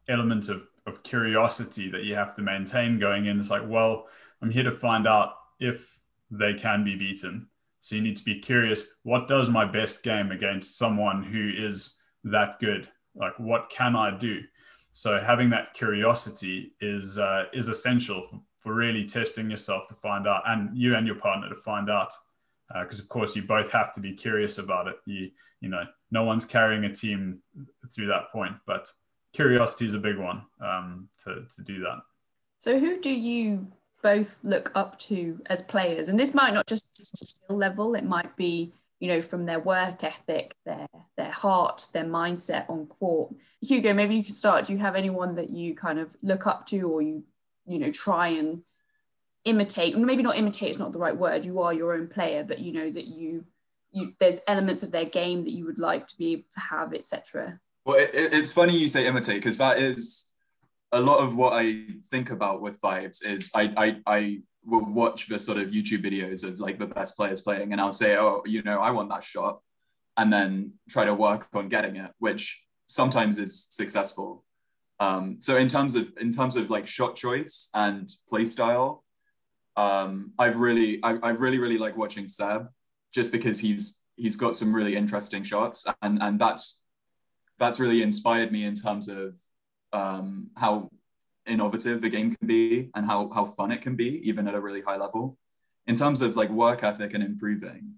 element 0.09 0.49
of 0.49 0.67
of 0.87 1.05
curiosity 1.05 1.89
that 1.91 2.03
you 2.03 2.17
have 2.17 2.35
to 2.35 2.43
maintain 2.43 2.99
going 2.99 3.27
in. 3.27 3.39
It's 3.39 3.51
like, 3.51 3.63
well, 3.65 4.09
I'm 4.43 4.51
here 4.51 4.65
to 4.65 4.73
find 4.73 5.07
out 5.07 5.35
if 5.61 6.01
they 6.33 6.55
can 6.55 6.83
be 6.83 6.97
beaten 6.97 7.47
so 7.81 7.97
you 7.97 8.03
need 8.03 8.17
to 8.17 8.25
be 8.25 8.39
curious 8.39 8.85
what 9.03 9.27
does 9.27 9.49
my 9.49 9.65
best 9.65 10.03
game 10.03 10.31
against 10.31 10.79
someone 10.79 11.23
who 11.23 11.51
is 11.57 11.95
that 12.25 12.59
good? 12.61 12.89
Like, 13.15 13.39
what 13.39 13.71
can 13.71 13.97
I 13.97 14.17
do? 14.17 14.41
So 14.93 15.19
having 15.19 15.51
that 15.51 15.75
curiosity 15.75 16.73
is 16.81 17.19
uh, 17.19 17.45
is 17.53 17.69
essential 17.69 18.27
for, 18.29 18.41
for, 18.57 18.75
really 18.75 19.05
testing 19.05 19.51
yourself 19.51 19.87
to 19.89 19.95
find 19.95 20.27
out, 20.27 20.43
and 20.47 20.77
you 20.77 20.97
and 20.97 21.07
your 21.07 21.17
partner 21.17 21.49
to 21.49 21.55
find 21.55 21.89
out, 21.89 22.13
because 22.83 22.99
uh, 22.99 23.03
of 23.03 23.09
course 23.09 23.37
you 23.37 23.43
both 23.43 23.71
have 23.71 23.93
to 23.95 24.01
be 24.01 24.13
curious 24.13 24.59
about 24.59 24.89
it. 24.89 24.97
You 25.07 25.31
you 25.61 25.69
know, 25.69 25.85
no 26.11 26.25
one's 26.25 26.45
carrying 26.45 26.85
a 26.85 26.95
team 26.95 27.41
through 27.93 28.09
that 28.09 28.33
point, 28.33 28.55
but 28.67 28.89
curiosity 29.33 29.87
is 29.87 29.95
a 29.95 29.99
big 29.99 30.19
one 30.19 30.43
um, 30.61 31.09
to 31.25 31.45
to 31.57 31.63
do 31.63 31.81
that. 31.81 31.99
So 32.59 32.79
who 32.79 33.01
do 33.01 33.11
you 33.11 33.69
both 34.03 34.41
look 34.43 34.73
up 34.75 34.99
to 34.99 35.41
as 35.47 35.63
players. 35.63 36.09
And 36.09 36.19
this 36.19 36.35
might 36.35 36.55
not 36.55 36.67
just 36.67 36.97
be 36.97 37.05
skill 37.05 37.57
level 37.57 37.95
it 37.95 38.05
might 38.05 38.37
be 38.37 38.73
you 38.99 39.09
know 39.09 39.23
from 39.23 39.47
their 39.47 39.61
work 39.61 40.05
ethic 40.05 40.55
their 40.67 40.87
their 41.17 41.31
heart 41.31 41.89
their 41.93 42.05
mindset 42.05 42.69
on 42.69 42.87
court. 42.87 43.35
Hugo 43.61 43.95
maybe 43.95 44.17
you 44.17 44.25
can 44.25 44.35
start. 44.35 44.67
Do 44.67 44.73
you 44.73 44.79
have 44.79 44.97
anyone 44.97 45.35
that 45.37 45.51
you 45.51 45.75
kind 45.75 45.99
of 45.99 46.17
look 46.23 46.47
up 46.47 46.67
to 46.67 46.81
or 46.83 47.03
you 47.03 47.25
you 47.67 47.79
know 47.79 47.91
try 47.91 48.29
and 48.29 48.63
imitate? 49.45 49.97
Maybe 49.97 50.23
not 50.23 50.37
imitate 50.37 50.71
is 50.71 50.79
not 50.79 50.93
the 50.93 50.99
right 50.99 51.17
word. 51.17 51.45
You 51.45 51.61
are 51.61 51.73
your 51.73 51.95
own 51.95 52.09
player 52.09 52.45
but 52.45 52.59
you 52.59 52.73
know 52.73 52.91
that 52.91 53.07
you 53.07 53.45
you 53.93 54.13
there's 54.19 54.41
elements 54.47 54.83
of 54.83 54.93
their 54.93 55.05
game 55.05 55.45
that 55.45 55.53
you 55.53 55.65
would 55.67 55.79
like 55.79 56.07
to 56.07 56.17
be 56.17 56.33
able 56.33 56.45
to 56.53 56.61
have 56.61 56.95
etc 56.95 57.59
well 57.85 57.99
it, 57.99 58.11
it's 58.13 58.53
funny 58.53 58.77
you 58.77 58.89
say 58.89 59.07
imitate 59.07 59.37
because 59.37 59.59
that 59.59 59.79
is 59.79 60.30
a 60.93 61.01
lot 61.01 61.21
of 61.21 61.37
what 61.37 61.53
I 61.53 61.87
think 62.11 62.31
about 62.31 62.61
with 62.61 62.79
Fives 62.79 63.23
is 63.23 63.51
I, 63.55 63.73
I 63.77 63.97
I 64.07 64.39
will 64.65 64.85
watch 64.85 65.29
the 65.29 65.39
sort 65.39 65.59
of 65.59 65.69
YouTube 65.69 66.05
videos 66.05 66.45
of 66.45 66.61
like 66.61 66.79
the 66.79 66.87
best 66.87 67.17
players 67.17 67.41
playing, 67.41 67.73
and 67.73 67.81
I'll 67.81 67.93
say, 67.93 68.17
oh, 68.17 68.43
you 68.45 68.63
know, 68.63 68.81
I 68.81 68.91
want 68.91 69.09
that 69.11 69.25
shot, 69.25 69.61
and 70.17 70.33
then 70.33 70.73
try 70.89 71.05
to 71.05 71.15
work 71.15 71.49
on 71.55 71.69
getting 71.69 71.97
it, 71.97 72.11
which 72.19 72.63
sometimes 72.87 73.39
is 73.39 73.67
successful. 73.71 74.45
Um, 74.99 75.37
so 75.41 75.57
in 75.57 75.69
terms 75.69 75.95
of 75.95 76.09
in 76.21 76.31
terms 76.31 76.57
of 76.57 76.71
like 76.71 76.87
shot 76.87 77.17
choice 77.17 77.71
and 77.75 78.11
play 78.29 78.45
style, 78.45 79.05
um, 79.77 80.33
I've 80.39 80.59
really 80.59 81.01
I, 81.03 81.17
I 81.23 81.31
really 81.31 81.59
really 81.59 81.79
like 81.79 81.97
watching 81.97 82.27
Seb, 82.27 82.69
just 83.15 83.31
because 83.31 83.61
he's 83.61 84.01
he's 84.17 84.37
got 84.37 84.57
some 84.57 84.75
really 84.75 84.97
interesting 84.97 85.45
shots, 85.45 85.87
and 86.03 86.21
and 86.21 86.39
that's 86.39 86.83
that's 87.59 87.79
really 87.79 88.03
inspired 88.03 88.51
me 88.51 88.65
in 88.65 88.75
terms 88.75 89.09
of 89.09 89.39
um, 89.93 90.51
how 90.57 90.91
innovative 91.47 92.01
the 92.01 92.09
game 92.09 92.35
can 92.35 92.47
be 92.47 92.91
and 92.95 93.07
how, 93.07 93.31
how 93.31 93.45
fun 93.45 93.73
it 93.73 93.83
can 93.83 93.97
be, 93.97 94.27
even 94.29 94.47
at 94.49 94.55
a 94.55 94.61
really 94.61 94.83
high 94.83 94.97
level. 94.97 95.37
In 95.87 95.95
terms 95.95 96.23
of 96.23 96.37
like 96.37 96.51
work 96.51 96.85
ethic 96.85 97.15
and 97.15 97.23
improving, 97.25 97.95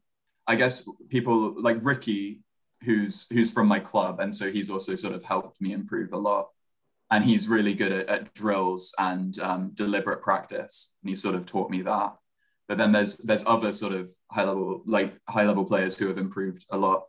I 0.46 0.54
guess 0.56 0.88
people 1.08 1.60
like 1.60 1.78
Ricky, 1.82 2.42
who's 2.82 3.28
who's 3.32 3.52
from 3.52 3.68
my 3.68 3.78
club, 3.78 4.20
and 4.20 4.34
so 4.34 4.50
he's 4.50 4.70
also 4.70 4.96
sort 4.96 5.14
of 5.14 5.22
helped 5.24 5.60
me 5.60 5.72
improve 5.72 6.12
a 6.12 6.18
lot. 6.18 6.48
And 7.10 7.22
he's 7.22 7.46
really 7.48 7.74
good 7.74 7.92
at, 7.92 8.08
at 8.08 8.34
drills 8.34 8.94
and 8.98 9.38
um, 9.40 9.72
deliberate 9.74 10.22
practice, 10.22 10.96
and 11.02 11.10
he 11.10 11.16
sort 11.16 11.34
of 11.34 11.44
taught 11.44 11.70
me 11.70 11.82
that. 11.82 12.16
But 12.68 12.78
then 12.78 12.92
there's 12.92 13.18
there's 13.18 13.44
other 13.46 13.72
sort 13.72 13.92
of 13.92 14.10
high 14.30 14.44
level 14.44 14.82
like 14.86 15.14
high 15.28 15.44
level 15.44 15.64
players 15.64 15.98
who 15.98 16.08
have 16.08 16.18
improved 16.18 16.64
a 16.70 16.78
lot. 16.78 17.02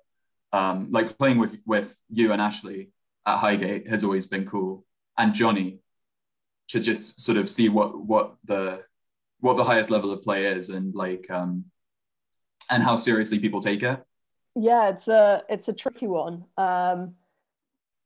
Um, 0.51 0.89
like 0.91 1.17
playing 1.17 1.39
with 1.39 1.57
with 1.65 1.97
you 2.09 2.33
and 2.33 2.41
Ashley, 2.41 2.89
at 3.25 3.37
Highgate 3.37 3.89
has 3.89 4.03
always 4.03 4.27
been 4.27 4.45
cool, 4.45 4.85
and 5.17 5.33
Johnny 5.33 5.79
to 6.69 6.79
just 6.79 7.21
sort 7.21 7.37
of 7.37 7.49
see 7.49 7.69
what 7.69 7.97
what 7.97 8.35
the 8.45 8.83
what 9.39 9.57
the 9.57 9.63
highest 9.63 9.91
level 9.91 10.11
of 10.11 10.21
play 10.21 10.45
is 10.45 10.69
and 10.69 10.95
like 10.95 11.29
um 11.29 11.65
and 12.69 12.81
how 12.81 12.95
seriously 12.95 13.39
people 13.39 13.59
take 13.59 13.83
it. 13.83 14.03
Yeah, 14.55 14.89
it's 14.89 15.07
a 15.07 15.43
it's 15.49 15.67
a 15.67 15.73
tricky 15.73 16.07
one. 16.07 16.45
Um, 16.57 17.15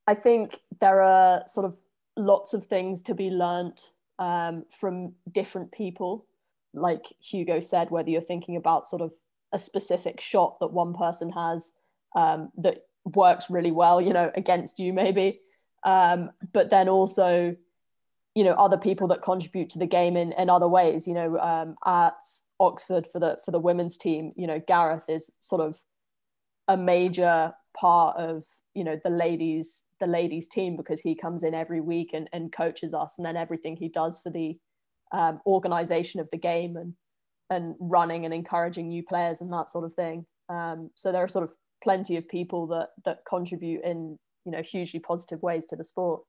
I 0.07 0.15
think 0.15 0.59
there 0.79 1.01
are 1.01 1.43
sort 1.47 1.65
of 1.65 1.75
lots 2.15 2.53
of 2.53 2.65
things 2.65 3.01
to 3.03 3.13
be 3.13 3.29
learnt 3.29 3.93
um, 4.19 4.65
from 4.71 5.13
different 5.31 5.71
people. 5.71 6.25
Like 6.73 7.05
Hugo 7.19 7.59
said, 7.59 7.91
whether 7.91 8.09
you're 8.09 8.21
thinking 8.21 8.55
about 8.55 8.87
sort 8.87 9.01
of 9.01 9.13
a 9.53 9.59
specific 9.59 10.19
shot 10.19 10.59
that 10.59 10.71
one 10.71 10.93
person 10.93 11.31
has 11.31 11.73
um, 12.15 12.51
that 12.57 12.86
works 13.15 13.49
really 13.49 13.71
well, 13.71 14.01
you 14.01 14.13
know, 14.13 14.31
against 14.35 14.79
you 14.79 14.93
maybe. 14.93 15.41
Um, 15.83 16.31
but 16.53 16.69
then 16.69 16.89
also, 16.89 17.55
you 18.35 18.43
know, 18.43 18.53
other 18.53 18.77
people 18.77 19.07
that 19.09 19.21
contribute 19.21 19.69
to 19.71 19.79
the 19.79 19.85
game 19.85 20.17
in, 20.17 20.31
in 20.33 20.49
other 20.49 20.67
ways. 20.67 21.07
You 21.07 21.13
know, 21.13 21.37
um, 21.39 21.75
at 21.85 22.19
Oxford 22.59 23.07
for 23.07 23.19
the 23.19 23.37
for 23.45 23.51
the 23.51 23.59
women's 23.59 23.97
team, 23.97 24.33
you 24.35 24.47
know, 24.47 24.61
Gareth 24.67 25.09
is 25.09 25.31
sort 25.39 25.61
of 25.61 25.77
a 26.67 26.77
major 26.77 27.53
part 27.75 28.17
of 28.17 28.43
you 28.73 28.83
know 28.83 28.99
the 29.03 29.09
ladies 29.09 29.85
the 29.99 30.07
ladies 30.07 30.47
team 30.47 30.75
because 30.75 31.01
he 31.01 31.15
comes 31.15 31.43
in 31.43 31.53
every 31.53 31.81
week 31.81 32.11
and, 32.13 32.29
and 32.33 32.51
coaches 32.51 32.93
us 32.93 33.15
and 33.17 33.25
then 33.25 33.37
everything 33.37 33.75
he 33.75 33.87
does 33.87 34.19
for 34.19 34.29
the 34.29 34.57
um, 35.11 35.39
organization 35.45 36.19
of 36.19 36.29
the 36.31 36.37
game 36.37 36.75
and 36.75 36.93
and 37.49 37.75
running 37.79 38.25
and 38.25 38.33
encouraging 38.33 38.89
new 38.89 39.01
players 39.01 39.41
and 39.41 39.51
that 39.51 39.69
sort 39.69 39.85
of 39.85 39.93
thing 39.93 40.25
um, 40.49 40.91
so 40.95 41.11
there 41.11 41.23
are 41.23 41.27
sort 41.27 41.43
of 41.43 41.53
plenty 41.83 42.17
of 42.17 42.27
people 42.27 42.67
that 42.67 42.89
that 43.05 43.19
contribute 43.27 43.83
in 43.83 44.17
you 44.45 44.51
know 44.51 44.61
hugely 44.61 44.99
positive 44.99 45.41
ways 45.41 45.65
to 45.67 45.75
the 45.75 45.83
sport. 45.83 46.21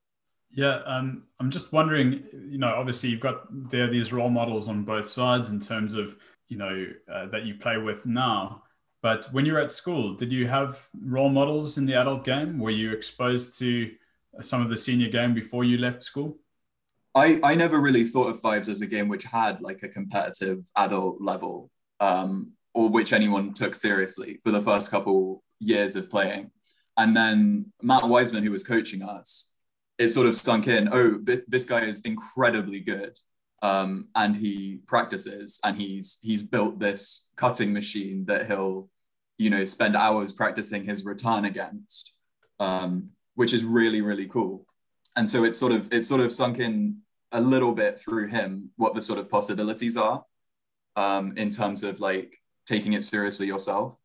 Yeah, 0.50 0.80
um, 0.86 1.24
I'm 1.40 1.50
just 1.50 1.72
wondering. 1.72 2.24
You 2.32 2.58
know, 2.58 2.74
obviously 2.74 3.10
you've 3.10 3.20
got 3.20 3.46
there 3.70 3.88
these 3.88 4.12
role 4.12 4.30
models 4.30 4.68
on 4.68 4.84
both 4.84 5.08
sides 5.08 5.48
in 5.48 5.60
terms 5.60 5.94
of 5.94 6.16
you 6.48 6.56
know 6.56 6.86
uh, 7.12 7.26
that 7.26 7.44
you 7.44 7.54
play 7.54 7.78
with 7.78 8.06
now. 8.06 8.62
But 9.00 9.26
when 9.32 9.46
you 9.46 9.52
were 9.52 9.60
at 9.60 9.72
school, 9.72 10.14
did 10.14 10.32
you 10.32 10.48
have 10.48 10.88
role 11.00 11.28
models 11.28 11.78
in 11.78 11.86
the 11.86 11.94
adult 11.94 12.24
game? 12.24 12.58
Were 12.58 12.70
you 12.70 12.92
exposed 12.92 13.56
to 13.60 13.92
some 14.40 14.60
of 14.60 14.70
the 14.70 14.76
senior 14.76 15.08
game 15.08 15.34
before 15.34 15.62
you 15.62 15.78
left 15.78 16.02
school? 16.02 16.38
I, 17.14 17.40
I 17.44 17.54
never 17.54 17.80
really 17.80 18.04
thought 18.04 18.28
of 18.28 18.40
Fives 18.40 18.68
as 18.68 18.80
a 18.80 18.86
game 18.86 19.08
which 19.08 19.24
had 19.24 19.60
like 19.60 19.84
a 19.84 19.88
competitive 19.88 20.68
adult 20.76 21.20
level. 21.20 21.70
Um, 22.00 22.52
or 22.78 22.88
which 22.88 23.12
anyone 23.12 23.52
took 23.54 23.74
seriously 23.74 24.38
for 24.44 24.52
the 24.52 24.62
first 24.62 24.90
couple 24.90 25.42
years 25.60 25.96
of 25.96 26.10
playing. 26.10 26.50
And 26.96 27.16
then 27.16 27.72
Matt 27.82 28.08
Wiseman, 28.08 28.42
who 28.42 28.50
was 28.50 28.64
coaching 28.64 29.02
us, 29.02 29.52
it 29.98 30.10
sort 30.10 30.26
of 30.26 30.34
sunk 30.34 30.68
in. 30.68 30.88
Oh, 30.92 31.18
this 31.46 31.64
guy 31.64 31.84
is 31.84 32.00
incredibly 32.00 32.80
good, 32.80 33.18
um, 33.62 34.08
and 34.14 34.36
he 34.36 34.80
practices, 34.86 35.60
and 35.64 35.76
he's 35.76 36.18
he's 36.22 36.42
built 36.42 36.78
this 36.78 37.28
cutting 37.36 37.72
machine 37.72 38.24
that 38.26 38.46
he'll, 38.46 38.88
you 39.38 39.50
know, 39.50 39.64
spend 39.64 39.96
hours 39.96 40.32
practicing 40.32 40.84
his 40.84 41.04
return 41.04 41.44
against, 41.44 42.14
um, 42.60 43.10
which 43.34 43.52
is 43.52 43.64
really 43.64 44.00
really 44.02 44.26
cool. 44.26 44.66
And 45.16 45.28
so 45.28 45.42
it's 45.44 45.58
sort 45.58 45.72
of 45.72 45.88
it's 45.92 46.08
sort 46.08 46.20
of 46.20 46.30
sunk 46.32 46.58
in 46.60 46.98
a 47.32 47.40
little 47.40 47.72
bit 47.72 48.00
through 48.00 48.28
him 48.28 48.70
what 48.76 48.94
the 48.94 49.02
sort 49.02 49.18
of 49.18 49.28
possibilities 49.28 49.96
are 49.96 50.24
um, 50.96 51.36
in 51.36 51.50
terms 51.50 51.82
of 51.82 52.00
like 52.00 52.40
taking 52.66 52.92
it 52.92 53.02
seriously 53.02 53.46
yourself. 53.46 53.98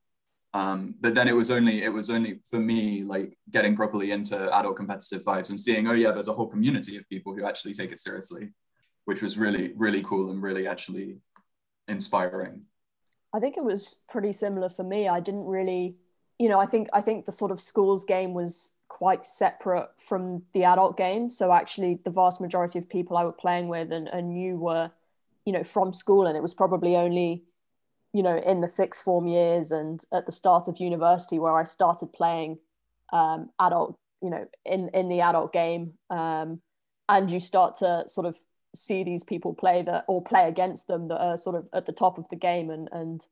Um, 0.55 0.93
but 1.01 1.15
then 1.15 1.27
it 1.27 1.35
was 1.35 1.49
only 1.49 1.83
it 1.83 1.91
was 1.91 2.09
only 2.11 2.39
for 2.49 2.59
me 2.59 3.03
like 3.03 3.37
getting 3.49 3.75
properly 3.75 4.11
into 4.11 4.35
adult 4.53 4.75
competitive 4.75 5.23
fives 5.23 5.49
and 5.49 5.59
seeing 5.59 5.87
oh 5.87 5.93
yeah 5.93 6.11
there's 6.11 6.27
a 6.27 6.33
whole 6.33 6.47
community 6.47 6.95
of 6.95 7.09
people 7.09 7.33
who 7.33 7.43
actually 7.43 7.73
take 7.73 7.91
it 7.91 7.99
seriously, 7.99 8.49
which 9.05 9.21
was 9.21 9.37
really 9.37 9.73
really 9.75 10.03
cool 10.03 10.29
and 10.29 10.43
really 10.43 10.67
actually 10.67 11.17
inspiring. 11.87 12.61
I 13.33 13.39
think 13.39 13.57
it 13.57 13.63
was 13.63 13.97
pretty 14.07 14.31
similar 14.31 14.69
for 14.69 14.83
me. 14.83 15.07
I 15.07 15.19
didn't 15.19 15.45
really, 15.45 15.95
you 16.37 16.49
know, 16.49 16.59
I 16.59 16.67
think 16.67 16.87
I 16.93 17.01
think 17.01 17.25
the 17.25 17.31
sort 17.31 17.51
of 17.51 17.59
schools 17.59 18.05
game 18.05 18.35
was 18.35 18.73
quite 18.89 19.25
separate 19.25 19.89
from 19.97 20.43
the 20.53 20.65
adult 20.65 20.97
game. 20.97 21.31
So 21.31 21.51
actually, 21.51 21.99
the 22.03 22.11
vast 22.11 22.39
majority 22.39 22.77
of 22.77 22.87
people 22.87 23.17
I 23.17 23.23
was 23.23 23.33
playing 23.39 23.69
with 23.69 23.91
and, 23.91 24.07
and 24.07 24.33
knew 24.33 24.57
were, 24.57 24.91
you 25.45 25.53
know, 25.53 25.63
from 25.63 25.93
school, 25.93 26.27
and 26.27 26.37
it 26.37 26.43
was 26.43 26.53
probably 26.53 26.95
only 26.95 27.43
you 28.13 28.21
know, 28.21 28.37
in 28.37 28.61
the 28.61 28.67
sixth 28.67 29.03
form 29.03 29.27
years 29.27 29.71
and 29.71 30.03
at 30.13 30.25
the 30.25 30.31
start 30.31 30.67
of 30.67 30.79
university 30.79 31.39
where 31.39 31.57
I 31.57 31.63
started 31.63 32.13
playing 32.13 32.59
um, 33.11 33.49
adult, 33.59 33.97
you 34.21 34.29
know, 34.29 34.45
in, 34.65 34.89
in 34.93 35.09
the 35.09 35.21
adult 35.21 35.51
game. 35.51 35.93
Um, 36.09 36.61
and 37.09 37.29
you 37.29 37.39
start 37.39 37.77
to 37.79 38.03
sort 38.07 38.27
of 38.27 38.37
see 38.75 39.03
these 39.03 39.23
people 39.23 39.53
play 39.53 39.81
that 39.81 40.05
or 40.07 40.21
play 40.21 40.47
against 40.47 40.87
them 40.87 41.07
that 41.07 41.19
are 41.19 41.37
sort 41.37 41.55
of 41.55 41.67
at 41.73 41.85
the 41.85 41.91
top 41.91 42.17
of 42.17 42.25
the 42.29 42.35
game. 42.35 42.69
And, 42.69 42.87
and 42.91 43.25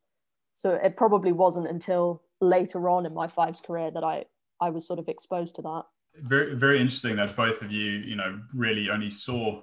so 0.53 0.71
it 0.71 0.97
probably 0.97 1.31
wasn't 1.31 1.67
until 1.67 2.23
later 2.41 2.89
on 2.89 3.05
in 3.05 3.13
my 3.13 3.27
fives 3.27 3.61
career 3.61 3.91
that 3.91 4.03
I, 4.03 4.25
I 4.59 4.71
was 4.71 4.87
sort 4.87 4.99
of 4.99 5.07
exposed 5.07 5.55
to 5.55 5.61
that. 5.61 5.83
Very, 6.15 6.55
very 6.55 6.81
interesting 6.81 7.15
that 7.17 7.35
both 7.35 7.61
of 7.61 7.71
you, 7.71 7.91
you 7.91 8.15
know, 8.15 8.41
really 8.53 8.89
only 8.89 9.09
saw 9.09 9.61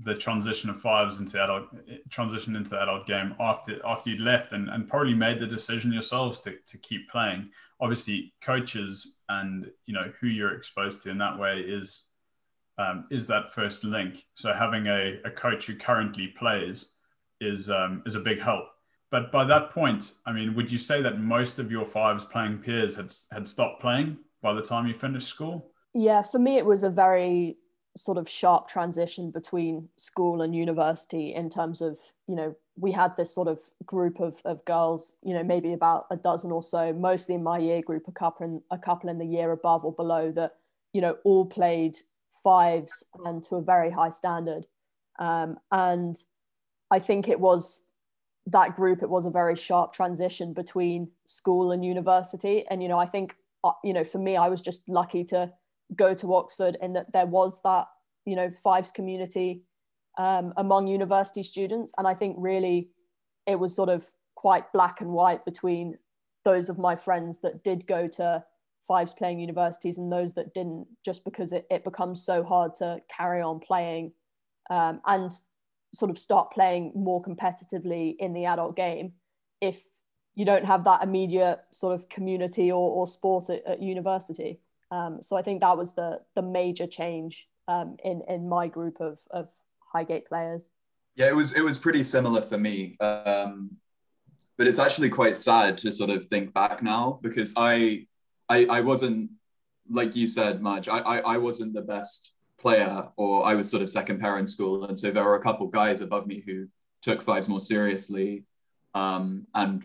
the 0.00 0.14
transition 0.14 0.70
of 0.70 0.80
fives 0.80 1.18
into 1.18 1.32
the 1.32 1.42
adult 1.42 1.64
transition 2.08 2.54
into 2.54 2.70
the 2.70 2.80
adult 2.80 3.06
game 3.06 3.34
after 3.40 3.84
after 3.84 4.10
you'd 4.10 4.20
left 4.20 4.52
and, 4.52 4.68
and 4.68 4.88
probably 4.88 5.14
made 5.14 5.40
the 5.40 5.46
decision 5.46 5.92
yourselves 5.92 6.40
to, 6.40 6.54
to 6.66 6.78
keep 6.78 7.08
playing. 7.10 7.50
Obviously 7.80 8.32
coaches 8.40 9.14
and 9.28 9.70
you 9.86 9.94
know 9.94 10.12
who 10.20 10.28
you're 10.28 10.54
exposed 10.54 11.02
to 11.02 11.10
in 11.10 11.18
that 11.18 11.38
way 11.38 11.60
is 11.60 12.02
um, 12.78 13.06
is 13.10 13.26
that 13.26 13.52
first 13.52 13.82
link. 13.82 14.24
So 14.34 14.52
having 14.52 14.86
a, 14.86 15.20
a 15.24 15.30
coach 15.30 15.66
who 15.66 15.74
currently 15.74 16.28
plays 16.28 16.90
is 17.40 17.68
um, 17.68 18.02
is 18.06 18.14
a 18.14 18.20
big 18.20 18.40
help. 18.40 18.66
But 19.10 19.32
by 19.32 19.44
that 19.44 19.70
point 19.70 20.12
i 20.26 20.32
mean 20.32 20.54
would 20.54 20.70
you 20.70 20.78
say 20.78 21.02
that 21.02 21.18
most 21.18 21.58
of 21.58 21.72
your 21.72 21.84
fives 21.84 22.24
playing 22.24 22.58
peers 22.58 22.94
had 22.94 23.12
had 23.32 23.48
stopped 23.48 23.80
playing 23.80 24.18
by 24.42 24.52
the 24.52 24.62
time 24.62 24.86
you 24.86 24.94
finished 24.94 25.26
school? 25.26 25.72
Yeah 25.92 26.22
for 26.22 26.38
me 26.38 26.56
it 26.56 26.66
was 26.66 26.84
a 26.84 26.90
very 26.90 27.56
sort 27.98 28.16
of 28.16 28.28
sharp 28.28 28.68
transition 28.68 29.30
between 29.30 29.88
school 29.96 30.40
and 30.40 30.54
university 30.54 31.34
in 31.34 31.50
terms 31.50 31.80
of 31.80 31.98
you 32.28 32.34
know 32.36 32.54
we 32.76 32.92
had 32.92 33.16
this 33.16 33.34
sort 33.34 33.48
of 33.48 33.60
group 33.84 34.20
of, 34.20 34.40
of 34.44 34.64
girls 34.64 35.16
you 35.22 35.34
know 35.34 35.42
maybe 35.42 35.72
about 35.72 36.06
a 36.10 36.16
dozen 36.16 36.52
or 36.52 36.62
so 36.62 36.92
mostly 36.92 37.34
in 37.34 37.42
my 37.42 37.58
year 37.58 37.82
group 37.82 38.06
a 38.06 38.12
couple 38.12 38.46
in 38.46 38.62
a 38.70 38.78
couple 38.78 39.10
in 39.10 39.18
the 39.18 39.26
year 39.26 39.50
above 39.50 39.84
or 39.84 39.92
below 39.92 40.30
that 40.30 40.54
you 40.92 41.00
know 41.00 41.16
all 41.24 41.44
played 41.44 41.96
fives 42.44 43.02
and 43.24 43.42
to 43.42 43.56
a 43.56 43.62
very 43.62 43.90
high 43.90 44.10
standard. 44.10 44.66
Um, 45.18 45.58
and 45.72 46.16
i 46.92 47.00
think 47.00 47.28
it 47.28 47.40
was 47.40 47.82
that 48.46 48.76
group 48.76 49.02
it 49.02 49.10
was 49.10 49.26
a 49.26 49.30
very 49.30 49.56
sharp 49.56 49.92
transition 49.92 50.52
between 50.52 51.08
school 51.24 51.72
and 51.72 51.84
university. 51.84 52.64
And 52.70 52.80
you 52.80 52.88
know 52.88 52.98
i 52.98 53.06
think 53.06 53.34
uh, 53.64 53.72
you 53.82 53.92
know 53.92 54.04
for 54.04 54.18
me 54.18 54.36
i 54.36 54.48
was 54.48 54.62
just 54.62 54.88
lucky 54.88 55.24
to 55.24 55.52
go 55.94 56.14
to 56.14 56.34
Oxford 56.34 56.76
and 56.80 56.94
that 56.96 57.12
there 57.12 57.26
was 57.26 57.60
that, 57.62 57.86
you 58.24 58.36
know, 58.36 58.50
fives 58.50 58.90
community 58.90 59.62
um, 60.18 60.52
among 60.56 60.86
university 60.86 61.42
students. 61.42 61.92
And 61.96 62.06
I 62.06 62.14
think 62.14 62.36
really 62.38 62.90
it 63.46 63.58
was 63.58 63.74
sort 63.74 63.88
of 63.88 64.10
quite 64.34 64.72
black 64.72 65.00
and 65.00 65.10
white 65.10 65.44
between 65.44 65.98
those 66.44 66.68
of 66.68 66.78
my 66.78 66.94
friends 66.96 67.40
that 67.40 67.64
did 67.64 67.86
go 67.86 68.06
to 68.08 68.44
fives 68.86 69.12
playing 69.12 69.38
universities 69.38 69.98
and 69.98 70.10
those 70.10 70.34
that 70.34 70.54
didn't, 70.54 70.86
just 71.04 71.24
because 71.24 71.52
it, 71.52 71.66
it 71.70 71.84
becomes 71.84 72.24
so 72.24 72.42
hard 72.42 72.74
to 72.76 73.00
carry 73.08 73.42
on 73.42 73.60
playing 73.60 74.12
um, 74.70 75.00
and 75.06 75.32
sort 75.94 76.10
of 76.10 76.18
start 76.18 76.50
playing 76.50 76.92
more 76.94 77.22
competitively 77.22 78.14
in 78.18 78.32
the 78.32 78.44
adult 78.44 78.76
game 78.76 79.12
if 79.60 79.84
you 80.34 80.44
don't 80.44 80.64
have 80.64 80.84
that 80.84 81.02
immediate 81.02 81.60
sort 81.72 81.94
of 81.94 82.08
community 82.08 82.70
or, 82.70 82.90
or 82.90 83.06
sport 83.06 83.50
at, 83.50 83.64
at 83.66 83.82
university. 83.82 84.60
Um, 84.90 85.22
so 85.22 85.36
I 85.36 85.42
think 85.42 85.60
that 85.60 85.76
was 85.76 85.92
the 85.94 86.20
the 86.34 86.42
major 86.42 86.86
change 86.86 87.48
um, 87.66 87.96
in 88.04 88.22
in 88.28 88.48
my 88.48 88.68
group 88.68 89.00
of 89.00 89.18
of 89.30 89.48
Highgate 89.92 90.26
players. 90.26 90.70
Yeah, 91.14 91.28
it 91.28 91.36
was 91.36 91.54
it 91.56 91.62
was 91.62 91.78
pretty 91.78 92.04
similar 92.04 92.42
for 92.42 92.58
me, 92.58 92.96
um, 93.00 93.76
but 94.56 94.66
it's 94.66 94.78
actually 94.78 95.08
quite 95.08 95.36
sad 95.36 95.78
to 95.78 95.90
sort 95.90 96.10
of 96.10 96.26
think 96.26 96.54
back 96.54 96.82
now 96.82 97.18
because 97.22 97.52
I 97.56 98.06
I, 98.48 98.66
I 98.66 98.80
wasn't 98.80 99.30
like 99.90 100.14
you 100.14 100.26
said, 100.26 100.62
Madge. 100.62 100.88
I, 100.88 100.98
I 100.98 101.18
I 101.18 101.36
wasn't 101.38 101.74
the 101.74 101.82
best 101.82 102.32
player, 102.58 103.08
or 103.16 103.46
I 103.46 103.54
was 103.54 103.70
sort 103.70 103.82
of 103.82 103.90
second 103.90 104.20
pair 104.20 104.38
in 104.38 104.46
school, 104.46 104.84
and 104.84 104.98
so 104.98 105.10
there 105.10 105.24
were 105.24 105.36
a 105.36 105.42
couple 105.42 105.66
guys 105.68 106.00
above 106.00 106.26
me 106.26 106.42
who 106.44 106.66
took 107.02 107.22
fives 107.22 107.48
more 107.48 107.60
seriously, 107.60 108.44
um, 108.94 109.46
and 109.54 109.84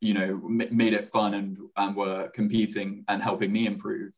you 0.00 0.14
know 0.14 0.40
m- 0.44 0.68
made 0.70 0.92
it 0.92 1.08
fun 1.08 1.34
and 1.34 1.58
and 1.76 1.96
were 1.96 2.28
competing 2.28 3.04
and 3.08 3.22
helping 3.22 3.52
me 3.52 3.66
improve 3.66 4.12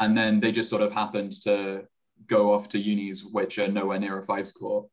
and 0.00 0.16
then 0.16 0.40
they 0.40 0.52
just 0.52 0.70
sort 0.70 0.82
of 0.82 0.92
happened 0.92 1.32
to 1.42 1.84
go 2.26 2.52
off 2.52 2.68
to 2.70 2.78
unis 2.78 3.28
which 3.32 3.58
are 3.58 3.68
nowhere 3.68 3.98
near 3.98 4.18
a 4.18 4.24
fives 4.24 4.52
court. 4.52 4.86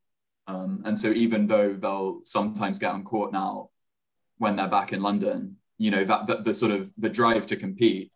Um, 0.48 0.82
and 0.86 1.00
so 1.00 1.10
even 1.10 1.48
though 1.48 1.74
they'll 1.74 2.20
sometimes 2.24 2.80
get 2.80 2.92
on 2.92 3.04
court 3.04 3.32
now 3.32 3.70
when 4.38 4.56
they're 4.56 4.68
back 4.68 4.92
in 4.94 5.02
London, 5.02 5.58
you 5.78 5.90
know, 5.90 6.04
that, 6.04 6.28
that 6.28 6.44
the 6.44 6.54
sort 6.54 6.72
of 6.72 6.92
the 6.98 7.10
drive 7.10 7.46
to 7.48 7.56
compete 7.56 8.12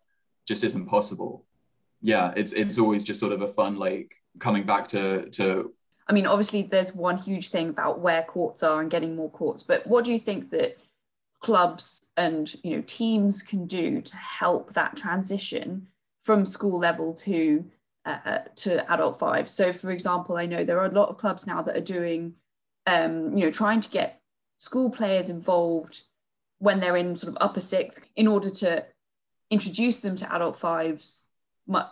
just 0.46 0.64
isn't 0.64 0.86
possible. 0.86 1.44
Yeah, 2.00 2.32
it's 2.36 2.52
it's 2.52 2.78
always 2.78 3.02
just 3.02 3.20
sort 3.20 3.32
of 3.32 3.42
a 3.42 3.48
fun 3.48 3.76
like 3.76 4.14
coming 4.38 4.64
back 4.64 4.88
to 4.88 5.28
to 5.30 5.74
I 6.06 6.12
mean, 6.12 6.26
obviously 6.26 6.62
there's 6.62 6.94
one 6.94 7.18
huge 7.18 7.50
thing 7.50 7.68
about 7.68 8.00
where 8.00 8.22
courts 8.22 8.62
are 8.62 8.80
and 8.80 8.90
getting 8.90 9.14
more 9.14 9.30
courts, 9.30 9.62
but 9.62 9.86
what 9.86 10.04
do 10.04 10.12
you 10.12 10.18
think 10.18 10.50
that 10.50 10.78
clubs 11.40 12.00
and 12.16 12.52
you 12.64 12.76
know 12.76 12.82
teams 12.86 13.42
can 13.42 13.66
do 13.66 14.00
to 14.00 14.16
help 14.16 14.72
that 14.72 14.96
transition 14.96 15.86
from 16.18 16.44
school 16.44 16.78
level 16.78 17.14
to 17.14 17.64
uh, 18.04 18.18
uh, 18.24 18.38
to 18.56 18.90
adult 18.90 19.18
five. 19.18 19.48
So, 19.48 19.72
for 19.72 19.90
example, 19.90 20.36
I 20.36 20.46
know 20.46 20.64
there 20.64 20.78
are 20.80 20.86
a 20.86 20.94
lot 20.94 21.08
of 21.08 21.18
clubs 21.18 21.46
now 21.46 21.62
that 21.62 21.76
are 21.76 21.80
doing, 21.80 22.34
um, 22.86 23.36
you 23.36 23.44
know, 23.44 23.50
trying 23.50 23.80
to 23.80 23.90
get 23.90 24.20
school 24.58 24.90
players 24.90 25.28
involved 25.30 26.02
when 26.58 26.80
they're 26.80 26.96
in 26.96 27.16
sort 27.16 27.30
of 27.30 27.38
upper 27.40 27.60
sixth 27.60 28.08
in 28.16 28.26
order 28.26 28.50
to 28.50 28.84
introduce 29.50 30.00
them 30.00 30.16
to 30.16 30.34
adult 30.34 30.56
fives 30.56 31.28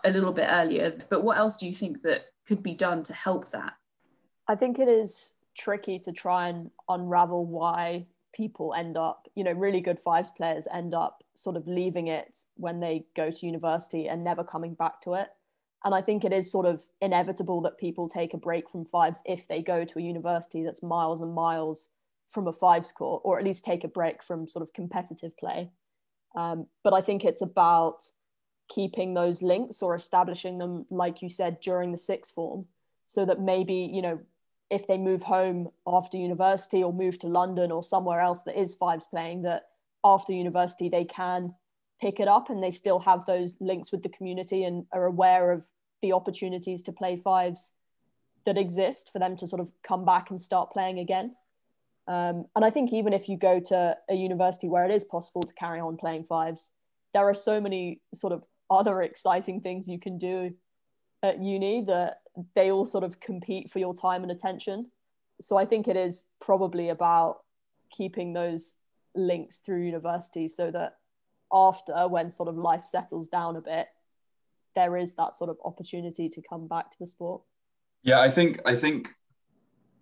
a 0.05 0.11
little 0.11 0.33
bit 0.33 0.49
earlier. 0.51 0.97
But 1.11 1.23
what 1.23 1.39
else 1.39 1.57
do 1.57 1.67
you 1.67 1.73
think 1.73 2.03
that 2.03 2.25
could 2.47 2.63
be 2.63 2.75
done 2.75 3.03
to 3.05 3.13
help 3.13 3.51
that? 3.51 3.75
I 4.49 4.55
think 4.55 4.79
it 4.79 4.89
is 4.89 5.35
tricky 5.57 5.99
to 6.01 6.13
try 6.13 6.49
and 6.49 6.71
unravel 6.89 7.45
why 7.45 8.07
people 8.37 8.75
end 8.75 8.97
up, 8.97 9.29
you 9.35 9.43
know, 9.43 9.53
really 9.53 9.81
good 9.81 9.99
fives 9.99 10.31
players 10.31 10.69
end 10.73 10.95
up 10.95 11.23
sort 11.35 11.57
of 11.57 11.67
leaving 11.67 12.09
it 12.09 12.39
when 12.57 12.81
they 12.81 13.07
go 13.17 13.31
to 13.31 13.47
university 13.47 14.09
and 14.09 14.23
never 14.23 14.45
coming 14.45 14.75
back 14.75 15.01
to 15.01 15.15
it. 15.15 15.29
And 15.85 15.95
I 15.95 16.03
think 16.03 16.25
it 16.25 16.33
is 16.33 16.51
sort 16.51 16.67
of 16.67 16.83
inevitable 17.01 17.61
that 17.63 17.79
people 17.79 18.09
take 18.09 18.35
a 18.35 18.39
break 18.39 18.69
from 18.69 18.85
fives 18.85 19.23
if 19.25 19.47
they 19.49 19.63
go 19.63 19.85
to 19.85 19.99
a 19.99 20.03
university 20.03 20.65
that's 20.65 20.83
miles 20.83 21.21
and 21.21 21.33
miles 21.33 21.91
from 22.29 22.49
a 22.49 22.53
fives 22.53 22.93
court, 22.93 23.23
or 23.25 23.39
at 23.39 23.45
least 23.45 23.65
take 23.65 23.85
a 23.85 23.89
break 23.89 24.23
from 24.23 24.49
sort 24.49 24.63
of 24.63 24.73
competitive 24.73 25.37
play. 25.37 25.71
Um, 26.37 26.67
but 26.83 26.93
I 26.93 27.01
think 27.01 27.25
it's 27.25 27.43
about 27.43 28.05
keeping 28.69 29.15
those 29.15 29.43
links 29.43 29.81
or 29.81 29.95
establishing 29.95 30.59
them, 30.59 30.87
like 30.91 31.23
you 31.23 31.29
said, 31.29 31.61
during 31.61 31.93
the 31.93 31.99
sixth 31.99 32.35
form, 32.35 32.67
so 33.07 33.25
that 33.25 33.41
maybe, 33.41 33.89
you 33.93 34.03
know, 34.03 34.19
if 34.71 34.87
they 34.87 34.99
move 34.99 35.23
home 35.23 35.69
after 35.87 36.17
university 36.17 36.83
or 36.83 36.93
move 36.93 37.19
to 37.21 37.29
London 37.29 37.71
or 37.71 37.85
somewhere 37.85 38.21
else 38.21 38.43
that 38.43 38.59
is 38.59 38.75
fives 38.75 39.07
playing, 39.07 39.43
that 39.43 39.69
after 40.05 40.33
university 40.33 40.89
they 40.89 41.05
can 41.05 41.55
pick 42.01 42.21
it 42.21 42.29
up 42.29 42.51
and 42.51 42.63
they 42.63 42.71
still 42.71 42.99
have 42.99 43.25
those 43.27 43.57
links 43.61 43.91
with 43.91 44.03
the 44.03 44.09
community 44.09 44.65
and 44.65 44.85
are 44.93 45.07
aware 45.07 45.53
of 45.53 45.67
the 46.03 46.13
opportunities 46.13 46.83
to 46.83 46.93
play 46.93 47.17
fives 47.17 47.73
that 48.45 48.59
exist 48.59 49.11
for 49.13 49.19
them 49.19 49.37
to 49.37 49.47
sort 49.47 49.61
of 49.61 49.71
come 49.83 50.05
back 50.05 50.31
and 50.31 50.41
start 50.41 50.71
playing 50.73 50.99
again. 50.99 51.35
Um, 52.09 52.45
and 52.55 52.65
I 52.65 52.71
think 52.71 52.93
even 52.93 53.13
if 53.13 53.29
you 53.29 53.37
go 53.37 53.61
to 53.61 53.97
a 54.09 54.15
university 54.15 54.69
where 54.69 54.85
it 54.85 54.95
is 54.95 55.05
possible 55.05 55.43
to 55.43 55.55
carry 55.55 55.81
on 55.81 55.97
playing 55.97 56.25
fives, 56.25 56.71
there 57.13 57.29
are 57.29 57.35
so 57.35 57.61
many 57.61 58.01
sort 58.15 58.33
of 58.33 58.45
other 58.71 59.03
exciting 59.11 59.61
things 59.61 59.89
you 59.89 59.99
can 59.99 60.19
do 60.19 60.55
at 61.23 61.43
uni 61.43 61.83
that 61.87 62.21
they 62.55 62.71
all 62.71 62.85
sort 62.85 63.05
of 63.05 63.21
compete 63.21 63.71
for 63.71 63.79
your 63.79 63.95
time 63.95 64.23
and 64.23 64.31
attention. 64.31 64.91
So 65.41 65.57
I 65.57 65.65
think 65.65 65.89
it 65.89 65.97
is 65.97 66.29
probably 66.41 66.89
about 66.89 67.39
keeping 67.91 68.33
those 68.33 68.77
links 69.15 69.61
through 69.61 69.83
university 69.83 70.49
so 70.49 70.71
that 70.71 70.97
after 71.53 72.09
when 72.09 72.31
sort 72.31 72.49
of 72.49 72.57
life 72.57 72.85
settles 72.85 73.29
down 73.29 73.57
a 73.57 73.61
bit 73.61 73.87
there 74.75 74.97
is 74.97 75.15
that 75.15 75.35
sort 75.35 75.49
of 75.49 75.57
opportunity 75.65 76.29
to 76.29 76.43
come 76.43 76.67
back 76.67 76.91
to 76.91 76.99
the 76.99 77.07
sport 77.07 77.41
yeah 78.03 78.21
i 78.21 78.29
think 78.29 78.61
i 78.67 78.75
think 78.75 79.09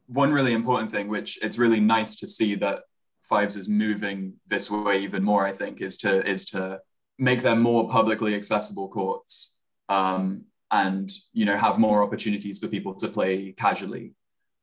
one 0.07 0.33
really 0.33 0.53
important 0.53 0.91
thing, 0.91 1.09
which 1.09 1.39
it's 1.43 1.59
really 1.59 1.81
nice 1.81 2.17
to 2.17 2.29
see 2.29 2.55
that 2.57 2.81
Fives 3.23 3.57
is 3.57 3.69
moving 3.69 4.35
this 4.47 4.71
way 4.71 5.03
even 5.03 5.25
more. 5.25 5.47
I 5.47 5.53
think 5.53 5.81
is 5.81 5.97
to 5.99 6.29
is 6.29 6.45
to 6.47 6.81
make 7.19 7.43
them 7.43 7.61
more 7.61 7.89
publicly 7.89 8.35
accessible 8.35 8.89
courts 8.89 9.57
um, 9.89 10.45
and 10.71 11.11
you 11.33 11.45
know 11.45 11.57
have 11.57 11.79
more 11.79 12.03
opportunities 12.03 12.59
for 12.59 12.69
people 12.69 12.95
to 12.95 13.09
play 13.09 13.53
casually 13.53 14.13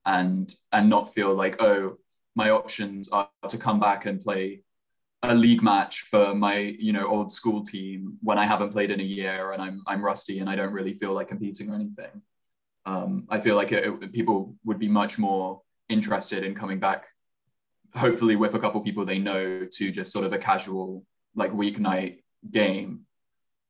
and 0.05 0.53
and 0.71 0.89
not 0.89 1.13
feel 1.13 1.33
like 1.33 1.61
oh 1.61 1.97
my 2.35 2.49
options 2.49 3.09
are 3.09 3.29
to 3.47 3.57
come 3.57 3.79
back 3.79 4.05
and 4.05 4.21
play 4.21 4.63
a 5.23 5.35
league 5.35 5.61
match 5.61 6.01
for 6.01 6.33
my 6.33 6.57
you 6.57 6.91
know 6.93 7.07
old 7.07 7.31
school 7.31 7.61
team 7.61 8.17
when 8.21 8.39
I 8.39 8.45
haven't 8.45 8.71
played 8.71 8.91
in 8.91 8.99
a 8.99 9.03
year 9.03 9.51
and 9.51 9.61
I'm 9.61 9.83
I'm 9.85 10.03
rusty 10.03 10.39
and 10.39 10.49
I 10.49 10.55
don't 10.55 10.73
really 10.73 10.93
feel 10.93 11.13
like 11.13 11.27
competing 11.27 11.69
or 11.69 11.75
anything. 11.75 12.21
Um, 12.85 13.27
I 13.29 13.39
feel 13.39 13.55
like 13.55 13.71
it, 13.71 13.85
it, 13.85 14.11
people 14.11 14.55
would 14.65 14.79
be 14.79 14.87
much 14.87 15.19
more 15.19 15.61
interested 15.89 16.43
in 16.43 16.55
coming 16.55 16.79
back, 16.79 17.05
hopefully 17.95 18.35
with 18.35 18.55
a 18.55 18.59
couple 18.59 18.81
people 18.81 19.05
they 19.05 19.19
know 19.19 19.67
to 19.71 19.91
just 19.91 20.11
sort 20.11 20.25
of 20.25 20.33
a 20.33 20.39
casual 20.39 21.05
like 21.35 21.51
weeknight 21.51 22.23
game. 22.49 23.01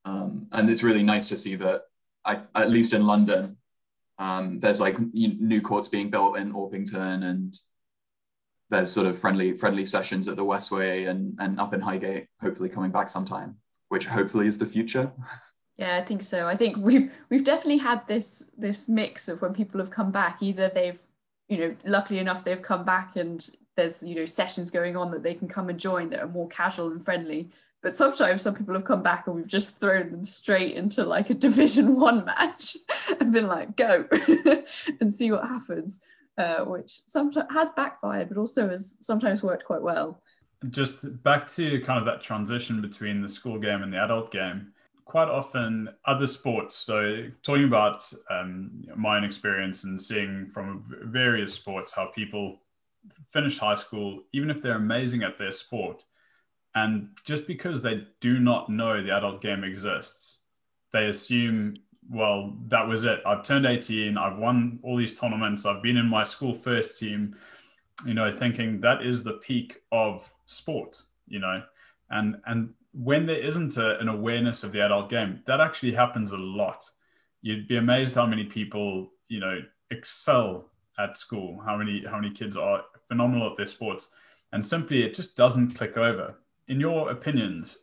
Um, 0.06 0.46
and 0.52 0.70
it's 0.70 0.82
really 0.82 1.02
nice 1.02 1.26
to 1.28 1.36
see 1.36 1.56
that 1.56 1.82
I, 2.24 2.40
at 2.54 2.70
least 2.70 2.92
in 2.92 3.06
London, 3.06 3.56
um, 4.18 4.60
there's 4.60 4.80
like 4.80 4.96
new 5.12 5.60
courts 5.60 5.88
being 5.88 6.10
built 6.10 6.36
in 6.36 6.52
Orpington 6.52 7.24
and 7.24 7.58
there's 8.70 8.90
sort 8.90 9.06
of 9.06 9.18
friendly 9.18 9.56
friendly 9.56 9.84
sessions 9.84 10.28
at 10.28 10.36
the 10.36 10.44
Westway 10.44 11.08
and, 11.08 11.36
and 11.38 11.60
up 11.60 11.74
in 11.74 11.80
Highgate, 11.80 12.26
hopefully 12.40 12.68
coming 12.68 12.90
back 12.90 13.10
sometime, 13.10 13.56
which 13.88 14.06
hopefully 14.06 14.46
is 14.46 14.58
the 14.58 14.66
future. 14.66 15.12
Yeah, 15.76 15.96
I 15.96 16.02
think 16.02 16.22
so. 16.22 16.46
I 16.46 16.56
think 16.56 16.76
we've 16.76 17.10
we've 17.28 17.44
definitely 17.44 17.78
had 17.78 18.06
this 18.06 18.50
this 18.56 18.88
mix 18.88 19.28
of 19.28 19.42
when 19.42 19.52
people 19.54 19.80
have 19.80 19.90
come 19.90 20.12
back, 20.12 20.38
either 20.40 20.68
they've, 20.68 21.00
you 21.48 21.58
know, 21.58 21.76
luckily 21.84 22.18
enough 22.18 22.44
they've 22.44 22.62
come 22.62 22.84
back 22.84 23.16
and 23.16 23.48
there's, 23.76 24.02
you 24.02 24.14
know, 24.14 24.26
sessions 24.26 24.70
going 24.70 24.96
on 24.96 25.10
that 25.10 25.22
they 25.22 25.34
can 25.34 25.48
come 25.48 25.68
and 25.68 25.80
join 25.80 26.10
that 26.10 26.20
are 26.20 26.28
more 26.28 26.48
casual 26.48 26.92
and 26.92 27.04
friendly. 27.04 27.48
But 27.82 27.96
sometimes 27.96 28.42
some 28.42 28.54
people 28.54 28.74
have 28.74 28.84
come 28.84 29.02
back 29.02 29.26
and 29.26 29.34
we've 29.34 29.46
just 29.46 29.80
thrown 29.80 30.12
them 30.12 30.24
straight 30.24 30.76
into 30.76 31.04
like 31.04 31.30
a 31.30 31.34
division 31.48 31.98
one 31.98 32.24
match 32.24 32.76
and 33.20 33.32
been 33.32 33.48
like, 33.48 33.76
go 33.76 34.06
and 35.00 35.12
see 35.12 35.32
what 35.32 35.48
happens 35.48 36.00
uh, 36.38 36.64
which 36.64 36.90
sometimes 37.06 37.52
has 37.52 37.70
backfired, 37.72 38.28
but 38.28 38.38
also 38.38 38.68
has 38.68 38.96
sometimes 39.00 39.42
worked 39.42 39.64
quite 39.64 39.82
well. 39.82 40.22
Just 40.70 41.22
back 41.22 41.48
to 41.50 41.80
kind 41.80 41.98
of 41.98 42.04
that 42.06 42.22
transition 42.22 42.80
between 42.80 43.20
the 43.20 43.28
school 43.28 43.58
game 43.58 43.82
and 43.82 43.92
the 43.92 43.98
adult 43.98 44.30
game. 44.30 44.72
Quite 45.04 45.28
often, 45.28 45.90
other 46.06 46.26
sports. 46.26 46.76
So, 46.76 47.26
talking 47.42 47.64
about 47.64 48.10
um, 48.30 48.84
my 48.96 49.16
own 49.16 49.24
experience 49.24 49.84
and 49.84 50.00
seeing 50.00 50.48
from 50.50 50.84
various 51.04 51.52
sports 51.52 51.92
how 51.92 52.06
people 52.06 52.60
finish 53.30 53.58
high 53.58 53.74
school, 53.74 54.22
even 54.32 54.48
if 54.48 54.62
they're 54.62 54.76
amazing 54.76 55.22
at 55.22 55.36
their 55.36 55.52
sport, 55.52 56.04
and 56.74 57.08
just 57.24 57.46
because 57.46 57.82
they 57.82 58.06
do 58.20 58.38
not 58.38 58.68
know 58.68 59.02
the 59.02 59.14
adult 59.14 59.40
game 59.42 59.64
exists, 59.64 60.38
they 60.92 61.06
assume 61.06 61.76
well, 62.10 62.56
that 62.68 62.86
was 62.86 63.04
it. 63.04 63.20
I've 63.24 63.42
turned 63.44 63.64
18. 63.64 64.18
I've 64.18 64.36
won 64.36 64.80
all 64.82 64.96
these 64.96 65.18
tournaments. 65.18 65.64
I've 65.64 65.82
been 65.82 65.96
in 65.96 66.06
my 66.06 66.24
school 66.24 66.52
first 66.52 66.98
team, 66.98 67.36
you 68.04 68.14
know, 68.14 68.30
thinking 68.30 68.80
that 68.80 69.02
is 69.02 69.22
the 69.22 69.34
peak 69.34 69.82
of 69.92 70.30
sport, 70.46 71.00
you 71.26 71.38
know, 71.38 71.62
and, 72.10 72.36
and 72.46 72.74
when 72.92 73.24
there 73.24 73.38
isn't 73.38 73.76
a, 73.78 73.98
an 74.00 74.08
awareness 74.08 74.64
of 74.64 74.72
the 74.72 74.82
adult 74.82 75.08
game, 75.08 75.40
that 75.46 75.60
actually 75.60 75.92
happens 75.92 76.32
a 76.32 76.36
lot. 76.36 76.84
You'd 77.40 77.68
be 77.68 77.76
amazed 77.76 78.14
how 78.14 78.26
many 78.26 78.44
people, 78.44 79.12
you 79.28 79.40
know, 79.40 79.60
excel 79.90 80.70
at 80.98 81.16
school, 81.16 81.60
how 81.64 81.76
many, 81.76 82.04
how 82.04 82.18
many 82.18 82.30
kids 82.30 82.56
are 82.56 82.82
phenomenal 83.08 83.50
at 83.50 83.56
their 83.56 83.66
sports. 83.66 84.08
And 84.52 84.64
simply 84.64 85.02
it 85.02 85.14
just 85.14 85.36
doesn't 85.36 85.74
click 85.74 85.96
over. 85.96 86.34
In 86.68 86.80
your 86.80 87.10
opinions, 87.10 87.78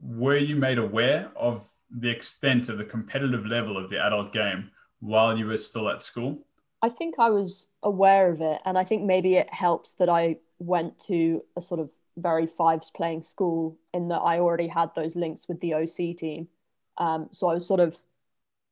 were 0.00 0.36
you 0.36 0.56
made 0.56 0.78
aware 0.78 1.30
of 1.36 1.68
the 1.90 2.10
extent 2.10 2.68
of 2.68 2.78
the 2.78 2.84
competitive 2.84 3.46
level 3.46 3.76
of 3.76 3.90
the 3.90 3.98
adult 3.98 4.32
game 4.32 4.70
while 5.00 5.36
you 5.36 5.46
were 5.46 5.58
still 5.58 5.88
at 5.88 6.02
school? 6.02 6.38
I 6.82 6.88
think 6.88 7.16
I 7.18 7.30
was 7.30 7.68
aware 7.82 8.30
of 8.30 8.40
it, 8.40 8.60
and 8.64 8.76
I 8.76 8.84
think 8.84 9.04
maybe 9.04 9.36
it 9.36 9.52
helps 9.52 9.94
that 9.94 10.08
I 10.08 10.38
went 10.58 10.98
to 11.06 11.42
a 11.56 11.60
sort 11.60 11.80
of 11.80 11.90
very 12.16 12.46
fives 12.46 12.90
playing 12.90 13.22
school 13.22 13.78
in 13.94 14.08
that 14.08 14.20
I 14.20 14.38
already 14.38 14.68
had 14.68 14.94
those 14.94 15.16
links 15.16 15.48
with 15.48 15.60
the 15.60 15.74
OC 15.74 16.16
team. 16.16 16.48
Um, 16.98 17.28
so 17.30 17.48
I 17.48 17.54
was 17.54 17.66
sort 17.66 17.80
of 17.80 17.96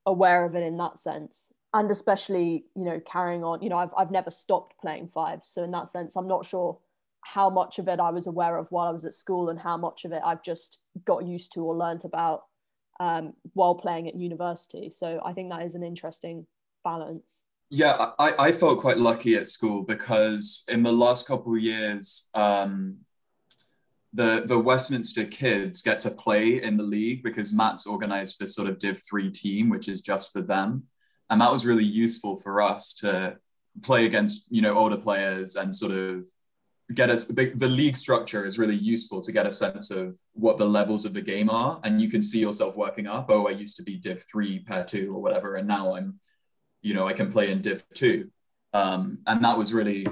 aware 0.07 0.44
of 0.44 0.55
it 0.55 0.62
in 0.62 0.76
that 0.78 0.98
sense. 0.98 1.53
And 1.72 1.90
especially, 1.90 2.64
you 2.74 2.84
know, 2.84 3.01
carrying 3.01 3.44
on, 3.44 3.62
you 3.62 3.68
know, 3.68 3.78
I've, 3.78 3.94
I've 3.96 4.11
never 4.11 4.30
stopped 4.30 4.78
playing 4.80 5.09
fives. 5.09 5.48
So 5.48 5.62
in 5.62 5.70
that 5.70 5.88
sense, 5.88 6.16
I'm 6.16 6.26
not 6.26 6.44
sure 6.44 6.78
how 7.22 7.50
much 7.50 7.78
of 7.78 7.88
it 7.88 8.00
I 8.00 8.10
was 8.10 8.26
aware 8.26 8.56
of 8.56 8.66
while 8.70 8.88
I 8.88 8.92
was 8.92 9.04
at 9.04 9.14
school 9.14 9.50
and 9.50 9.58
how 9.58 9.76
much 9.76 10.04
of 10.04 10.12
it 10.12 10.22
I've 10.24 10.42
just 10.42 10.78
got 11.04 11.26
used 11.26 11.52
to 11.52 11.64
or 11.64 11.76
learnt 11.76 12.04
about 12.04 12.42
um, 12.98 13.34
while 13.54 13.74
playing 13.74 14.08
at 14.08 14.14
university. 14.14 14.90
So 14.90 15.20
I 15.24 15.32
think 15.32 15.50
that 15.50 15.62
is 15.62 15.74
an 15.74 15.82
interesting 15.82 16.46
balance. 16.84 17.44
Yeah, 17.70 18.10
I, 18.18 18.34
I 18.38 18.52
felt 18.52 18.80
quite 18.80 18.98
lucky 18.98 19.36
at 19.36 19.46
school 19.46 19.82
because 19.82 20.64
in 20.68 20.82
the 20.82 20.92
last 20.92 21.26
couple 21.28 21.54
of 21.54 21.60
years, 21.60 22.28
um, 22.34 22.98
the 24.12 24.42
the 24.44 24.58
Westminster 24.58 25.24
kids 25.24 25.82
get 25.82 26.00
to 26.00 26.10
play 26.10 26.60
in 26.60 26.76
the 26.76 26.82
league 26.82 27.22
because 27.22 27.52
Matt's 27.52 27.86
organized 27.86 28.40
this 28.40 28.56
sort 28.56 28.68
of 28.68 28.78
Div 28.78 29.00
three 29.00 29.30
team, 29.30 29.68
which 29.68 29.88
is 29.88 30.00
just 30.00 30.32
for 30.32 30.42
them, 30.42 30.84
and 31.30 31.40
that 31.40 31.52
was 31.52 31.64
really 31.64 31.84
useful 31.84 32.36
for 32.36 32.60
us 32.60 32.92
to 32.94 33.36
play 33.82 34.04
against 34.04 34.46
you 34.50 34.62
know 34.62 34.76
older 34.76 34.96
players 34.96 35.54
and 35.54 35.74
sort 35.74 35.92
of 35.92 36.26
get 36.95 37.11
us 37.11 37.26
the, 37.26 37.68
league 37.68 37.97
structure 37.97 38.45
is 38.45 38.59
really 38.59 38.76
useful 38.76 39.20
to 39.20 39.32
get 39.32 39.47
a 39.47 39.51
sense 39.51 39.91
of 39.91 40.18
what 40.32 40.59
the 40.59 40.64
levels 40.64 41.05
of 41.05 41.14
the 41.14 41.20
game 41.20 41.49
are. 41.49 41.80
And 41.84 42.01
you 42.01 42.09
can 42.09 42.22
see 42.22 42.41
yourself 42.41 42.76
working 42.76 43.07
up 43.07 43.26
oh 43.30 43.47
i 43.47 43.51
used 43.51 43.76
to 43.76 43.82
be 43.82 43.97
div 43.97 44.22
3 44.30 44.61
pair 44.61 44.84
2 44.84 45.14
or 45.14 45.20
whatever 45.22 45.57
and 45.57 45.68
now 45.68 45.97
i'm 45.97 46.18
you 46.82 46.95
know 46.95 47.07
i 47.07 47.12
can 47.12 47.30
play 47.30 47.51
in 47.51 47.61
div 47.61 47.84
2 47.95 48.30
um, 48.72 49.18
and 49.26 49.45
that 49.45 49.59
was 49.59 49.72
really 49.72 50.07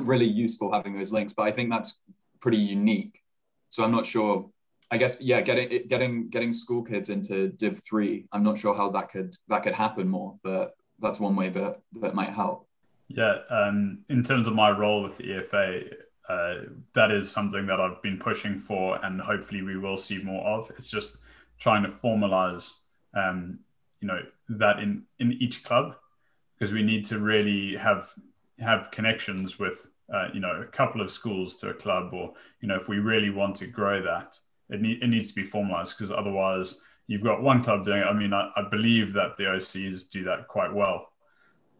really 0.00 0.26
useful 0.26 0.72
having 0.72 0.96
those 0.96 1.12
links 1.12 1.32
but 1.32 1.44
i 1.44 1.52
think 1.52 1.70
that's 1.70 2.00
pretty 2.40 2.58
unique. 2.58 3.22
So 3.68 3.84
i'm 3.84 3.92
not 3.92 4.06
sure 4.06 4.50
i 4.90 4.96
guess 4.96 5.20
yeah 5.20 5.40
getting 5.40 5.86
getting 5.88 6.28
getting 6.28 6.52
school 6.52 6.82
kids 6.82 7.10
into 7.10 7.48
div 7.48 7.80
3 7.82 8.26
i'm 8.32 8.42
not 8.42 8.58
sure 8.58 8.74
how 8.74 8.90
that 8.90 9.10
could 9.10 9.34
that 9.48 9.62
could 9.62 9.74
happen 9.74 10.08
more 10.08 10.38
but 10.42 10.76
that's 10.98 11.20
one 11.20 11.36
way 11.36 11.50
that 11.50 11.80
that 12.00 12.14
might 12.14 12.30
help. 12.30 12.66
Yeah 13.08 13.38
um, 13.50 14.04
in 14.08 14.22
terms 14.22 14.48
of 14.48 14.54
my 14.54 14.70
role 14.70 15.02
with 15.02 15.16
the 15.16 15.24
efa 15.24 15.92
uh, 16.28 16.54
that 16.94 17.10
is 17.10 17.30
something 17.30 17.66
that 17.66 17.80
I've 17.80 18.02
been 18.02 18.18
pushing 18.18 18.58
for, 18.58 19.04
and 19.04 19.20
hopefully 19.20 19.62
we 19.62 19.78
will 19.78 19.96
see 19.96 20.18
more 20.18 20.44
of. 20.44 20.70
It's 20.70 20.90
just 20.90 21.18
trying 21.58 21.84
to 21.84 21.88
formalize, 21.88 22.74
um, 23.14 23.60
you 24.00 24.08
know, 24.08 24.20
that 24.48 24.80
in 24.80 25.04
in 25.18 25.32
each 25.32 25.64
club 25.64 25.96
because 26.58 26.72
we 26.72 26.82
need 26.82 27.04
to 27.06 27.18
really 27.18 27.76
have 27.76 28.12
have 28.58 28.90
connections 28.90 29.58
with 29.58 29.90
uh, 30.12 30.28
you 30.32 30.40
know 30.40 30.62
a 30.62 30.66
couple 30.66 31.00
of 31.00 31.10
schools 31.10 31.56
to 31.56 31.70
a 31.70 31.74
club, 31.74 32.12
or 32.12 32.32
you 32.60 32.68
know, 32.68 32.76
if 32.76 32.88
we 32.88 32.98
really 32.98 33.30
want 33.30 33.54
to 33.56 33.66
grow 33.66 34.02
that, 34.02 34.38
it 34.70 34.80
need, 34.80 35.02
it 35.02 35.08
needs 35.08 35.28
to 35.28 35.34
be 35.34 35.44
formalized 35.44 35.96
because 35.96 36.10
otherwise 36.10 36.80
you've 37.06 37.22
got 37.22 37.42
one 37.42 37.62
club 37.62 37.84
doing 37.84 38.00
it. 38.00 38.04
I 38.04 38.12
mean, 38.12 38.32
I, 38.32 38.50
I 38.56 38.68
believe 38.68 39.12
that 39.12 39.36
the 39.36 39.44
OCs 39.44 40.10
do 40.10 40.24
that 40.24 40.48
quite 40.48 40.72
well. 40.72 41.12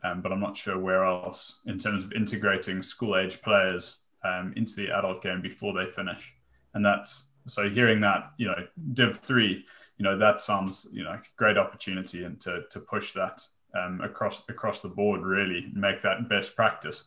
Um, 0.05 0.21
but 0.21 0.31
I'm 0.31 0.41
not 0.41 0.57
sure 0.57 0.79
where 0.79 1.05
else 1.05 1.59
in 1.67 1.79
terms 1.79 2.05
of 2.05 2.13
integrating 2.13 2.81
school 2.81 3.17
age 3.17 3.43
players 3.43 3.97
um, 4.27 4.53
into 4.57 4.75
the 4.75 4.91
adult 4.91 5.23
game 5.23 5.41
before 5.41 5.73
they 5.73 5.91
finish. 5.91 6.35
And 6.75 6.85
that's 6.85 7.27
so 7.47 7.69
hearing 7.69 8.01
that, 8.01 8.33
you 8.39 8.47
know, 8.47 8.67
Div 8.93 9.17
three, 9.17 9.65
you 9.99 10.05
know, 10.05 10.19
that 10.19 10.41
sounds, 10.41 10.87
you 10.93 11.05
know, 11.05 11.11
a 11.11 11.23
great 11.37 11.57
opportunity 11.57 12.25
and 12.25 12.41
to, 12.41 12.63
to 12.71 12.81
push 12.81 13.13
that 13.13 13.43
um, 13.75 14.01
across 14.03 14.49
across 14.49 14.83
the 14.83 14.89
board, 14.89 15.23
really 15.23 15.71
make 15.73 16.03
that 16.03 16.29
best 16.29 16.57
practice. 16.57 17.05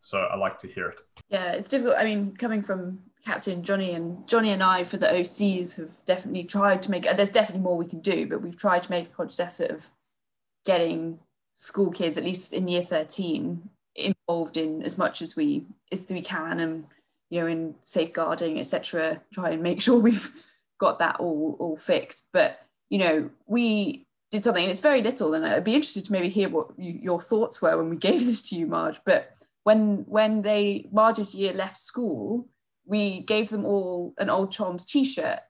So 0.00 0.18
I 0.18 0.36
like 0.36 0.58
to 0.58 0.68
hear 0.68 0.88
it. 0.88 1.00
Yeah, 1.28 1.52
it's 1.52 1.68
difficult. 1.68 1.96
I 1.98 2.04
mean, 2.04 2.36
coming 2.36 2.62
from 2.62 3.00
Captain 3.24 3.62
Johnny 3.62 3.92
and 3.92 4.26
Johnny 4.28 4.50
and 4.50 4.62
I 4.62 4.84
for 4.84 4.96
the 4.96 5.06
OCs 5.06 5.76
have 5.76 6.04
definitely 6.06 6.44
tried 6.44 6.82
to 6.82 6.90
make. 6.90 7.02
There's 7.02 7.28
definitely 7.28 7.62
more 7.62 7.76
we 7.76 7.86
can 7.86 8.00
do, 8.00 8.26
but 8.26 8.42
we've 8.42 8.56
tried 8.56 8.84
to 8.84 8.90
make 8.90 9.06
a 9.06 9.10
conscious 9.10 9.40
effort 9.40 9.70
of 9.70 9.90
getting 10.64 11.18
school 11.54 11.90
kids, 11.90 12.16
at 12.16 12.24
least 12.24 12.52
in 12.52 12.68
year 12.68 12.82
13, 12.82 13.68
involved 14.28 14.56
in 14.56 14.82
as 14.82 14.98
much 14.98 15.22
as 15.22 15.34
we 15.34 15.64
as 15.90 16.06
we 16.10 16.20
can 16.20 16.60
and 16.60 16.84
you 17.30 17.40
know 17.40 17.46
in 17.46 17.74
safeguarding 17.80 18.58
etc 18.58 19.20
try 19.32 19.50
and 19.50 19.62
make 19.62 19.80
sure 19.86 19.98
we've 19.98 20.32
got 20.78 20.98
that 20.98 21.16
all 21.18 21.56
all 21.58 21.76
fixed. 21.76 22.28
But 22.32 22.60
you 22.90 22.98
know 22.98 23.30
we 23.46 24.06
did 24.30 24.44
something 24.44 24.62
and 24.62 24.70
it's 24.70 24.80
very 24.80 25.00
little 25.00 25.32
and 25.32 25.46
i'd 25.46 25.64
be 25.64 25.74
interested 25.74 26.04
to 26.04 26.12
maybe 26.12 26.28
hear 26.28 26.50
what 26.50 26.68
you, 26.76 26.92
your 27.02 27.18
thoughts 27.18 27.62
were 27.62 27.78
when 27.78 27.88
we 27.88 27.96
gave 28.08 28.20
this 28.20 28.48
to 28.50 28.56
you 28.56 28.66
marge. 28.66 29.00
But 29.04 29.34
when 29.64 30.04
when 30.06 30.42
they 30.42 30.88
marge's 30.92 31.34
year 31.34 31.52
left 31.52 31.78
school 31.78 32.48
we 32.86 33.20
gave 33.20 33.50
them 33.50 33.66
all 33.66 34.14
an 34.16 34.30
old 34.30 34.50
choms 34.50 34.86
t-shirt. 34.86 35.40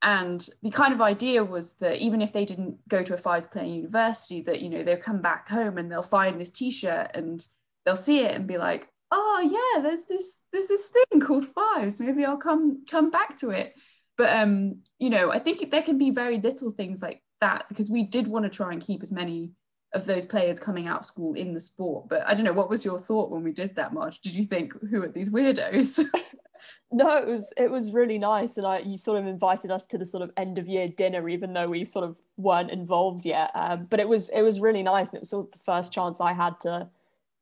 And 0.00 0.46
the 0.62 0.70
kind 0.70 0.92
of 0.92 1.00
idea 1.00 1.42
was 1.42 1.76
that 1.76 1.96
even 1.98 2.22
if 2.22 2.32
they 2.32 2.44
didn't 2.44 2.76
go 2.88 3.02
to 3.02 3.14
a 3.14 3.16
fives 3.16 3.48
playing 3.48 3.74
university 3.74 4.42
that 4.42 4.60
you 4.60 4.68
know 4.68 4.82
they'll 4.82 4.96
come 4.96 5.20
back 5.20 5.48
home 5.48 5.78
and 5.78 5.90
they'll 5.90 6.02
find 6.02 6.40
this 6.40 6.52
t-shirt 6.52 7.10
and 7.14 7.44
they'll 7.84 7.96
see 7.96 8.20
it 8.20 8.34
and 8.34 8.46
be 8.46 8.58
like, 8.58 8.88
oh 9.10 9.40
yeah, 9.40 9.82
there's 9.82 10.04
this 10.06 10.40
there's 10.52 10.68
this 10.68 10.88
thing 10.88 11.20
called 11.20 11.46
fives. 11.46 12.00
Maybe 12.00 12.24
I'll 12.24 12.36
come 12.36 12.84
come 12.90 13.10
back 13.10 13.36
to 13.38 13.50
it. 13.50 13.74
But 14.16 14.36
um, 14.36 14.82
you 14.98 15.10
know, 15.10 15.32
I 15.32 15.38
think 15.38 15.70
there 15.70 15.82
can 15.82 15.98
be 15.98 16.10
very 16.10 16.40
little 16.40 16.70
things 16.70 17.02
like 17.02 17.22
that 17.40 17.68
because 17.68 17.90
we 17.90 18.04
did 18.04 18.26
want 18.26 18.44
to 18.44 18.50
try 18.50 18.72
and 18.72 18.80
keep 18.80 19.02
as 19.02 19.12
many 19.12 19.52
of 19.92 20.06
those 20.06 20.24
players 20.24 20.58
coming 20.58 20.88
out 20.88 21.00
of 21.00 21.04
school 21.04 21.34
in 21.34 21.54
the 21.54 21.60
sport. 21.60 22.08
But 22.08 22.26
I 22.26 22.34
don't 22.34 22.44
know, 22.44 22.52
what 22.52 22.68
was 22.68 22.84
your 22.84 22.98
thought 22.98 23.30
when 23.30 23.44
we 23.44 23.52
did 23.52 23.76
that, 23.76 23.94
Marge? 23.94 24.20
Did 24.20 24.34
you 24.34 24.42
think, 24.42 24.72
who 24.90 25.02
are 25.04 25.08
these 25.08 25.30
weirdos? 25.30 26.04
no, 26.92 27.18
it 27.18 27.26
was 27.26 27.52
it 27.56 27.70
was 27.70 27.92
really 27.92 28.18
nice, 28.18 28.56
and 28.56 28.66
I 28.66 28.80
you 28.80 28.96
sort 28.96 29.20
of 29.20 29.26
invited 29.26 29.70
us 29.70 29.86
to 29.86 29.98
the 29.98 30.06
sort 30.06 30.22
of 30.22 30.30
end 30.36 30.58
of 30.58 30.68
year 30.68 30.88
dinner, 30.88 31.28
even 31.28 31.52
though 31.52 31.68
we 31.68 31.84
sort 31.84 32.04
of 32.04 32.18
weren't 32.36 32.70
involved 32.70 33.24
yet. 33.24 33.50
Um, 33.54 33.86
but 33.88 34.00
it 34.00 34.08
was 34.08 34.28
it 34.30 34.42
was 34.42 34.60
really 34.60 34.82
nice, 34.82 35.10
and 35.10 35.16
it 35.16 35.20
was 35.20 35.30
sort 35.30 35.46
of 35.46 35.52
the 35.52 35.64
first 35.64 35.92
chance 35.92 36.20
I 36.20 36.32
had 36.32 36.58
to 36.60 36.88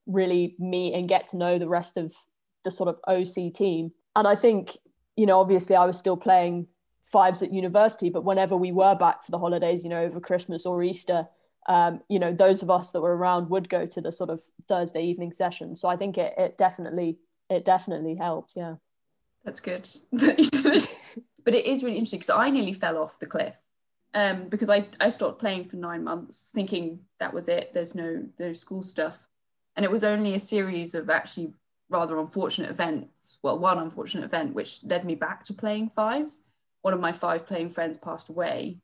really 0.07 0.57
meet 0.59 0.94
and 0.94 1.09
get 1.09 1.28
to 1.28 1.36
know 1.36 1.59
the 1.59 1.68
rest 1.68 1.96
of 1.96 2.14
the 2.64 2.70
sort 2.70 2.88
of 2.88 2.98
OC 3.09 3.53
team. 3.55 3.92
And 4.14 4.26
I 4.26 4.34
think 4.34 4.76
you 5.16 5.26
know, 5.26 5.40
obviously, 5.40 5.76
I 5.76 5.84
was 5.84 5.98
still 5.98 6.16
playing 6.16 6.66
fives 7.03 7.42
at 7.42 7.53
university, 7.53 8.11
but 8.11 8.24
whenever 8.24 8.57
we 8.57 8.72
were 8.72 8.94
back 8.94 9.24
for 9.24 9.30
the 9.30 9.38
holidays, 9.38 9.84
you 9.84 9.90
know, 9.90 10.03
over 10.03 10.20
Christmas 10.20 10.64
or 10.64 10.82
Easter, 10.82 11.26
um, 11.68 12.00
you 12.09 12.18
know, 12.18 12.32
those 12.32 12.62
of 12.62 12.70
us 12.70 12.90
that 12.92 13.00
were 13.00 13.16
around 13.16 13.50
would 13.50 13.68
go 13.68 13.86
to 13.86 14.00
the 14.00 14.11
sort 14.11 14.30
of 14.30 14.40
Thursday 14.68 15.05
evening 15.05 15.30
session. 15.30 15.74
So 15.74 15.88
I 15.88 15.96
think 15.96 16.18
it, 16.18 16.34
it 16.38 16.59
definitely, 16.59 17.18
it 17.50 17.64
definitely 17.64 18.16
helped. 18.16 18.55
Yeah. 18.57 18.76
That's 19.44 19.61
good. 19.61 19.88
but 20.12 21.55
it 21.55 21.66
is 21.66 21.82
really 21.82 21.96
interesting 21.96 22.20
because 22.20 22.30
I 22.30 22.50
nearly 22.50 22.72
fell 22.72 22.98
off 22.98 23.18
the 23.18 23.26
cliff 23.26 23.55
um, 24.14 24.48
because 24.48 24.70
I, 24.70 24.88
I 24.98 25.11
stopped 25.11 25.38
playing 25.38 25.64
for 25.64 25.76
nine 25.76 26.03
months 26.03 26.50
thinking 26.55 27.00
that 27.18 27.34
was 27.34 27.48
it. 27.48 27.74
There's 27.74 27.94
no, 27.94 28.24
no 28.38 28.53
school 28.53 28.82
stuff. 28.82 29.26
And 29.76 29.84
it 29.84 29.90
was 29.90 30.04
only 30.04 30.34
a 30.34 30.40
series 30.40 30.94
of 30.94 31.08
actually 31.08 31.54
rather 31.88 32.18
unfortunate 32.18 32.70
events. 32.70 33.38
Well, 33.42 33.58
one 33.58 33.78
unfortunate 33.78 34.24
event, 34.24 34.54
which 34.54 34.80
led 34.82 35.04
me 35.04 35.14
back 35.14 35.44
to 35.44 35.54
playing 35.54 35.90
fives. 35.90 36.42
One 36.82 36.94
of 36.94 37.00
my 37.00 37.12
five 37.12 37.46
playing 37.46 37.70
friends 37.70 37.98
passed 37.98 38.28
away. 38.28 38.78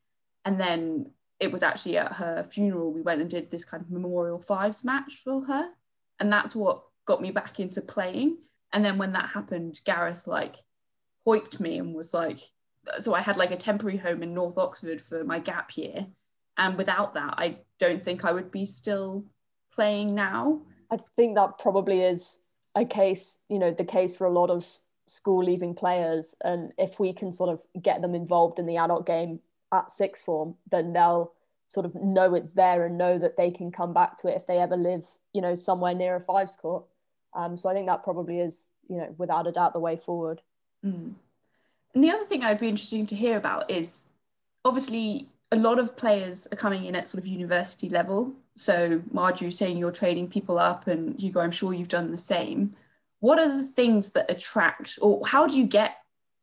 And 0.44 0.60
then 0.60 1.10
it 1.40 1.52
was 1.52 1.62
actually 1.62 1.98
at 1.98 2.14
her 2.14 2.42
funeral, 2.42 2.92
we 2.92 3.02
went 3.02 3.20
and 3.20 3.30
did 3.30 3.50
this 3.50 3.64
kind 3.64 3.82
of 3.82 3.90
memorial 3.90 4.38
fives 4.38 4.84
match 4.84 5.20
for 5.22 5.44
her. 5.44 5.68
And 6.20 6.32
that's 6.32 6.54
what 6.54 6.82
got 7.06 7.22
me 7.22 7.30
back 7.30 7.60
into 7.60 7.80
playing. 7.80 8.38
And 8.72 8.84
then 8.84 8.98
when 8.98 9.12
that 9.12 9.30
happened, 9.30 9.80
Gareth 9.84 10.26
like 10.26 10.56
hoiked 11.26 11.60
me 11.60 11.78
and 11.78 11.94
was 11.94 12.12
like, 12.12 12.38
so 12.98 13.14
I 13.14 13.20
had 13.20 13.36
like 13.36 13.50
a 13.50 13.56
temporary 13.56 13.98
home 13.98 14.22
in 14.22 14.34
North 14.34 14.58
Oxford 14.58 15.00
for 15.00 15.24
my 15.24 15.38
gap 15.38 15.76
year. 15.76 16.06
And 16.56 16.76
without 16.76 17.14
that, 17.14 17.34
I 17.36 17.58
don't 17.78 18.02
think 18.02 18.24
I 18.24 18.32
would 18.32 18.50
be 18.50 18.66
still 18.66 19.26
playing 19.72 20.14
now. 20.14 20.62
I 20.90 20.98
think 21.16 21.34
that 21.34 21.58
probably 21.58 22.02
is 22.02 22.38
a 22.74 22.84
case, 22.84 23.38
you 23.48 23.58
know, 23.58 23.70
the 23.70 23.84
case 23.84 24.16
for 24.16 24.26
a 24.26 24.32
lot 24.32 24.50
of 24.50 24.66
school 25.06 25.44
leaving 25.44 25.74
players. 25.74 26.34
And 26.42 26.72
if 26.78 27.00
we 27.00 27.12
can 27.12 27.32
sort 27.32 27.50
of 27.50 27.82
get 27.82 28.02
them 28.02 28.14
involved 28.14 28.58
in 28.58 28.66
the 28.66 28.76
adult 28.76 29.06
game 29.06 29.40
at 29.72 29.90
sixth 29.90 30.24
form, 30.24 30.54
then 30.70 30.92
they'll 30.92 31.32
sort 31.66 31.84
of 31.84 31.94
know 31.94 32.34
it's 32.34 32.52
there 32.52 32.86
and 32.86 32.96
know 32.96 33.18
that 33.18 33.36
they 33.36 33.50
can 33.50 33.70
come 33.70 33.92
back 33.92 34.16
to 34.18 34.28
it 34.28 34.36
if 34.36 34.46
they 34.46 34.58
ever 34.58 34.76
live, 34.76 35.06
you 35.34 35.42
know, 35.42 35.54
somewhere 35.54 35.94
near 35.94 36.16
a 36.16 36.20
fives 36.20 36.56
court. 36.56 36.84
Um, 37.34 37.56
so 37.56 37.68
I 37.68 37.74
think 37.74 37.86
that 37.86 38.02
probably 38.02 38.40
is, 38.40 38.68
you 38.88 38.96
know, 38.96 39.14
without 39.18 39.46
a 39.46 39.52
doubt 39.52 39.74
the 39.74 39.78
way 39.78 39.96
forward. 39.96 40.40
Mm. 40.84 41.14
And 41.94 42.04
the 42.04 42.10
other 42.10 42.24
thing 42.24 42.42
I'd 42.42 42.60
be 42.60 42.68
interested 42.68 43.08
to 43.08 43.16
hear 43.16 43.36
about 43.36 43.70
is 43.70 44.06
obviously 44.64 45.28
a 45.52 45.56
lot 45.56 45.78
of 45.78 45.96
players 45.96 46.46
are 46.52 46.56
coming 46.56 46.84
in 46.84 46.96
at 46.96 47.08
sort 47.08 47.22
of 47.22 47.28
university 47.28 47.88
level. 47.88 48.34
So 48.58 49.02
Marjorie 49.12 49.52
saying 49.52 49.78
you're 49.78 49.92
training 49.92 50.28
people 50.28 50.58
up 50.58 50.88
and 50.88 51.18
Hugo, 51.20 51.40
I'm 51.40 51.52
sure 51.52 51.72
you've 51.72 51.88
done 51.88 52.10
the 52.10 52.18
same. 52.18 52.74
What 53.20 53.38
are 53.38 53.56
the 53.56 53.64
things 53.64 54.12
that 54.12 54.30
attract 54.30 54.98
or 55.00 55.22
how 55.26 55.46
do 55.46 55.56
you 55.56 55.64
get 55.64 55.98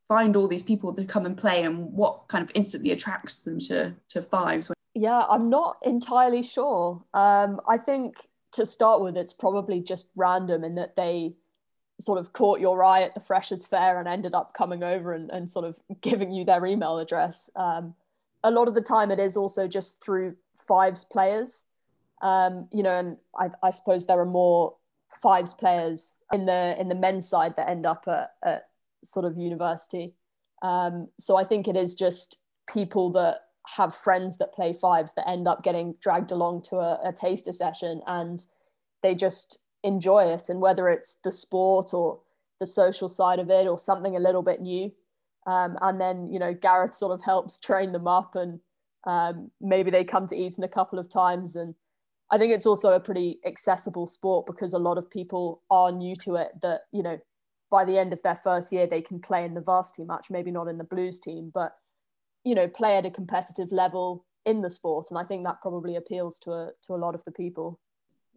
find 0.08 0.36
all 0.36 0.48
these 0.48 0.64
people 0.64 0.94
to 0.94 1.04
come 1.04 1.26
and 1.26 1.36
play 1.36 1.64
and 1.64 1.92
what 1.92 2.28
kind 2.28 2.44
of 2.44 2.52
instantly 2.56 2.92
attracts 2.92 3.40
them 3.40 3.60
to 3.60 3.94
to 4.10 4.22
fives? 4.22 4.72
Yeah, 4.94 5.26
I'm 5.30 5.50
not 5.50 5.78
entirely 5.82 6.42
sure. 6.42 7.04
Um, 7.14 7.60
I 7.68 7.78
think 7.78 8.16
to 8.54 8.66
start 8.66 9.02
with, 9.02 9.18
it's 9.18 9.34
probably 9.34 9.82
just 9.82 10.10
random 10.16 10.64
in 10.64 10.76
that 10.76 10.96
they 10.96 11.34
sort 12.00 12.18
of 12.18 12.32
caught 12.32 12.62
your 12.62 12.82
eye 12.82 13.04
at 13.04 13.14
the 13.14 13.20
freshers 13.20 13.66
fair 13.66 14.00
and 14.00 14.08
ended 14.08 14.34
up 14.34 14.54
coming 14.54 14.84
over 14.84 15.12
and, 15.14 15.30
and 15.32 15.50
sort 15.50 15.66
of 15.66 15.78
giving 16.02 16.32
you 16.32 16.46
their 16.46 16.66
email 16.66 16.98
address. 16.98 17.50
Um, 17.58 17.94
a 18.42 18.52
lot 18.52 18.70
of 18.70 18.74
the 18.74 18.82
time 18.82 19.12
it 19.12 19.20
is 19.20 19.36
also 19.36 19.68
just 19.68 20.02
through 20.02 20.36
fives 20.68 21.04
players. 21.04 21.66
Um, 22.26 22.68
you 22.74 22.82
know, 22.82 22.98
and 22.98 23.18
I, 23.38 23.50
I, 23.62 23.70
suppose 23.70 24.08
there 24.08 24.20
are 24.20 24.26
more 24.26 24.76
fives 25.22 25.54
players 25.54 26.16
in 26.34 26.48
the 26.48 26.76
in 26.80 26.90
the 26.90 26.96
men's 26.96 27.30
side 27.30 27.56
that 27.56 27.70
end 27.70 27.86
up 27.86 28.06
at, 28.08 28.32
at 28.44 28.64
sort 29.04 29.26
of 29.26 29.38
university. 29.38 30.16
Um, 30.64 31.10
so 31.20 31.36
I 31.36 31.44
think 31.44 31.68
it 31.68 31.76
is 31.76 31.94
just 31.94 32.38
people 32.74 33.12
that 33.12 33.42
have 33.76 33.96
friends 33.96 34.38
that 34.38 34.56
play 34.56 34.74
fives 34.74 35.14
that 35.14 35.30
end 35.30 35.48
up 35.48 35.64
getting 35.64 35.94
dragged 36.02 36.32
along 36.32 36.64
to 36.70 36.78
a, 36.78 37.00
a 37.10 37.14
taster 37.14 37.54
session 37.54 38.02
and 38.08 38.44
they 39.04 39.14
just 39.14 39.60
enjoy 39.84 40.26
it. 40.26 40.50
And 40.50 40.60
whether 40.60 40.90
it's 40.90 41.20
the 41.24 41.32
sport 41.32 41.94
or 41.94 42.22
the 42.60 42.66
social 42.66 43.08
side 43.08 43.38
of 43.38 43.52
it 43.52 43.68
or 43.68 43.78
something 43.78 44.16
a 44.16 44.20
little 44.20 44.42
bit 44.42 44.62
new. 44.62 44.92
Um, 45.46 45.78
and 45.82 46.02
then, 46.02 46.32
you 46.32 46.40
know, 46.40 46.56
Gareth 46.56 46.96
sort 46.96 47.12
of 47.12 47.24
helps 47.24 47.60
train 47.60 47.92
them 47.92 48.08
up 48.08 48.36
and 48.36 48.60
um, 49.06 49.52
maybe 49.62 49.92
they 49.92 50.04
come 50.04 50.26
to 50.28 50.36
Eton 50.36 50.64
a 50.64 50.68
couple 50.68 50.98
of 50.98 51.08
times. 51.08 51.56
And 51.56 51.76
I 52.32 52.38
think 52.38 52.54
it's 52.54 52.66
also 52.66 52.94
a 52.94 53.00
pretty 53.00 53.40
accessible 53.46 54.08
sport 54.08 54.48
because 54.48 54.74
a 54.74 54.80
lot 54.80 54.98
of 54.98 55.10
people 55.10 55.62
are 55.70 55.92
new 55.92 56.16
to 56.18 56.36
it 56.36 56.50
that, 56.62 56.82
you 56.92 57.04
know, 57.04 57.20
by 57.70 57.86
the 57.86 57.98
end 57.98 58.14
of 58.14 58.22
their 58.24 58.36
first 58.36 58.72
year, 58.72 58.88
they 58.88 59.02
can 59.02 59.20
play 59.20 59.46
in 59.46 59.54
the 59.54 59.62
varsity 59.62 60.04
match, 60.04 60.28
maybe 60.30 60.52
not 60.52 60.68
in 60.68 60.78
the 60.78 60.84
Blues 60.84 61.20
team, 61.20 61.52
but 61.54 61.76
you 62.46 62.56
know 62.56 62.68
play 62.68 62.96
at 62.96 63.06
a 63.06 63.12
competitive 63.12 63.72
level 63.74 64.24
in 64.46 64.62
the 64.62 64.70
sport. 64.70 65.08
And 65.10 65.20
i 65.20 65.24
think 65.24 65.44
that 65.44 65.62
probably 65.62 65.98
appeals 65.98 66.40
to 66.42 66.52
a 66.52 66.70
to 66.84 66.94
a 66.94 67.02
lot 67.04 67.16
of 67.16 67.26
the 67.26 67.32
people. 67.32 67.80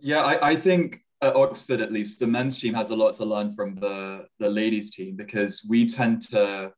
Yeah 0.01 0.23
i, 0.25 0.51
I 0.51 0.57
think 0.57 1.05
at 1.21 1.37
oxford 1.37 1.81
at 1.81 1.93
least 1.93 2.19
the 2.19 2.27
men's 2.27 2.59
team 2.59 2.75
has 2.75 2.91
a 2.91 2.97
lot 2.97 3.15
to 3.15 3.25
learn 3.25 3.53
from 3.53 3.77
the 3.77 4.27
the 4.41 4.51
ladies 4.51 4.91
team 4.91 5.15
because 5.15 5.65
we 5.69 5.87
tend 5.87 6.23
to 6.31 6.73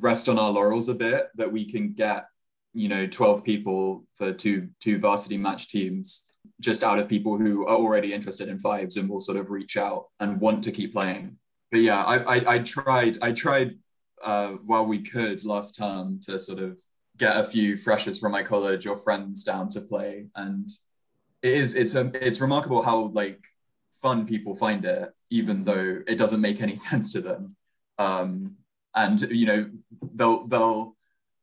rest 0.00 0.28
on 0.28 0.38
our 0.38 0.50
laurels 0.50 0.88
a 0.88 0.94
bit 0.94 1.28
that 1.34 1.50
we 1.50 1.70
can 1.70 1.92
get 1.92 2.26
you 2.76 2.88
know 2.88 3.06
12 3.06 3.42
people 3.42 4.04
for 4.16 4.32
two 4.32 4.68
two 4.80 4.98
varsity 4.98 5.38
match 5.38 5.68
teams 5.68 6.30
just 6.60 6.82
out 6.82 6.98
of 6.98 7.08
people 7.08 7.36
who 7.36 7.66
are 7.66 7.76
already 7.76 8.12
interested 8.12 8.48
in 8.48 8.58
fives 8.58 8.96
and 8.96 9.08
will 9.08 9.20
sort 9.20 9.38
of 9.38 9.50
reach 9.50 9.76
out 9.76 10.06
and 10.20 10.40
want 10.40 10.62
to 10.64 10.72
keep 10.72 10.92
playing. 10.92 11.36
But 11.70 11.80
yeah 11.80 12.02
i 12.04 12.36
i, 12.36 12.54
I 12.54 12.58
tried 12.60 13.18
i 13.22 13.32
tried 13.32 13.78
uh, 14.24 14.52
while 14.64 14.86
we 14.86 15.02
could 15.02 15.44
last 15.44 15.76
term 15.76 16.20
to 16.20 16.38
sort 16.40 16.58
of 16.58 16.78
get 17.16 17.36
a 17.36 17.44
few 17.44 17.76
freshers 17.76 18.18
from 18.18 18.32
my 18.32 18.42
college 18.42 18.86
or 18.86 18.96
friends 18.96 19.44
down 19.44 19.68
to 19.68 19.80
play. 19.80 20.26
And 20.34 20.68
it 21.42 21.52
is 21.52 21.74
it's 21.74 21.94
a 21.94 22.10
it's 22.14 22.40
remarkable 22.40 22.82
how 22.82 23.06
like 23.08 23.40
fun 24.02 24.26
people 24.26 24.56
find 24.56 24.84
it 24.84 25.12
even 25.30 25.64
though 25.64 26.02
it 26.06 26.16
doesn't 26.16 26.40
make 26.40 26.60
any 26.60 26.74
sense 26.88 27.12
to 27.12 27.20
them. 27.20 27.56
Um, 27.98 28.56
and 28.94 29.20
you 29.22 29.46
know 29.46 29.70
they'll 30.14 30.46
they'll 30.46 30.95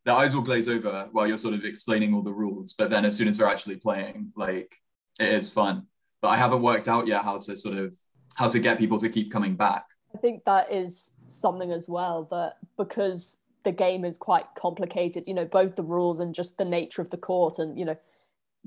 their 0.06 0.16
eyes 0.16 0.36
will 0.36 0.42
glaze 0.42 0.68
over 0.68 1.08
while 1.12 1.28
you're 1.28 1.38
sort 1.38 1.54
of 1.54 1.66
explaining 1.66 2.14
all 2.14 2.22
the 2.22 2.34
rules 2.34 2.74
but 2.74 2.90
then 2.90 3.06
as 3.06 3.16
soon 3.16 3.28
as 3.28 3.38
they're 3.38 3.48
actually 3.48 3.76
playing 3.76 4.32
like 4.36 4.76
it 5.20 5.30
is 5.30 5.52
fun 5.52 5.86
but 6.22 6.30
i 6.30 6.38
haven't 6.38 6.62
worked 6.62 6.88
out 6.88 7.08
yet 7.08 7.24
how 7.24 7.38
to 7.38 7.56
sort 7.56 7.78
of 7.78 7.96
how 8.36 8.48
to 8.48 8.60
get 8.60 8.80
people 8.80 8.98
to 8.98 9.10
keep 9.10 9.32
coming 9.32 9.56
back 9.56 9.86
I 10.14 10.20
think 10.20 10.46
that 10.46 10.72
is 10.72 11.14
something 11.28 11.72
as 11.72 11.90
well 11.90 12.28
that 12.32 12.58
because 12.78 13.40
the 13.64 13.72
game 13.72 14.06
is 14.06 14.18
quite 14.18 14.46
complicated, 14.56 15.24
you 15.26 15.34
know, 15.34 15.46
both 15.46 15.76
the 15.76 15.84
rules 15.84 16.20
and 16.20 16.36
just 16.36 16.58
the 16.58 16.66
nature 16.66 17.02
of 17.02 17.10
the 17.10 17.18
court. 17.18 17.60
And, 17.60 17.78
you 17.78 17.86
know, 17.86 17.98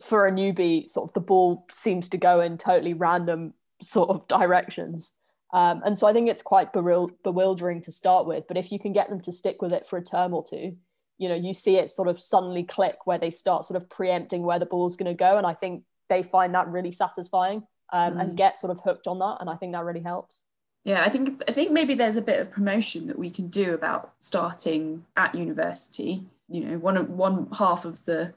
for 0.02 0.26
a 0.26 0.32
newbie, 0.32 0.88
sort 0.88 1.10
of 1.10 1.14
the 1.14 1.20
ball 1.20 1.66
seems 1.72 2.08
to 2.10 2.16
go 2.16 2.40
in 2.40 2.58
totally 2.58 2.94
random 2.94 3.54
sort 3.82 4.10
of 4.10 4.26
directions. 4.26 5.12
Um, 5.52 5.82
and 5.84 5.96
so 5.96 6.06
I 6.06 6.12
think 6.12 6.28
it's 6.28 6.42
quite 6.42 6.72
bewildering 6.72 7.80
to 7.82 7.92
start 7.92 8.26
with. 8.26 8.48
But 8.48 8.56
if 8.56 8.72
you 8.72 8.78
can 8.78 8.92
get 8.92 9.08
them 9.08 9.20
to 9.22 9.32
stick 9.32 9.62
with 9.62 9.72
it 9.72 9.86
for 9.86 9.98
a 9.98 10.04
term 10.04 10.34
or 10.34 10.42
two, 10.42 10.76
you 11.18 11.28
know, 11.28 11.34
you 11.34 11.54
see 11.54 11.76
it 11.76 11.90
sort 11.90 12.08
of 12.08 12.20
suddenly 12.20 12.62
click 12.62 12.98
where 13.06 13.18
they 13.18 13.30
start 13.30 13.64
sort 13.64 13.80
of 13.80 13.88
preempting 13.88 14.42
where 14.42 14.58
the 14.58 14.66
ball's 14.66 14.96
going 14.96 15.10
to 15.10 15.14
go. 15.14 15.38
And 15.38 15.46
I 15.46 15.54
think 15.54 15.84
they 16.08 16.22
find 16.22 16.54
that 16.54 16.68
really 16.68 16.92
satisfying 16.92 17.66
um, 17.92 18.14
mm. 18.14 18.20
and 18.20 18.36
get 18.36 18.58
sort 18.58 18.70
of 18.70 18.80
hooked 18.84 19.06
on 19.06 19.18
that. 19.20 19.38
And 19.40 19.48
I 19.48 19.56
think 19.56 19.72
that 19.72 19.84
really 19.84 20.02
helps 20.02 20.42
yeah 20.86 21.02
i 21.04 21.10
think 21.10 21.42
i 21.46 21.52
think 21.52 21.70
maybe 21.70 21.94
there's 21.94 22.16
a 22.16 22.22
bit 22.22 22.40
of 22.40 22.50
promotion 22.50 23.06
that 23.08 23.18
we 23.18 23.28
can 23.28 23.48
do 23.48 23.74
about 23.74 24.12
starting 24.20 25.04
at 25.16 25.34
university 25.34 26.24
you 26.48 26.64
know 26.64 26.78
one 26.78 26.96
of 26.96 27.10
one 27.10 27.48
half 27.58 27.84
of 27.84 28.04
the 28.06 28.32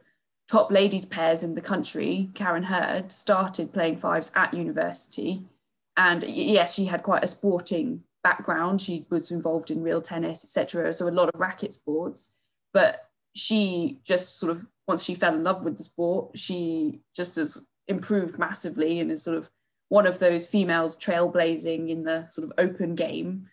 top 0.50 0.72
ladies 0.72 1.06
pairs 1.06 1.44
in 1.44 1.56
the 1.56 1.62
country 1.62 2.30
karen 2.34 2.64
hurd 2.64 3.12
started 3.12 3.72
playing 3.72 3.96
fives 3.96 4.32
at 4.36 4.54
university 4.54 5.44
and 5.96 6.24
yes 6.24 6.74
she 6.74 6.86
had 6.86 7.04
quite 7.04 7.24
a 7.24 7.28
sporting 7.28 8.04
background 8.24 8.82
she 8.82 9.06
was 9.10 9.32
involved 9.32 9.72
in 9.72 9.84
real 9.84 10.02
tennis 10.02 10.44
etc 10.44 10.92
so 10.92 11.08
a 11.08 11.10
lot 11.10 11.30
of 11.30 11.40
racket 11.40 11.74
sports 11.74 12.32
but 12.74 13.10
she 13.36 14.00
just 14.04 14.40
sort 14.40 14.52
of 14.52 14.68
once 14.88 15.04
she 15.04 15.16
fell 15.16 15.36
in 15.36 15.44
love 15.44 15.64
with 15.64 15.78
the 15.78 15.84
sport 15.84 16.38
she 16.38 17.00
just 17.16 17.36
has 17.36 17.68
improved 17.88 18.40
massively 18.40 19.00
and 19.00 19.12
is 19.12 19.24
sort 19.24 19.38
of 19.38 19.50
one 19.90 20.06
of 20.06 20.20
those 20.20 20.48
females 20.48 20.98
trailblazing 20.98 21.90
in 21.90 22.04
the 22.04 22.28
sort 22.30 22.48
of 22.48 22.54
open 22.58 22.96
game. 22.96 23.48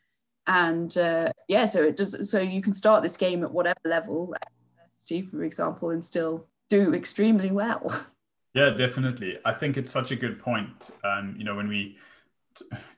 And 0.46 0.96
uh, 0.96 1.32
yeah, 1.48 1.64
so 1.64 1.82
it 1.82 1.96
does. 1.96 2.30
So 2.30 2.40
you 2.40 2.62
can 2.62 2.74
start 2.74 3.02
this 3.02 3.16
game 3.16 3.42
at 3.42 3.50
whatever 3.50 3.80
level, 3.84 4.32
university, 4.76 5.22
for 5.22 5.42
example, 5.42 5.90
and 5.90 6.04
still 6.04 6.46
do 6.70 6.94
extremely 6.94 7.50
well. 7.50 7.92
Yeah, 8.54 8.70
definitely. 8.70 9.36
I 9.44 9.52
think 9.52 9.76
it's 9.76 9.92
such 9.92 10.12
a 10.12 10.16
good 10.16 10.38
point. 10.38 10.90
Um, 11.04 11.34
you 11.36 11.44
know, 11.44 11.54
when 11.54 11.68
we 11.68 11.98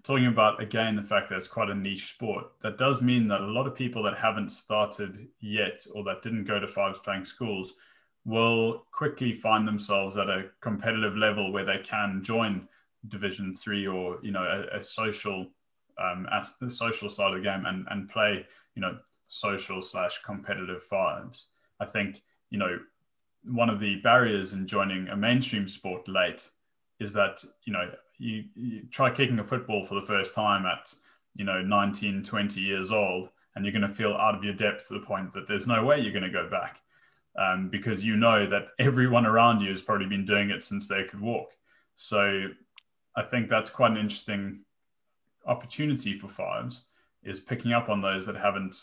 talking 0.03 0.27
about 0.27 0.63
again 0.63 0.97
the 0.97 1.03
fact 1.03 1.29
that 1.29 1.37
it's 1.37 1.49
quite 1.49 1.71
a 1.71 1.75
niche 1.75 2.13
sport, 2.13 2.47
that 2.63 2.79
does 2.79 3.03
mean 3.03 3.29
that 3.29 3.41
a 3.41 3.47
lot 3.47 3.67
of 3.67 3.75
people 3.75 4.03
that 4.05 4.17
haven't 4.17 4.51
started 4.51 5.29
yet 5.41 5.87
or 5.95 6.05
that 6.05 6.23
didn't 6.23 6.45
go 6.45 6.59
to 6.59 6.67
fives 6.67 6.99
playing 6.99 7.25
schools 7.25 7.75
will 8.25 8.85
quickly 8.93 9.33
find 9.33 9.67
themselves 9.67 10.17
at 10.17 10.29
a 10.29 10.47
competitive 10.61 11.17
level 11.17 11.53
where 11.53 11.65
they 11.65 11.79
can 11.79 12.23
join 12.23 12.69
Division 13.09 13.55
Three 13.55 13.87
or 13.87 14.19
you 14.23 14.33
know 14.33 14.43
a, 14.43 14.79
a 14.79 14.83
social 14.83 15.47
um, 15.99 16.27
as 16.33 16.55
the 16.61 16.71
social 16.71 17.09
side 17.09 17.35
of 17.35 17.43
the 17.43 17.49
game 17.49 17.65
and 17.67 17.87
and 17.91 18.09
play 18.09 18.47
you 18.75 18.83
know 18.83 18.99
social 19.29 19.83
slash 19.83 20.21
competitive 20.25 20.83
fives. 20.83 21.47
I 21.81 21.85
think 21.85 22.23
you 22.51 22.59
know 22.59 22.79
one 23.45 23.71
of 23.71 23.81
the 23.81 23.97
barriers 23.97 24.53
in 24.53 24.67
joining 24.67 25.09
a 25.09 25.17
mainstream 25.17 25.69
sport 25.69 26.09
late 26.09 26.49
is 27.01 27.13
that 27.13 27.43
you 27.65 27.73
know 27.73 27.91
you, 28.19 28.45
you 28.55 28.83
try 28.91 29.11
kicking 29.11 29.39
a 29.39 29.45
football 29.45 29.85
for 29.85 29.95
the 29.95 30.07
first 30.07 30.35
time 30.35 30.67
at 30.67 30.93
you 31.35 31.45
know 31.45 31.63
19 31.63 32.23
20 32.23 32.61
years 32.61 32.91
old 32.91 33.31
and 33.55 33.65
you're 33.65 33.73
going 33.73 33.83
to 33.83 33.89
feel 33.89 34.13
out 34.13 34.35
of 34.35 34.45
your 34.45 34.55
depth 34.55 34.89
to 34.89 34.95
the 34.95 35.07
point 35.07 35.33
that 35.33 35.47
there's 35.49 35.67
no 35.67 35.85
way 35.85 36.01
you're 36.01 36.13
going 36.13 36.25
to 36.25 36.31
go 36.31 36.49
back 36.51 36.81
um, 37.39 37.69
because 37.69 38.05
you 38.05 38.17
know 38.17 38.49
that 38.49 38.69
everyone 38.79 39.25
around 39.25 39.61
you 39.61 39.71
has 39.71 39.83
probably 39.83 40.07
been 40.07 40.27
doing 40.27 40.51
it 40.51 40.63
since 40.63 40.89
they 40.89 41.05
could 41.05 41.21
walk. 41.21 41.51
So 41.97 42.49
i 43.17 43.23
think 43.23 43.49
that's 43.49 43.71
quite 43.71 43.91
an 43.91 43.97
interesting 43.97 44.61
opportunity 45.47 46.17
for 46.17 46.29
fives 46.29 46.83
is 47.25 47.41
picking 47.41 47.73
up 47.73 47.89
on 47.89 48.01
those 48.01 48.27
that 48.27 48.37
haven't 48.37 48.77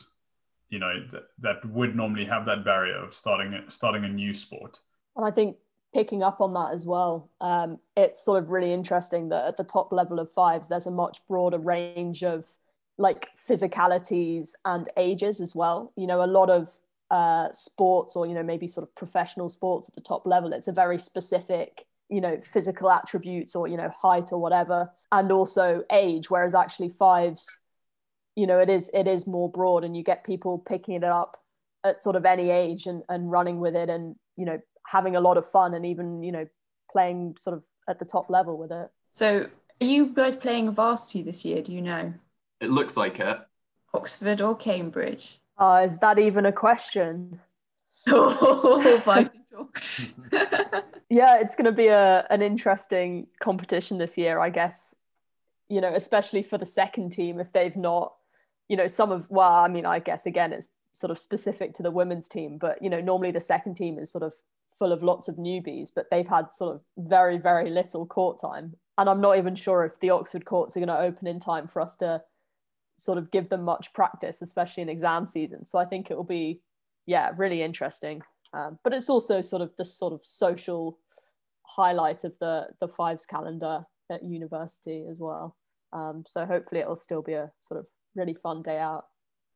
you 0.70 0.80
know 0.80 1.06
that, 1.12 1.24
that 1.40 1.66
would 1.70 1.96
normally 1.96 2.26
have 2.26 2.46
that 2.46 2.66
barrier 2.66 2.98
of 2.98 3.14
starting 3.14 3.54
starting 3.68 4.04
a 4.04 4.10
new 4.10 4.34
sport. 4.34 4.80
And 5.16 5.26
i 5.26 5.32
think 5.32 5.58
picking 5.96 6.22
up 6.22 6.42
on 6.42 6.54
that 6.54 6.74
as 6.74 6.86
well. 6.86 7.30
Um, 7.40 7.80
it's 7.96 8.24
sort 8.24 8.44
of 8.44 8.50
really 8.50 8.74
interesting 8.74 9.30
that 9.30 9.46
at 9.46 9.56
the 9.56 9.64
top 9.64 9.94
level 9.94 10.20
of 10.20 10.30
fives 10.30 10.68
there's 10.68 10.88
a 10.88 10.92
much 10.92 11.20
broader 11.26 11.58
range 11.58 12.22
of 12.22 12.46
like 12.98 13.30
physicalities 13.38 14.52
and 14.66 14.90
ages 14.98 15.40
as 15.40 15.56
well. 15.56 15.94
You 15.96 16.06
know 16.06 16.22
a 16.22 16.28
lot 16.28 16.50
of 16.50 16.70
uh, 17.10 17.50
sports 17.54 18.18
or 18.18 18.28
you 18.28 18.34
know 18.34 18.44
maybe 18.44 18.68
sort 18.68 18.86
of 18.86 18.94
professional 18.94 19.48
sports 19.48 19.88
at 19.88 19.96
the 19.96 20.02
top 20.02 20.26
level 20.26 20.52
it's 20.52 20.68
a 20.68 20.72
very 20.72 20.98
specific 20.98 21.86
you 22.10 22.20
know 22.20 22.40
physical 22.42 22.90
attributes 22.92 23.56
or 23.56 23.68
you 23.68 23.78
know 23.78 23.90
height 23.96 24.30
or 24.32 24.42
whatever 24.42 24.92
and 25.12 25.32
also 25.32 25.84
age 25.92 26.30
whereas 26.32 26.56
actually 26.56 26.90
fives 26.90 27.60
you 28.36 28.48
know 28.48 28.60
it 28.60 28.70
is 28.70 28.90
it 28.92 29.08
is 29.08 29.28
more 29.28 29.50
broad 29.52 29.84
and 29.84 29.96
you 29.96 30.04
get 30.04 30.26
people 30.26 30.58
picking 30.58 30.96
it 30.96 31.04
up 31.04 31.38
at 31.84 32.02
sort 32.02 32.16
of 32.16 32.26
any 32.26 32.50
age 32.50 32.88
and, 32.88 33.04
and 33.08 33.32
running 33.32 33.60
with 33.60 33.76
it 33.76 33.90
and 33.90 34.16
you 34.36 34.46
know 34.46 34.60
having 34.86 35.16
a 35.16 35.22
lot 35.22 35.38
of 35.38 35.50
fun 35.50 35.74
and 35.74 35.86
even 35.86 36.24
you 36.24 36.32
know 36.32 36.48
playing 36.92 37.36
sort 37.40 37.56
of 37.56 37.64
at 37.88 38.00
the 38.00 38.06
top 38.06 38.30
level 38.30 38.58
with 38.58 38.72
it. 38.72 38.90
So 39.12 39.48
are 39.82 39.86
you 39.86 40.08
guys 40.08 40.36
playing 40.36 40.72
varsity 40.72 41.22
this 41.22 41.46
year 41.46 41.62
do 41.62 41.74
you 41.74 41.82
know? 41.82 42.14
It 42.62 42.70
looks 42.70 42.96
like 42.98 43.20
it. 43.20 43.40
Oxford 43.94 44.42
or 44.42 44.56
cambridge? 44.56 45.40
Uh, 45.58 45.84
is 45.86 46.00
that 46.00 46.20
even 46.20 46.46
a 46.46 46.52
question? 46.52 47.40
Oh 48.08 49.02
yeah 51.10 51.40
it's 51.40 51.56
going 51.56 51.66
to 51.66 51.72
be 51.72 51.88
a, 51.88 52.28
an 52.30 52.42
interesting 52.44 53.26
competition 53.40 53.98
this 53.98 54.18
year 54.18 54.40
i 54.40 54.50
guess 54.50 54.94
you 55.70 55.82
know 55.82 55.92
especially 55.96 56.44
for 56.44 56.58
the 56.60 56.66
second 56.66 57.12
team 57.12 57.40
if 57.40 57.52
they've 57.54 57.76
not 57.76 58.14
you 58.68 58.78
know, 58.78 58.88
some 58.88 59.12
of, 59.12 59.26
well, 59.30 59.52
I 59.52 59.68
mean, 59.68 59.86
I 59.86 60.00
guess 60.00 60.26
again, 60.26 60.54
it's 60.54 60.70
sort 60.94 61.12
of 61.12 61.20
specific 61.20 61.74
to 61.76 61.84
the 61.84 61.92
women's 61.92 62.28
team, 62.28 62.58
but, 62.58 62.82
you 62.82 62.90
know, 62.90 63.02
normally 63.02 63.32
the 63.32 63.40
second 63.40 63.76
team 63.76 64.00
is 64.00 64.12
sort 64.12 64.24
of 64.24 64.34
full 64.78 64.92
of 64.92 65.04
lots 65.04 65.28
of 65.28 65.36
newbies, 65.36 65.90
but 65.96 66.08
they've 66.12 66.28
had 66.28 66.54
sort 66.54 66.76
of 66.76 66.82
very, 66.98 67.38
very 67.38 67.70
little 67.70 68.06
court 68.06 68.40
time. 68.40 68.76
And 68.98 69.10
I'm 69.10 69.22
not 69.22 69.38
even 69.38 69.56
sure 69.56 69.86
if 69.86 70.00
the 70.00 70.10
Oxford 70.10 70.46
courts 70.46 70.76
are 70.76 70.80
going 70.80 70.88
to 70.88 71.00
open 71.00 71.28
in 71.28 71.40
time 71.40 71.68
for 71.68 71.82
us 71.82 71.96
to 71.98 72.22
sort 72.98 73.18
of 73.18 73.32
give 73.32 73.50
them 73.50 73.64
much 73.64 73.94
practice, 73.94 74.42
especially 74.42 74.84
in 74.84 74.90
exam 74.90 75.28
season. 75.28 75.66
So 75.66 75.78
I 75.78 75.86
think 75.86 76.10
it 76.10 76.18
will 76.18 76.24
be, 76.24 76.62
yeah, 77.06 77.32
really 77.36 77.62
interesting. 77.62 78.22
Um, 78.54 78.80
but 78.84 78.94
it's 78.94 79.10
also 79.10 79.42
sort 79.42 79.62
of 79.62 79.72
the 79.78 79.86
sort 79.86 80.14
of 80.14 80.22
social 80.24 80.98
highlight 81.64 82.24
of 82.24 82.34
the 82.40 82.68
the 82.80 82.88
fives 82.88 83.26
calendar 83.26 83.86
at 84.10 84.24
university 84.24 85.06
as 85.10 85.20
well. 85.20 85.58
Um, 85.92 86.24
so 86.26 86.46
hopefully 86.46 86.82
it'll 86.82 86.96
still 86.96 87.22
be 87.22 87.34
a 87.34 87.52
sort 87.60 87.80
of 87.80 87.88
really 88.16 88.34
fun 88.34 88.62
day 88.62 88.80
out. 88.80 89.06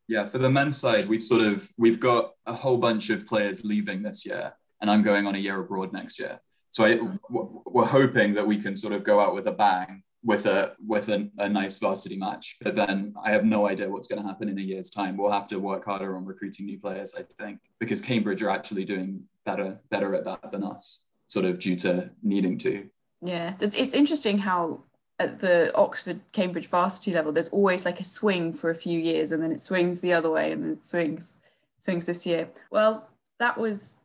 Yeah, 0.07 0.25
for 0.25 0.39
the 0.39 0.49
men's 0.49 0.77
side, 0.77 1.07
we've 1.07 1.21
sort 1.21 1.41
of 1.41 1.71
we've 1.77 1.99
got 1.99 2.31
a 2.45 2.53
whole 2.53 2.77
bunch 2.77 3.09
of 3.09 3.27
players 3.27 3.63
leaving 3.63 4.01
this 4.01 4.25
year, 4.25 4.53
and 4.81 4.89
I'm 4.89 5.01
going 5.01 5.27
on 5.27 5.35
a 5.35 5.39
year 5.39 5.59
abroad 5.59 5.93
next 5.93 6.19
year. 6.19 6.39
So 6.69 6.85
I, 6.85 6.99
we're 7.29 7.85
hoping 7.85 8.33
that 8.35 8.45
we 8.45 8.61
can 8.61 8.75
sort 8.75 8.93
of 8.93 9.03
go 9.03 9.19
out 9.19 9.33
with 9.33 9.47
a 9.47 9.51
bang 9.51 10.03
with 10.23 10.45
a 10.45 10.73
with 10.85 11.09
a, 11.09 11.29
a 11.37 11.47
nice 11.47 11.79
varsity 11.79 12.17
match. 12.17 12.57
But 12.61 12.75
then 12.75 13.13
I 13.23 13.31
have 13.31 13.45
no 13.45 13.67
idea 13.67 13.89
what's 13.89 14.07
going 14.07 14.21
to 14.21 14.27
happen 14.27 14.49
in 14.49 14.57
a 14.57 14.61
year's 14.61 14.89
time. 14.89 15.17
We'll 15.17 15.31
have 15.31 15.47
to 15.47 15.59
work 15.59 15.85
harder 15.85 16.15
on 16.15 16.25
recruiting 16.25 16.65
new 16.65 16.79
players, 16.79 17.15
I 17.17 17.23
think, 17.41 17.59
because 17.79 18.01
Cambridge 18.01 18.43
are 18.43 18.49
actually 18.49 18.85
doing 18.85 19.23
better 19.45 19.79
better 19.89 20.13
at 20.15 20.25
that 20.25 20.51
than 20.51 20.63
us, 20.63 21.05
sort 21.27 21.45
of 21.45 21.59
due 21.59 21.75
to 21.77 22.09
needing 22.21 22.57
to. 22.59 22.89
Yeah, 23.21 23.53
it's 23.59 23.93
interesting 23.93 24.37
how 24.37 24.83
at 25.19 25.39
the 25.39 25.75
Oxford 25.75 26.21
Cambridge 26.31 26.67
varsity 26.67 27.11
level, 27.11 27.33
there's 27.33 27.49
always 27.49 27.83
like 27.83 27.99
a 27.99 28.05
swing 28.05 28.53
for 28.53 28.69
a 28.69 28.75
few 28.75 28.97
years 28.97 29.33
and 29.33 29.43
then 29.43 29.51
it 29.51 29.59
swings 29.59 29.99
the 29.99 30.13
other 30.13 30.29
way 30.29 30.53
and 30.53 30.63
then 30.63 30.71
it 30.71 30.85
swings 30.85 31.37
swings 31.77 32.05
this 32.05 32.25
year. 32.25 32.49
Well, 32.71 33.09
that 33.39 33.57
was 33.57 33.97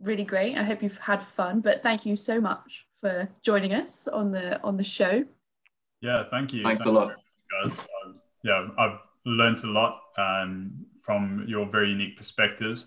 really 0.00 0.24
great. 0.24 0.56
I 0.56 0.62
hope 0.62 0.82
you've 0.82 0.98
had 0.98 1.22
fun, 1.22 1.60
but 1.60 1.82
thank 1.82 2.06
you 2.06 2.16
so 2.16 2.40
much 2.40 2.86
for 3.00 3.28
joining 3.42 3.74
us 3.74 4.08
on 4.08 4.32
the 4.32 4.60
on 4.62 4.76
the 4.76 4.84
show. 4.84 5.24
Yeah, 6.00 6.24
thank 6.30 6.52
you. 6.52 6.62
Thanks, 6.62 6.84
Thanks 6.84 6.96
a 6.96 6.98
lot, 6.98 7.14
guys. 7.62 7.78
Um, 8.04 8.20
yeah, 8.44 8.68
I've 8.78 8.98
learned 9.24 9.62
a 9.64 9.68
lot 9.68 10.00
um, 10.16 10.86
from 11.02 11.44
your 11.48 11.66
very 11.66 11.90
unique 11.90 12.16
perspectives. 12.16 12.86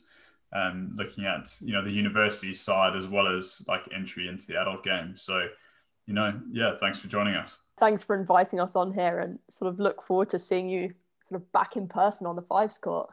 Um, 0.54 0.94
looking 0.98 1.26
at 1.26 1.56
you 1.62 1.74
know 1.74 1.84
the 1.84 1.94
university 1.94 2.54
side 2.54 2.96
as 2.96 3.08
well 3.08 3.28
as 3.28 3.62
like 3.68 3.82
entry 3.96 4.28
into 4.28 4.48
the 4.48 4.60
adult 4.60 4.84
game. 4.84 5.16
So, 5.16 5.48
you 6.06 6.14
know, 6.14 6.40
yeah, 6.52 6.76
thanks 6.78 7.00
for 7.00 7.08
joining 7.08 7.36
us 7.36 7.58
thanks 7.82 8.04
for 8.04 8.16
inviting 8.16 8.60
us 8.60 8.76
on 8.76 8.94
here 8.94 9.20
and 9.20 9.40
sort 9.50 9.68
of 9.68 9.80
look 9.80 10.04
forward 10.04 10.30
to 10.30 10.40
seeing 10.40 10.70
you 10.70 10.94
sort 11.20 11.42
of 11.42 11.52
back 11.52 11.76
in 11.76 11.88
person 11.88 12.28
on 12.28 12.36
the 12.36 12.42
fives 12.44 12.78
court. 12.78 13.10